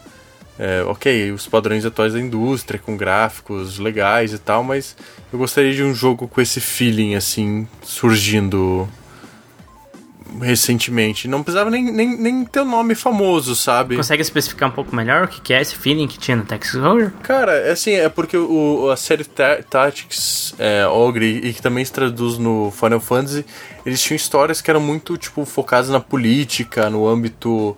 É, 0.58 0.82
ok, 0.82 1.32
os 1.32 1.46
padrões 1.46 1.86
atuais 1.86 2.12
da 2.12 2.20
indústria, 2.20 2.78
com 2.78 2.94
gráficos 2.94 3.78
legais 3.78 4.34
e 4.34 4.38
tal, 4.38 4.62
mas 4.62 4.94
eu 5.32 5.38
gostaria 5.38 5.72
de 5.72 5.82
um 5.82 5.94
jogo 5.94 6.28
com 6.28 6.38
esse 6.38 6.60
feeling, 6.60 7.14
assim, 7.14 7.66
surgindo 7.82 8.86
recentemente. 10.40 11.26
Não 11.26 11.42
precisava 11.42 11.70
nem, 11.70 11.84
nem, 11.84 12.16
nem 12.16 12.44
ter 12.44 12.60
um 12.60 12.70
nome 12.70 12.94
famoso, 12.94 13.56
sabe? 13.56 13.96
Consegue 13.96 14.22
especificar 14.22 14.68
um 14.68 14.72
pouco 14.72 14.94
melhor 14.94 15.24
o 15.24 15.28
que 15.28 15.52
é 15.52 15.60
esse 15.60 15.74
feeling 15.74 16.06
que 16.06 16.18
tinha 16.18 16.36
no 16.36 16.44
Texas 16.44 16.82
Horror? 16.82 17.10
Cara, 17.22 17.52
é 17.52 17.72
assim, 17.72 17.92
é 17.92 18.08
porque 18.08 18.36
o, 18.36 18.90
a 18.90 18.96
série 18.96 19.24
Ta- 19.24 19.62
Tactics 19.62 20.54
é, 20.58 20.86
Ogre, 20.86 21.40
e 21.44 21.52
que 21.52 21.60
também 21.60 21.84
se 21.84 21.92
traduz 21.92 22.38
no 22.38 22.70
Final 22.70 23.00
Fantasy, 23.00 23.44
eles 23.84 24.02
tinham 24.02 24.16
histórias 24.16 24.60
que 24.60 24.70
eram 24.70 24.80
muito, 24.80 25.16
tipo, 25.16 25.44
focadas 25.44 25.88
na 25.90 26.00
política, 26.00 26.88
no 26.90 27.08
âmbito... 27.08 27.76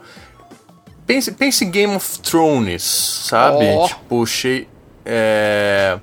Pense, 1.07 1.33
pense 1.33 1.65
em 1.65 1.71
Game 1.71 1.95
of 1.95 2.19
Thrones, 2.21 2.83
sabe? 2.83 3.65
Ó. 3.65 3.89
Tipo, 3.89 4.27
cheio... 4.27 4.67
É... 5.05 5.99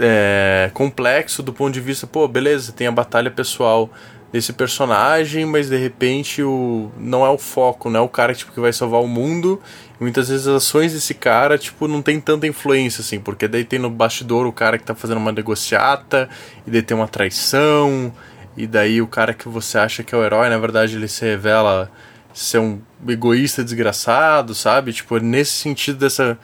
é, 0.00 0.70
complexo 0.74 1.42
do 1.42 1.52
ponto 1.52 1.72
de 1.72 1.80
vista, 1.80 2.06
pô, 2.06 2.26
beleza, 2.26 2.72
tem 2.72 2.88
a 2.88 2.92
batalha 2.92 3.30
pessoal 3.30 3.88
desse 4.32 4.52
personagem, 4.52 5.44
mas 5.44 5.68
de 5.68 5.76
repente 5.76 6.42
o 6.42 6.90
não 6.96 7.26
é 7.26 7.28
o 7.28 7.38
foco, 7.38 7.90
não 7.90 8.00
é 8.00 8.02
o 8.02 8.08
cara 8.08 8.34
tipo, 8.34 8.52
que 8.52 8.60
vai 8.60 8.72
salvar 8.72 9.02
o 9.02 9.08
mundo. 9.08 9.60
Muitas 9.98 10.28
vezes 10.28 10.46
as 10.46 10.56
ações 10.62 10.92
desse 10.92 11.12
cara, 11.14 11.58
tipo, 11.58 11.86
não 11.86 12.00
tem 12.00 12.20
tanta 12.20 12.46
influência 12.46 13.02
assim, 13.02 13.20
porque 13.20 13.46
daí 13.46 13.64
tem 13.64 13.78
no 13.78 13.90
bastidor 13.90 14.46
o 14.46 14.52
cara 14.52 14.78
que 14.78 14.84
tá 14.84 14.94
fazendo 14.94 15.18
uma 15.18 15.32
negociata, 15.32 16.28
e 16.66 16.70
daí 16.70 16.82
tem 16.82 16.96
uma 16.96 17.08
traição, 17.08 18.12
e 18.56 18.66
daí 18.66 19.02
o 19.02 19.06
cara 19.06 19.34
que 19.34 19.48
você 19.48 19.78
acha 19.78 20.02
que 20.02 20.14
é 20.14 20.18
o 20.18 20.24
herói, 20.24 20.48
na 20.48 20.58
verdade 20.58 20.96
ele 20.96 21.08
se 21.08 21.24
revela 21.24 21.90
ser 22.32 22.58
um 22.58 22.80
egoísta 23.06 23.62
desgraçado, 23.62 24.54
sabe? 24.54 24.92
Tipo, 24.92 25.18
nesse 25.18 25.52
sentido 25.52 25.98
dessa 25.98 26.38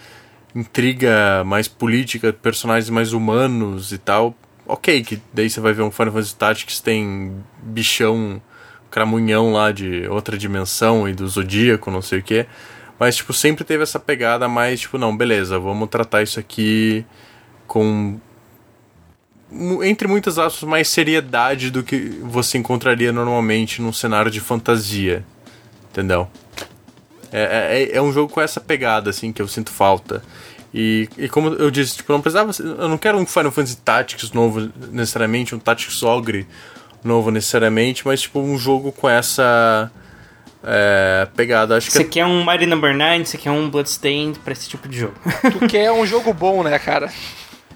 intriga 0.55 1.45
mais 1.45 1.69
política, 1.69 2.33
personagens 2.33 2.91
mais 2.91 3.13
humanos 3.13 3.93
e 3.93 3.99
tal. 3.99 4.35
Ok, 4.69 5.03
que 5.05 5.21
daí 5.33 5.49
você 5.49 5.61
vai 5.61 5.73
ver 5.73 5.83
um 5.83 5.91
Final 5.91 6.13
Fantasy 6.13 6.35
Tactics 6.35 6.81
tem 6.81 7.33
bichão, 7.63 8.43
cramunhão 8.91 9.53
lá 9.53 9.71
de 9.71 10.09
outra 10.09 10.37
dimensão 10.37 11.09
e 11.09 11.15
do 11.15 11.29
Zodíaco, 11.29 11.91
não 11.91 12.03
sei 12.03 12.19
o 12.19 12.23
que. 12.23 12.47
Mas, 12.99 13.17
tipo, 13.17 13.33
sempre 13.33 13.65
teve 13.65 13.83
essa 13.83 14.01
pegada 14.01 14.49
mais, 14.49 14.81
tipo, 14.81 14.99
não, 14.99 15.17
beleza, 15.17 15.59
vamos 15.59 15.89
tratar 15.89 16.23
isso 16.23 16.41
aqui 16.41 17.05
com. 17.67 18.19
Entre 19.85 20.09
muitas 20.09 20.39
aspas, 20.39 20.69
mais 20.69 20.89
seriedade 20.89 21.71
do 21.71 21.83
que 21.83 22.19
você 22.23 22.59
encontraria 22.59 23.13
normalmente 23.13 23.81
num 23.81 23.93
cenário 23.93 24.31
de 24.31 24.41
fantasia. 24.41 25.25
Entendeu? 25.91 26.29
É, 27.31 27.91
é, 27.93 27.97
é 27.97 28.03
um 28.03 28.13
jogo 28.13 28.33
com 28.33 28.41
essa 28.41 28.61
pegada, 28.61 29.11
assim, 29.11 29.33
que 29.33 29.41
eu 29.41 29.47
sinto 29.47 29.71
falta. 29.71 30.23
E, 30.79 31.09
e 31.17 31.27
como 31.31 31.55
eu 31.55 31.71
disse, 31.71 31.97
tipo, 31.97 32.13
eu 32.13 32.17
não 32.17 32.21
precisava. 32.21 32.53
Eu 32.63 32.87
não 32.87 32.99
quero 32.99 33.17
um 33.17 33.25
Final 33.25 33.51
Fantasy 33.51 33.79
Tactics 33.79 34.33
novo 34.33 34.71
necessariamente, 34.93 35.55
um 35.55 35.59
Tactics 35.59 36.03
Ogre 36.03 36.47
novo 37.03 37.31
necessariamente, 37.31 38.07
mas 38.07 38.21
tipo, 38.21 38.41
um 38.41 38.59
jogo 38.59 38.93
com 38.93 39.09
essa 39.09 39.91
é, 40.63 41.27
pegada. 41.35 41.79
Acho 41.79 41.87
que 41.87 41.95
Você 41.95 42.05
quer 42.05 42.27
um 42.27 42.45
Mighty 42.45 42.67
Number 42.67 42.95
9, 42.95 43.25
você 43.25 43.39
quer 43.39 43.53
um 43.53 43.71
Bloodstained 43.71 44.39
pra 44.41 44.53
esse 44.53 44.69
tipo 44.69 44.87
de 44.87 44.99
jogo. 44.99 45.15
Tu 45.51 45.67
quer 45.67 45.91
um 45.91 46.05
jogo 46.05 46.35
bom, 46.35 46.63
né, 46.63 46.79
cara? 46.79 47.11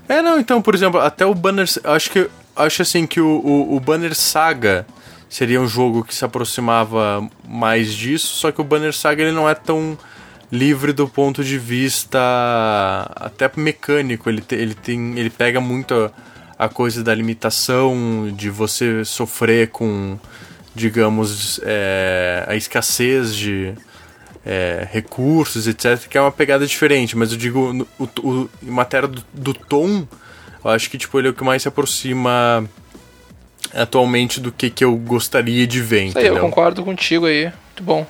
É, 0.07 0.21
não, 0.21 0.39
então, 0.39 0.61
por 0.61 0.75
exemplo, 0.75 1.01
até 1.01 1.25
o 1.25 1.35
Banner. 1.35 1.67
Acho 1.85 2.11
que. 2.11 2.29
Acho 2.55 2.83
assim 2.83 3.07
que 3.07 3.21
o, 3.21 3.27
o, 3.27 3.77
o 3.77 3.81
Banner 3.81 4.15
Saga 4.15 4.87
seria 5.27 5.59
um 5.59 5.67
jogo 5.67 6.05
que 6.05 6.15
se 6.15 6.23
aproximava 6.23 7.27
mais 7.49 7.95
disso, 7.95 8.27
só 8.27 8.53
que 8.53 8.61
o 8.61 8.65
Banner 8.65 8.93
Saga 8.93 9.23
ele 9.23 9.33
não 9.33 9.49
é 9.49 9.55
tão 9.55 9.97
livre 10.53 10.93
do 10.93 11.09
ponto 11.09 11.43
de 11.45 11.59
vista 11.59 12.19
até 13.17 13.51
mecânico. 13.57 14.29
Ele, 14.29 14.41
te- 14.41 14.55
ele 14.57 14.75
tem. 14.75 15.19
ele 15.19 15.31
pega 15.31 15.61
muito 15.61 15.95
a, 16.59 16.65
a 16.67 16.69
coisa 16.69 17.03
da 17.03 17.15
limitação, 17.15 18.33
de 18.37 18.51
você 18.51 19.05
sofrer 19.05 19.69
com, 19.69 20.19
digamos, 20.75 21.61
é, 21.65 22.45
a 22.49 22.55
escassez 22.57 23.35
de 23.35 23.73
é, 24.45 24.89
recursos, 24.91 25.67
etc., 25.67 26.07
que 26.09 26.19
é 26.19 26.21
uma 26.21 26.33
pegada 26.33 26.67
diferente, 26.67 27.17
mas 27.17 27.31
eu 27.33 27.39
digo, 27.39 27.73
no- 27.73 27.89
o, 27.99 28.09
o- 28.23 28.51
em 28.63 28.71
matéria 28.71 29.07
do, 29.09 29.23
do 29.33 29.55
tom, 29.55 30.07
eu 30.65 30.71
acho 30.71 30.91
que 30.91 30.99
tipo, 30.99 31.19
ele 31.19 31.29
é 31.29 31.31
o 31.31 31.35
que 31.35 31.45
mais 31.45 31.63
se 31.63 31.69
aproxima 31.69 32.65
atualmente 33.75 34.41
do 34.41 34.51
que, 34.51 34.69
que 34.71 34.85
eu 34.85 34.97
gostaria 34.97 35.67
de 35.67 35.81
ver, 35.81 36.05
Isso 36.07 36.19
aí, 36.19 36.27
eu 36.27 36.39
concordo 36.41 36.83
contigo 36.85 37.27
aí. 37.27 37.45
Muito 37.45 37.83
bom. 37.83 38.07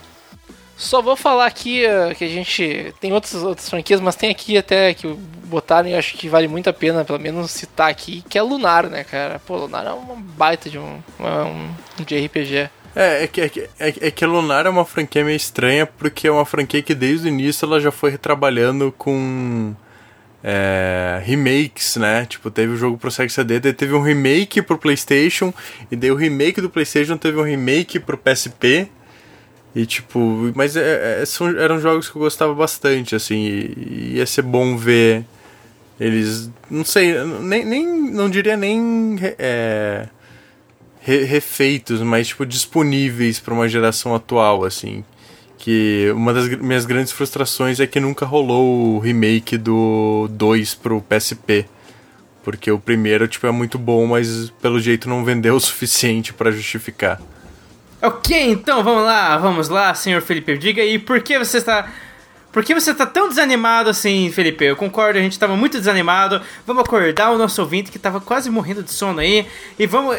Só 0.81 1.03
vou 1.03 1.15
falar 1.15 1.45
aqui 1.45 1.85
eh, 1.85 2.15
que 2.15 2.25
a 2.25 2.29
gente 2.29 2.95
tem 3.01 3.13
outras, 3.13 3.35
outras 3.43 3.69
franquias, 3.69 4.01
mas 4.01 4.17
tem 4.17 4.31
aqui 4.31 4.57
até 4.57 4.95
que 4.95 5.07
botaram 5.45 5.87
e 5.91 5.95
acho 5.95 6.17
que 6.17 6.27
vale 6.27 6.49
muito 6.49 6.71
a 6.71 6.73
pena, 6.73 7.05
pelo 7.05 7.19
menos, 7.19 7.51
citar 7.51 7.91
aqui, 7.91 8.25
que 8.29 8.39
é 8.39 8.43
Lunar, 8.43 8.89
né, 8.89 9.05
cara? 9.05 9.39
Pô, 9.41 9.57
Lunar 9.59 9.87
é 9.87 9.91
uma 9.93 10.17
baita 10.17 10.71
de 10.71 10.79
um, 10.79 10.99
uma- 11.19 11.45
um 11.45 11.69
de 12.05 12.17
RPG. 12.27 12.71
É, 12.97 13.25
é 13.25 13.27
que, 13.27 13.41
é, 13.43 13.49
que, 13.51 13.61
é, 13.61 13.69
é 13.79 14.11
que 14.11 14.25
Lunar 14.25 14.65
é 14.65 14.71
uma 14.71 14.87
franquia 14.87 15.23
meio 15.23 15.37
estranha, 15.37 15.85
porque 15.85 16.27
é 16.27 16.31
uma 16.33 16.47
franquia 16.47 16.81
que 16.83 16.95
desde 16.95 17.27
o 17.27 17.29
início 17.29 17.67
ela 17.67 17.79
já 17.79 17.91
foi 17.93 18.11
retrabalhando 18.11 18.91
com 18.97 19.75
é, 20.43 21.21
remakes, 21.25 21.97
né? 21.97 22.25
Tipo, 22.25 22.51
teve 22.51 22.73
o 22.73 22.77
jogo 22.77 22.97
pro 22.97 23.11
Sega 23.11 23.29
CD, 23.29 23.61
daí 23.61 23.73
teve 23.75 23.93
um 23.95 24.01
remake 24.03 24.63
pro 24.63 24.79
Playstation, 24.79 25.53
e 25.91 25.95
daí 25.97 26.11
o 26.11 26.17
remake 26.17 26.61
do 26.63 26.71
Playstation 26.71 27.19
teve 27.19 27.39
um 27.39 27.43
remake 27.45 28.01
pro 28.01 28.17
PSP. 28.17 28.89
E 29.75 29.87
tipo, 29.87 30.51
mas 30.55 30.75
é, 30.77 31.23
é, 31.23 31.25
são, 31.25 31.49
eram 31.49 31.81
jogos 31.81 32.09
que 32.09 32.17
eu 32.17 32.21
gostava 32.23 32.53
bastante, 32.55 33.15
assim, 33.15 33.37
e, 33.37 33.75
e 34.13 34.17
ia 34.17 34.27
ser 34.27 34.43
bom 34.43 34.77
ver 34.77 35.25
eles. 35.99 36.51
Não 36.69 36.85
sei, 36.85 37.15
nem, 37.41 37.65
nem 37.65 37.87
não 38.11 38.29
diria 38.29 38.57
nem. 38.57 39.17
É, 39.39 40.09
re- 41.01 41.25
refeitos, 41.25 42.03
mas 42.03 42.29
tipo 42.29 42.45
disponíveis 42.45 43.39
para 43.39 43.55
uma 43.55 43.69
geração 43.69 44.15
atual, 44.15 44.65
assim. 44.65 45.05
Que 45.57 46.11
uma 46.17 46.33
das 46.33 46.49
minhas 46.49 46.87
grandes 46.87 47.13
frustrações 47.13 47.79
é 47.81 47.87
que 47.87 48.01
nunca 48.01 48.25
rolou 48.25 48.97
o 48.97 48.99
remake 48.99 49.59
do 49.59 50.27
2 50.33 50.75
pro 50.75 51.03
PSP. 51.03 51.67
Porque 52.43 52.71
o 52.73 52.79
primeiro, 52.79 53.29
tipo, 53.29 53.47
é 53.47 53.51
muito 53.51 53.79
bom, 53.79 54.07
mas 54.07 54.51
pelo 54.63 54.81
jeito 54.81 55.07
não 55.09 55.23
vendeu 55.23 55.55
o 55.55 55.61
suficiente 55.61 56.33
para 56.33 56.51
justificar. 56.51 57.21
Ok, 58.03 58.51
então 58.51 58.83
vamos 58.83 59.05
lá, 59.05 59.37
vamos 59.37 59.69
lá, 59.69 59.95
senhor 59.95 60.23
Felipe. 60.23 60.57
Diga 60.59 60.83
aí 60.83 60.99
por 60.99 61.21
que 61.21 61.39
você 61.39 61.59
está. 61.59 61.89
Por 62.53 62.65
que 62.65 62.75
você 62.75 62.93
tá 62.93 63.07
tão 63.07 63.29
desanimado 63.29 63.89
assim, 63.89 64.31
Felipe? 64.33 64.65
Eu 64.65 64.75
concordo, 64.75 65.19
a 65.19 65.23
gente 65.23 65.39
tava 65.39 65.55
muito 65.57 65.79
desanimado. 65.79 66.41
Vamos 66.67 66.83
acordar 66.83 67.31
o 67.31 67.39
nosso 67.39 67.63
ouvinte 67.63 67.93
que 67.93 67.99
tava 67.99 68.21
quase 68.21 68.51
morrendo 68.51 68.83
de 68.83 68.93
sono 68.93 69.21
aí. 69.21 69.47
E 69.79 69.87
vamos. 69.87 70.17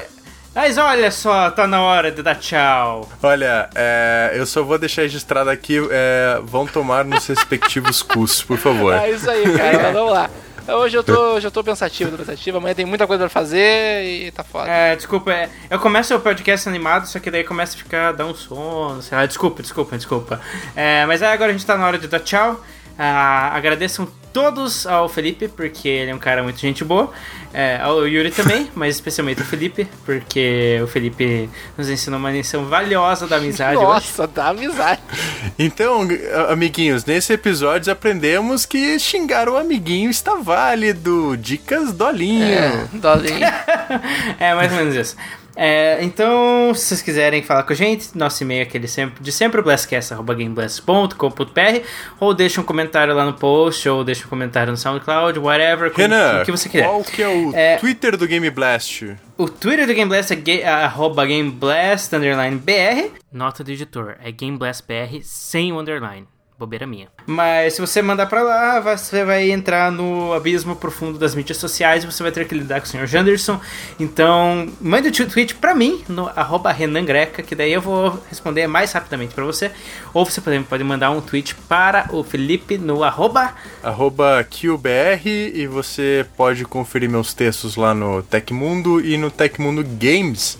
Mas 0.54 0.78
olha 0.78 1.10
só, 1.12 1.50
tá 1.50 1.66
na 1.66 1.82
hora 1.82 2.12
de 2.12 2.22
dar 2.22 2.36
tchau. 2.36 3.10
Olha, 3.24 3.70
é, 3.74 4.32
eu 4.36 4.46
só 4.46 4.62
vou 4.64 4.78
deixar 4.78 5.04
registrado 5.04 5.50
aqui, 5.50 5.78
é, 5.90 6.42
vão 6.44 6.68
tomar 6.68 7.06
nos 7.06 7.26
respectivos 7.26 8.04
custos, 8.04 8.44
por 8.44 8.58
favor. 8.58 8.94
É 8.94 9.12
isso 9.12 9.30
aí, 9.30 9.44
cara. 9.58 9.84
mas 9.84 9.94
vamos 9.94 10.12
lá. 10.12 10.30
Hoje 10.74 10.98
eu 10.98 11.04
tô, 11.04 11.36
hoje 11.36 11.48
eu 11.48 11.52
tô 11.52 11.64
pensativo, 11.64 12.12
tô 12.12 12.18
pensativo. 12.18 12.58
Amanhã 12.58 12.74
tem 12.74 12.86
muita 12.86 13.06
coisa 13.06 13.24
pra 13.24 13.30
fazer 13.30 14.04
e 14.06 14.32
tá 14.32 14.44
foda. 14.44 14.70
É, 14.70 14.96
desculpa, 14.96 15.32
é, 15.32 15.50
eu 15.70 15.80
começo 15.80 16.16
o 16.16 16.20
podcast 16.20 16.68
animado, 16.68 17.08
só 17.08 17.20
que 17.20 17.30
daí 17.30 17.44
começa 17.44 17.76
a 17.76 17.78
ficar, 17.78 18.12
dar 18.14 18.26
um 18.26 18.34
sono, 18.34 19.02
sei 19.02 19.18
lá, 19.18 19.26
desculpa, 19.26 19.62
desculpa, 19.62 19.98
desculpa. 19.98 20.42
É, 20.76 21.06
mas 21.06 21.22
aí 21.22 21.34
agora 21.34 21.50
a 21.52 21.54
gente 21.54 21.66
tá 21.66 21.78
na 21.78 21.86
hora 21.86 21.98
de 21.98 22.08
dar 22.08 22.20
tchau. 22.20 22.64
Ah, 22.98 23.56
agradeçam 23.56 24.08
todos 24.34 24.86
ao 24.86 25.08
Felipe, 25.10 25.48
porque 25.48 25.88
ele 25.88 26.12
é 26.12 26.16
um 26.16 26.20
cara 26.20 26.42
muito 26.44 26.60
gente 26.60 26.84
boa. 26.84 27.12
É, 27.54 27.80
ao 27.82 28.08
Yuri 28.08 28.32
também, 28.32 28.70
mas 28.76 28.96
especialmente 28.96 29.42
ao 29.42 29.46
Felipe, 29.46 29.88
porque 30.06 30.80
o 30.82 30.88
Felipe 30.88 31.50
nos 31.78 31.90
ensinou 31.90 32.18
uma 32.18 32.32
lição 32.32 32.66
valiosa 32.66 33.28
da 33.28 33.38
amizade 33.38 33.78
hoje. 33.78 33.86
Nossa, 33.86 34.28
dá 34.28 34.50
amizade. 34.50 35.02
Então, 35.60 36.08
amiguinhos, 36.50 37.06
nesse 37.06 37.34
episódio 37.34 37.92
aprendemos 37.92 38.66
que 38.66 38.98
xingar 38.98 39.48
o 39.48 39.58
amiguinho 39.58 40.10
está 40.10 40.36
válido. 40.36 41.38
Dicas 41.38 41.94
dolinho. 41.94 42.44
É, 42.44 42.88
dolinho. 42.94 43.40
É, 44.40 44.56
mais 44.56 44.72
ou 44.72 44.78
menos 44.78 44.96
isso. 44.96 45.16
É, 45.56 46.00
então, 46.04 46.74
se 46.74 46.86
vocês 46.86 47.02
quiserem 47.02 47.44
falar 47.44 47.64
com 47.64 47.74
a 47.74 47.76
gente, 47.76 48.18
nosso 48.18 48.42
e-mail 48.44 48.60
é 48.60 48.64
aquele 48.64 48.88
sempre, 48.88 49.22
de 49.24 49.32
sempre, 49.32 49.62
blastcast.gameblast.com.br 49.62 51.86
ou 52.20 52.34
deixa 52.34 52.62
um 52.62 52.64
comentário 52.64 53.14
lá 53.14 53.26
no 53.26 53.34
post, 53.34 53.88
ou 53.90 54.04
deixa 54.04 54.26
um 54.26 54.30
comentário 54.30 54.72
no 54.72 54.78
SoundCloud, 54.78 55.40
whatever, 55.40 55.92
com- 55.92 56.02
Renan, 56.02 56.42
o 56.42 56.46
que 56.46 56.52
você 56.52 56.70
quiser. 56.70 56.86
qual 56.86 57.04
que 57.04 57.22
é 57.22 57.28
o 57.28 57.52
É. 57.56 57.78
Twitter 57.78 58.18
do 58.18 58.28
Game 58.28 58.50
Blast? 58.50 59.16
O 59.38 59.50
Twitter 59.50 59.88
do 59.88 59.94
Game 59.94 60.10
Blast 60.10 60.32
é 60.32 60.36
ga- 60.36 60.86
arroba 60.86 61.26
GameBlast, 61.26 62.14
underline 62.16 62.58
BR. 62.58 63.12
Nota 63.32 63.64
do 63.64 63.72
editor, 63.72 64.16
é 64.24 64.32
GameBlastBR 64.32 65.22
sem 65.24 65.72
o 65.72 65.80
underline. 65.80 66.28
Bobeira 66.62 66.86
minha. 66.86 67.08
Mas 67.26 67.74
se 67.74 67.82
você 67.82 68.02
mandar 68.02 68.28
pra 68.28 68.44
lá, 68.44 68.80
você 68.80 69.26
vai 69.26 69.50
entrar 69.50 69.92
no 69.92 70.32
abismo 70.34 70.76
profundo 70.76 71.18
das 71.18 71.34
mídias 71.34 71.58
sociais 71.58 72.04
e 72.04 72.06
você 72.06 72.22
vai 72.22 72.32
ter 72.32 72.48
que 72.48 72.54
lidar 72.54 72.80
com 72.80 72.86
o 72.86 72.90
Sr. 72.90 73.08
Janderson. 73.08 73.60
Então, 74.00 74.70
mande 74.80 75.10
o 75.10 75.28
tweet 75.28 75.56
pra 75.56 75.74
mim, 75.74 76.04
no 76.08 76.28
arroba 76.28 76.72
Renan 76.72 77.04
Greca, 77.04 77.42
que 77.42 77.56
daí 77.56 77.74
eu 77.74 77.82
vou 77.82 78.22
responder 78.30 78.68
mais 78.68 78.92
rapidamente 78.92 79.34
pra 79.34 79.44
você. 79.44 79.72
Ou 80.14 80.24
você 80.24 80.40
pode, 80.40 80.60
pode 80.64 80.84
mandar 80.84 81.10
um 81.10 81.20
tweet 81.20 81.56
para 81.68 82.08
o 82.12 82.24
Felipe 82.24 82.78
no 82.78 83.04
arroba... 83.04 83.54
Arroba 83.84 84.44
QBR 84.44 85.52
e 85.56 85.66
você 85.66 86.26
pode 86.38 86.64
conferir 86.66 87.10
meus 87.10 87.34
textos 87.34 87.76
lá 87.76 87.94
no 87.94 88.22
Tecmundo 88.22 89.04
e 89.04 89.18
no 89.18 89.32
Tecmundo 89.32 89.84
Games. 89.84 90.58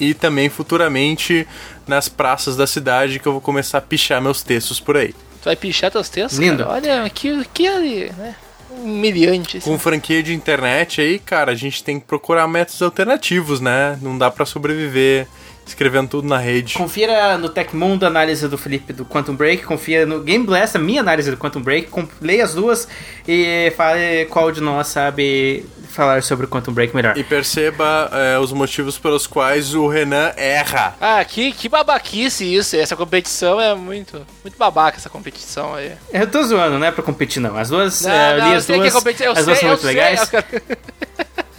E 0.00 0.14
também 0.14 0.48
futuramente 0.48 1.46
nas 1.88 2.08
praças 2.08 2.56
da 2.56 2.66
cidade 2.66 3.18
que 3.18 3.26
eu 3.26 3.32
vou 3.32 3.40
começar 3.40 3.78
a 3.78 3.80
pichar 3.80 4.20
meus 4.20 4.42
textos 4.42 4.78
por 4.78 4.96
aí. 4.96 5.14
Tu 5.40 5.44
vai 5.44 5.56
pichar 5.56 5.90
teus 5.90 6.08
textos? 6.08 6.38
Lindo. 6.38 6.64
cara? 6.64 6.76
Olha, 6.76 7.10
que, 7.10 7.44
que 7.52 7.66
ali, 7.66 8.12
né? 8.16 8.34
Humilhante. 8.70 9.56
assim. 9.58 9.70
Com 9.70 9.78
franquia 9.78 10.22
de 10.22 10.34
internet 10.34 11.00
aí, 11.00 11.18
cara, 11.18 11.52
a 11.52 11.54
gente 11.54 11.82
tem 11.82 11.98
que 11.98 12.06
procurar 12.06 12.46
métodos 12.46 12.82
alternativos, 12.82 13.60
né? 13.60 13.98
Não 14.02 14.16
dá 14.16 14.30
pra 14.30 14.44
sobreviver 14.44 15.26
escrevendo 15.68 16.08
tudo 16.08 16.26
na 16.28 16.38
rede. 16.38 16.74
Confira 16.74 17.36
no 17.38 17.48
Tecmundo 17.48 18.04
a 18.04 18.08
análise 18.08 18.46
do 18.48 18.58
Felipe 18.58 18.92
do 18.92 19.04
Quantum 19.04 19.34
Break, 19.34 19.64
confia 19.64 20.04
no 20.06 20.20
Game 20.20 20.44
Blast 20.44 20.76
a 20.76 20.80
minha 20.80 21.00
análise 21.00 21.30
do 21.30 21.36
Quantum 21.36 21.60
Break, 21.60 21.88
leia 22.20 22.44
as 22.44 22.54
duas 22.54 22.88
e 23.26 23.72
fale 23.76 24.26
qual 24.26 24.50
de 24.50 24.60
nós 24.60 24.86
sabe 24.88 25.64
falar 25.88 26.22
sobre 26.22 26.46
o 26.46 26.48
Quantum 26.48 26.72
Break 26.72 26.94
melhor. 26.94 27.16
E 27.16 27.24
perceba 27.24 28.10
é, 28.12 28.38
os 28.38 28.52
motivos 28.52 28.98
pelos 28.98 29.26
quais 29.26 29.74
o 29.74 29.88
Renan 29.88 30.32
erra. 30.36 30.94
Ah, 31.00 31.24
que, 31.24 31.52
que 31.52 31.68
babaquice 31.68 32.44
isso. 32.44 32.76
Essa 32.76 32.94
competição 32.94 33.60
é 33.60 33.74
muito, 33.74 34.24
muito 34.44 34.56
babaca, 34.56 34.96
essa 34.98 35.08
competição 35.10 35.74
aí. 35.74 35.92
Eu 36.12 36.26
tô 36.30 36.42
zoando, 36.42 36.78
não 36.78 36.86
é 36.86 36.90
pra 36.92 37.02
competir 37.02 37.40
não. 37.40 37.56
As 37.56 37.68
duas, 37.70 38.02
Não, 38.02 38.10
é, 38.12 38.38
não, 38.38 38.46
li 38.46 38.52
eu 38.52 38.58
as 38.58 38.66
duas, 38.66 38.94
é 38.94 39.26
as 39.28 39.44
duas 39.44 39.44
sei, 39.44 39.56
são 39.56 39.68
muito 39.68 39.80
sei. 39.80 39.88
legais. 39.88 40.32
Eu- 40.32 40.42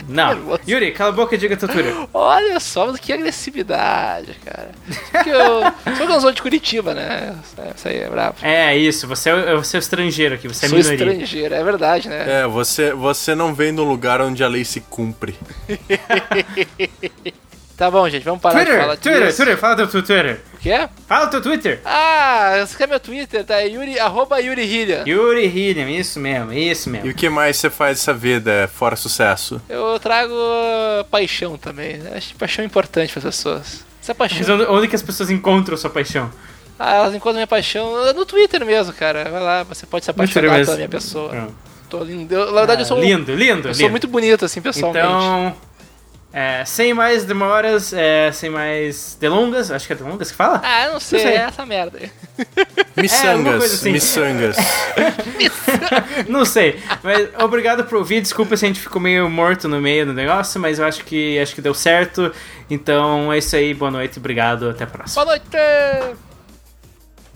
Não. 0.10 0.60
Yuri, 0.68 0.92
cala 0.92 1.12
a 1.12 1.14
boca 1.14 1.36
e 1.36 1.38
diga 1.38 1.56
teu 1.56 1.68
Twitter. 1.70 1.94
Olha 2.14 2.60
só, 2.60 2.88
mas 2.88 3.00
que 3.00 3.14
agressividade, 3.14 4.36
cara. 4.44 4.72
Porque 5.12 5.30
eu 5.30 5.96
sou 5.96 6.08
canzão 6.08 6.32
de 6.32 6.42
Curitiba, 6.42 6.94
né? 6.94 7.36
Isso 7.76 7.88
aí 7.88 7.98
é 8.00 8.10
brabo. 8.10 8.36
É 8.42 8.76
isso, 8.76 9.08
você 9.08 9.30
é, 9.30 9.54
o- 9.54 9.64
você 9.64 9.78
é 9.78 9.80
o 9.80 9.82
estrangeiro 9.82 10.36
aqui, 10.36 10.48
você 10.48 10.66
é 10.66 10.70
Sou 10.70 10.78
minoria. 10.78 10.96
estrangeiro, 11.14 11.54
é 11.56 11.64
verdade, 11.64 12.10
né? 12.10 12.42
É, 12.42 12.48
você, 12.48 12.92
você 12.94 13.36
não 13.36 13.54
vem 13.54 13.72
no 13.72 13.84
lugar 13.84 14.20
onde 14.22 14.44
a 14.44 14.48
lei 14.48 14.66
se 14.66 14.82
cumpre. 14.82 15.36
Tá 17.78 17.90
bom, 17.90 18.10
gente, 18.10 18.24
vamos 18.26 18.42
parar 18.42 18.60
de 18.60 18.66
Twitter, 18.66 18.82
falar 18.82 18.98
Twitter, 18.98 19.26
disso. 19.28 19.38
Twitter, 19.38 19.58
fala 19.58 19.76
teu 19.78 19.88
Twitter. 19.88 20.42
O 20.60 20.62
quê? 20.62 20.90
Fala 21.08 21.28
teu 21.28 21.42
Twitter. 21.42 21.80
Ah, 21.86 22.66
você 22.68 22.76
quer 22.78 22.88
meu 22.88 23.00
Twitter? 23.00 23.46
Tá? 23.46 23.62
É 23.62 23.68
Yuri, 23.70 23.98
arroba 23.98 24.40
Yuri 24.42 24.64
Hillian. 24.64 25.04
Yuri 25.08 25.46
Hilliam, 25.48 25.90
isso 25.90 26.20
mesmo, 26.20 26.52
isso 26.52 26.90
E 26.90 26.92
mesmo. 26.92 27.10
o 27.10 27.14
que 27.14 27.30
mais 27.30 27.56
você 27.56 27.70
faz 27.70 27.98
dessa 28.00 28.14
vida 28.14 28.70
fora 28.76 28.96
sucesso? 28.98 29.62
Eu 29.70 29.98
trago 30.00 30.34
paixão 31.10 31.58
também. 31.58 31.98
né? 31.98 32.12
Acho 32.18 32.36
paixão 32.36 32.66
importante 32.66 33.12
para 33.14 33.20
as 33.20 33.36
pessoas. 33.36 33.86
Essa 34.04 34.14
Mas 34.18 34.34
paixão. 34.34 34.56
onde, 34.56 34.66
onde 34.66 34.88
que 34.90 34.96
as 34.96 35.02
pessoas 35.02 35.30
encontram 35.30 35.78
sua 35.78 35.90
paixão? 35.90 36.30
Ah, 36.78 36.96
elas 36.96 37.14
encontram 37.16 37.36
minha 37.36 37.48
paixão 37.48 38.14
no 38.14 38.26
Twitter 38.26 38.66
mesmo, 38.66 38.92
cara. 38.94 39.30
Vai 39.30 39.42
lá, 39.42 39.64
você 39.64 39.86
pode 39.86 40.04
se 40.06 40.12
apaixonar 40.12 40.60
pela 40.66 40.76
minha 40.76 40.90
pessoa. 40.90 41.30
Pronto. 41.30 41.56
Tô 41.90 42.04
lindo. 42.04 42.34
Eu, 42.34 42.48
na 42.52 42.58
verdade, 42.60 42.82
eu 42.82 42.86
sou, 42.86 42.98
Ah, 42.98 43.02
lindo, 43.02 43.34
lindo, 43.34 43.68
eu 43.68 43.72
lindo. 43.72 43.76
sou 43.76 43.90
muito 43.90 44.08
bonito, 44.08 44.46
assim, 44.46 44.62
pessoalmente. 44.62 45.06
Então, 45.08 45.56
é, 46.32 46.64
sem 46.64 46.94
mais 46.94 47.26
demoras, 47.26 47.92
é, 47.92 48.32
sem 48.32 48.52
mais 48.52 49.18
delongas, 49.20 49.72
acho 49.72 49.88
que 49.88 49.94
é 49.94 49.96
delongas 49.96 50.30
que 50.30 50.38
fala? 50.38 50.62
Ah, 50.64 50.86
eu 50.86 50.94
não 50.94 51.00
sei, 51.00 51.20
sei. 51.20 51.32
é 51.32 51.36
essa 51.38 51.66
merda 51.66 51.98
aí. 52.00 52.12
Miçangas, 52.96 53.58
coisa 53.58 53.76
assim. 53.76 53.92
miçangas. 53.94 54.58
Não 56.28 56.46
sei, 56.46 56.80
mas 57.02 57.30
obrigado 57.40 57.84
por 57.86 57.98
ouvir. 57.98 58.22
Desculpa 58.22 58.56
se 58.56 58.66
a 58.66 58.68
gente 58.68 58.80
ficou 58.80 59.02
meio 59.02 59.30
morto 59.30 59.68
no 59.68 59.82
meio 59.82 60.06
do 60.06 60.14
negócio, 60.14 60.60
mas 60.60 60.78
eu 60.78 60.86
acho 60.86 61.04
que 61.04 61.40
acho 61.40 61.56
que 61.56 61.62
deu 61.62 61.74
certo. 61.74 62.32
Então 62.70 63.34
é 63.34 63.40
isso 63.40 63.56
aí, 63.56 63.74
boa 63.74 63.90
noite, 63.90 64.20
obrigado, 64.20 64.70
até 64.70 64.84
a 64.84 64.88
próxima. 64.88 65.26
Boa 65.26 65.38
noite! 65.38 66.29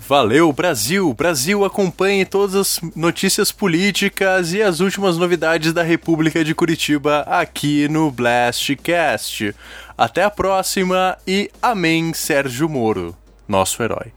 Valeu, 0.07 0.51
Brasil! 0.51 1.13
Brasil, 1.13 1.63
acompanhe 1.63 2.25
todas 2.25 2.55
as 2.55 2.81
notícias 2.93 3.53
políticas 3.53 4.51
e 4.51 4.61
as 4.61 4.81
últimas 4.81 5.17
novidades 5.17 5.71
da 5.71 5.81
República 5.81 6.43
de 6.43 6.53
Curitiba 6.53 7.21
aqui 7.21 7.87
no 7.87 8.11
Blastcast. 8.11 9.55
Até 9.97 10.23
a 10.23 10.29
próxima 10.29 11.17
e 11.25 11.49
amém, 11.61 12.13
Sérgio 12.13 12.67
Moro, 12.67 13.15
nosso 13.47 13.81
herói. 13.81 14.11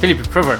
Felipe, 0.00 0.22
por 0.22 0.32
favor. 0.32 0.58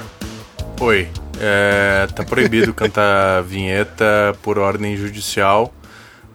Oi, 0.79 1.07
é, 1.39 2.07
tá 2.15 2.23
proibido 2.23 2.73
cantar 2.75 3.41
vinheta 3.41 4.37
por 4.43 4.59
ordem 4.59 4.95
judicial, 4.95 5.73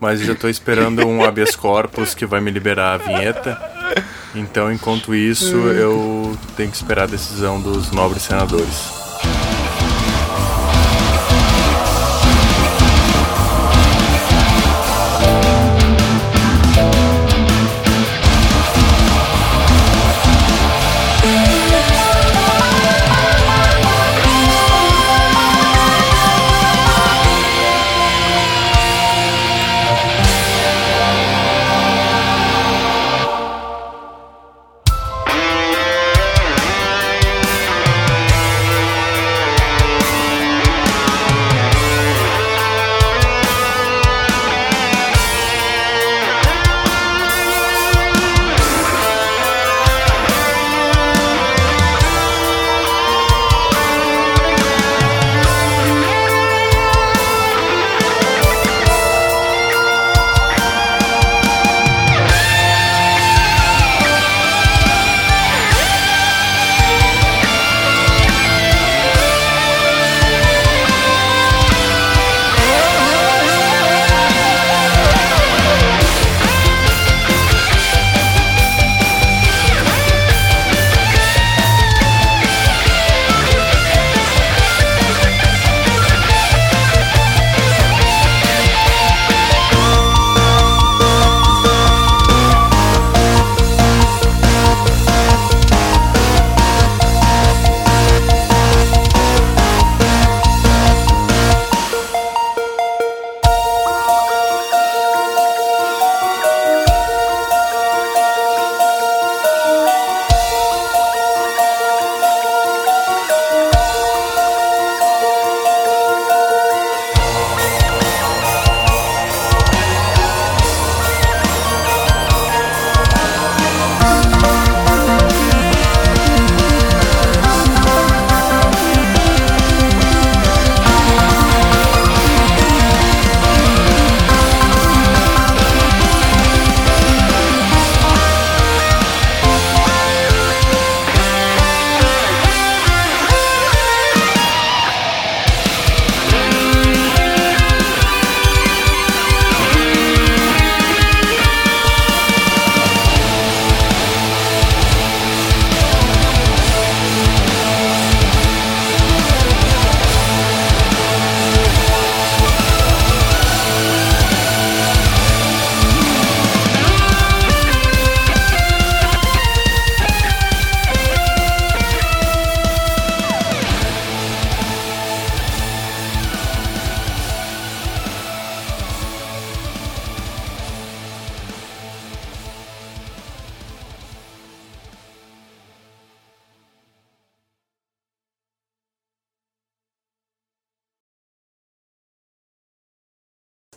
mas 0.00 0.20
já 0.20 0.34
tô 0.34 0.48
esperando 0.48 1.06
um 1.06 1.24
habeas 1.24 1.54
corpus 1.54 2.14
que 2.14 2.26
vai 2.26 2.40
me 2.40 2.50
liberar 2.50 2.94
a 2.94 2.96
vinheta. 2.96 3.56
Então, 4.34 4.72
enquanto 4.72 5.14
isso, 5.14 5.54
eu 5.54 6.36
tenho 6.56 6.68
que 6.68 6.76
esperar 6.76 7.04
a 7.04 7.06
decisão 7.06 7.60
dos 7.60 7.92
nobres 7.92 8.22
senadores. 8.22 8.95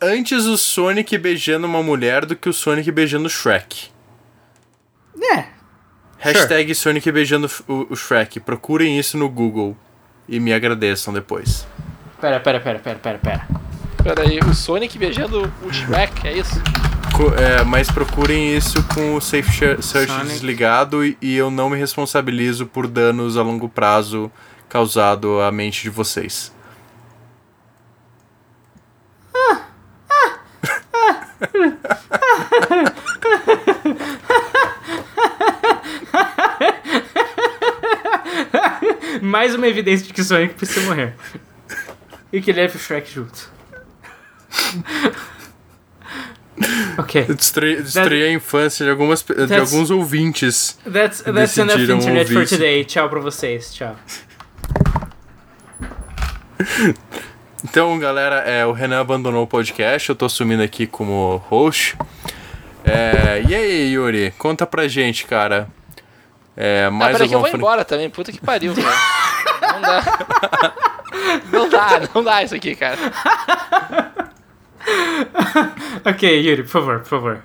Antes 0.10 0.46
o 0.46 0.58
Sonic 0.58 1.18
beijando 1.18 1.68
uma 1.68 1.82
mulher 1.84 2.26
do 2.26 2.36
que 2.36 2.50
o 2.50 2.54
Sonic 2.54 2.92
beijando 2.92 3.28
o 3.28 3.30
Shrek. 3.30 3.88
É. 5.22 5.46
Hashtag 6.18 6.74
Sonic 6.76 7.12
beijando 7.12 7.50
o, 7.68 7.88
o 7.92 7.96
Shrek. 7.96 8.40
Procurem 8.40 9.00
isso 9.00 9.18
no 9.18 9.30
Google 9.30 9.76
e 10.28 10.40
me 10.40 10.54
agradeçam 10.54 11.14
depois. 11.14 11.66
Pera, 12.20 12.40
pera, 12.40 12.60
pera, 12.60 12.80
pera, 12.80 13.00
pera, 13.00 13.18
pera. 13.18 13.48
Pera 14.04 14.22
aí, 14.24 14.40
o 14.40 14.54
Sonic 14.54 14.98
beijando 14.98 15.52
o 15.64 15.72
Shrek, 15.74 16.28
é 16.28 16.38
isso? 16.38 16.62
Co- 17.16 17.34
é, 17.36 17.64
mas 17.64 17.90
procurem 17.92 18.56
isso 18.56 18.82
com 18.94 19.16
o 19.16 19.22
Safe 19.22 19.52
Sh- 19.52 19.84
Search 19.86 20.12
Sonic. 20.12 20.28
desligado 20.30 21.06
e, 21.06 21.18
e 21.22 21.36
eu 21.36 21.50
não 21.52 21.70
me 21.70 21.78
responsabilizo 21.78 22.66
por 22.66 22.88
danos 22.88 23.36
a 23.38 23.42
longo 23.42 23.68
prazo 23.68 24.32
causado 24.70 25.42
à 25.42 25.52
mente 25.52 25.84
de 25.84 25.90
vocês. 25.90 26.54
Mais 39.22 39.56
uma 39.56 39.68
evidência 39.68 40.08
de 40.08 40.14
que 40.14 40.24
Sonic 40.24 40.54
precisa 40.56 40.82
morrer. 40.82 41.14
E 42.32 42.42
que 42.42 42.52
leve 42.52 42.78
o 42.78 42.80
Shrek 42.80 43.12
junto. 43.12 43.50
ok. 46.98 47.26
Eu 47.28 47.36
destruí, 47.36 47.82
destruí 47.82 48.24
a 48.24 48.32
infância 48.32 48.86
de, 48.86 48.92
algumas, 48.92 49.24
de 49.24 49.56
alguns 49.56 49.90
ouvintes. 49.90 50.78
That's, 50.84 51.22
that's 51.22 51.58
enough 51.58 51.80
internet 51.80 52.32
for 52.32 52.48
today. 52.48 52.86
Tchau 52.86 53.10
pra 53.10 53.20
vocês. 53.20 53.74
Tchau. 53.74 53.96
Então, 57.64 57.98
galera, 58.00 58.38
é, 58.38 58.66
o 58.66 58.72
Renan 58.72 59.02
abandonou 59.02 59.44
o 59.44 59.48
podcast, 59.48 60.10
eu 60.10 60.16
tô 60.16 60.26
assumindo 60.26 60.64
aqui 60.64 60.88
como 60.88 61.38
host. 61.50 61.98
É, 62.86 63.44
e 63.48 63.54
aí, 63.54 63.92
Yuri, 63.94 64.34
conta 64.38 64.66
pra 64.66 64.88
gente, 64.88 65.26
cara. 65.26 65.68
É, 66.56 66.86
Ah, 66.86 66.92
mais 66.92 67.12
peraí 67.14 67.28
que 67.28 67.34
eu 67.34 67.38
alguma 67.38 67.52
vou 67.52 67.58
embora 67.60 67.86
também, 67.86 68.10
puta 68.10 68.32
que 68.32 68.40
pariu, 68.40 68.74
cara. 68.74 69.74
Não 69.74 69.82
dá. 69.82 70.74
Não 71.52 71.68
dá, 71.70 72.02
não 72.16 72.24
dá 72.24 72.44
isso 72.44 72.56
aqui, 72.56 72.76
cara. 72.76 72.98
Ok, 76.06 76.42
Yuri, 76.42 76.64
por 76.64 76.70
favor, 76.70 77.00
por 77.00 77.08
favor. 77.08 77.44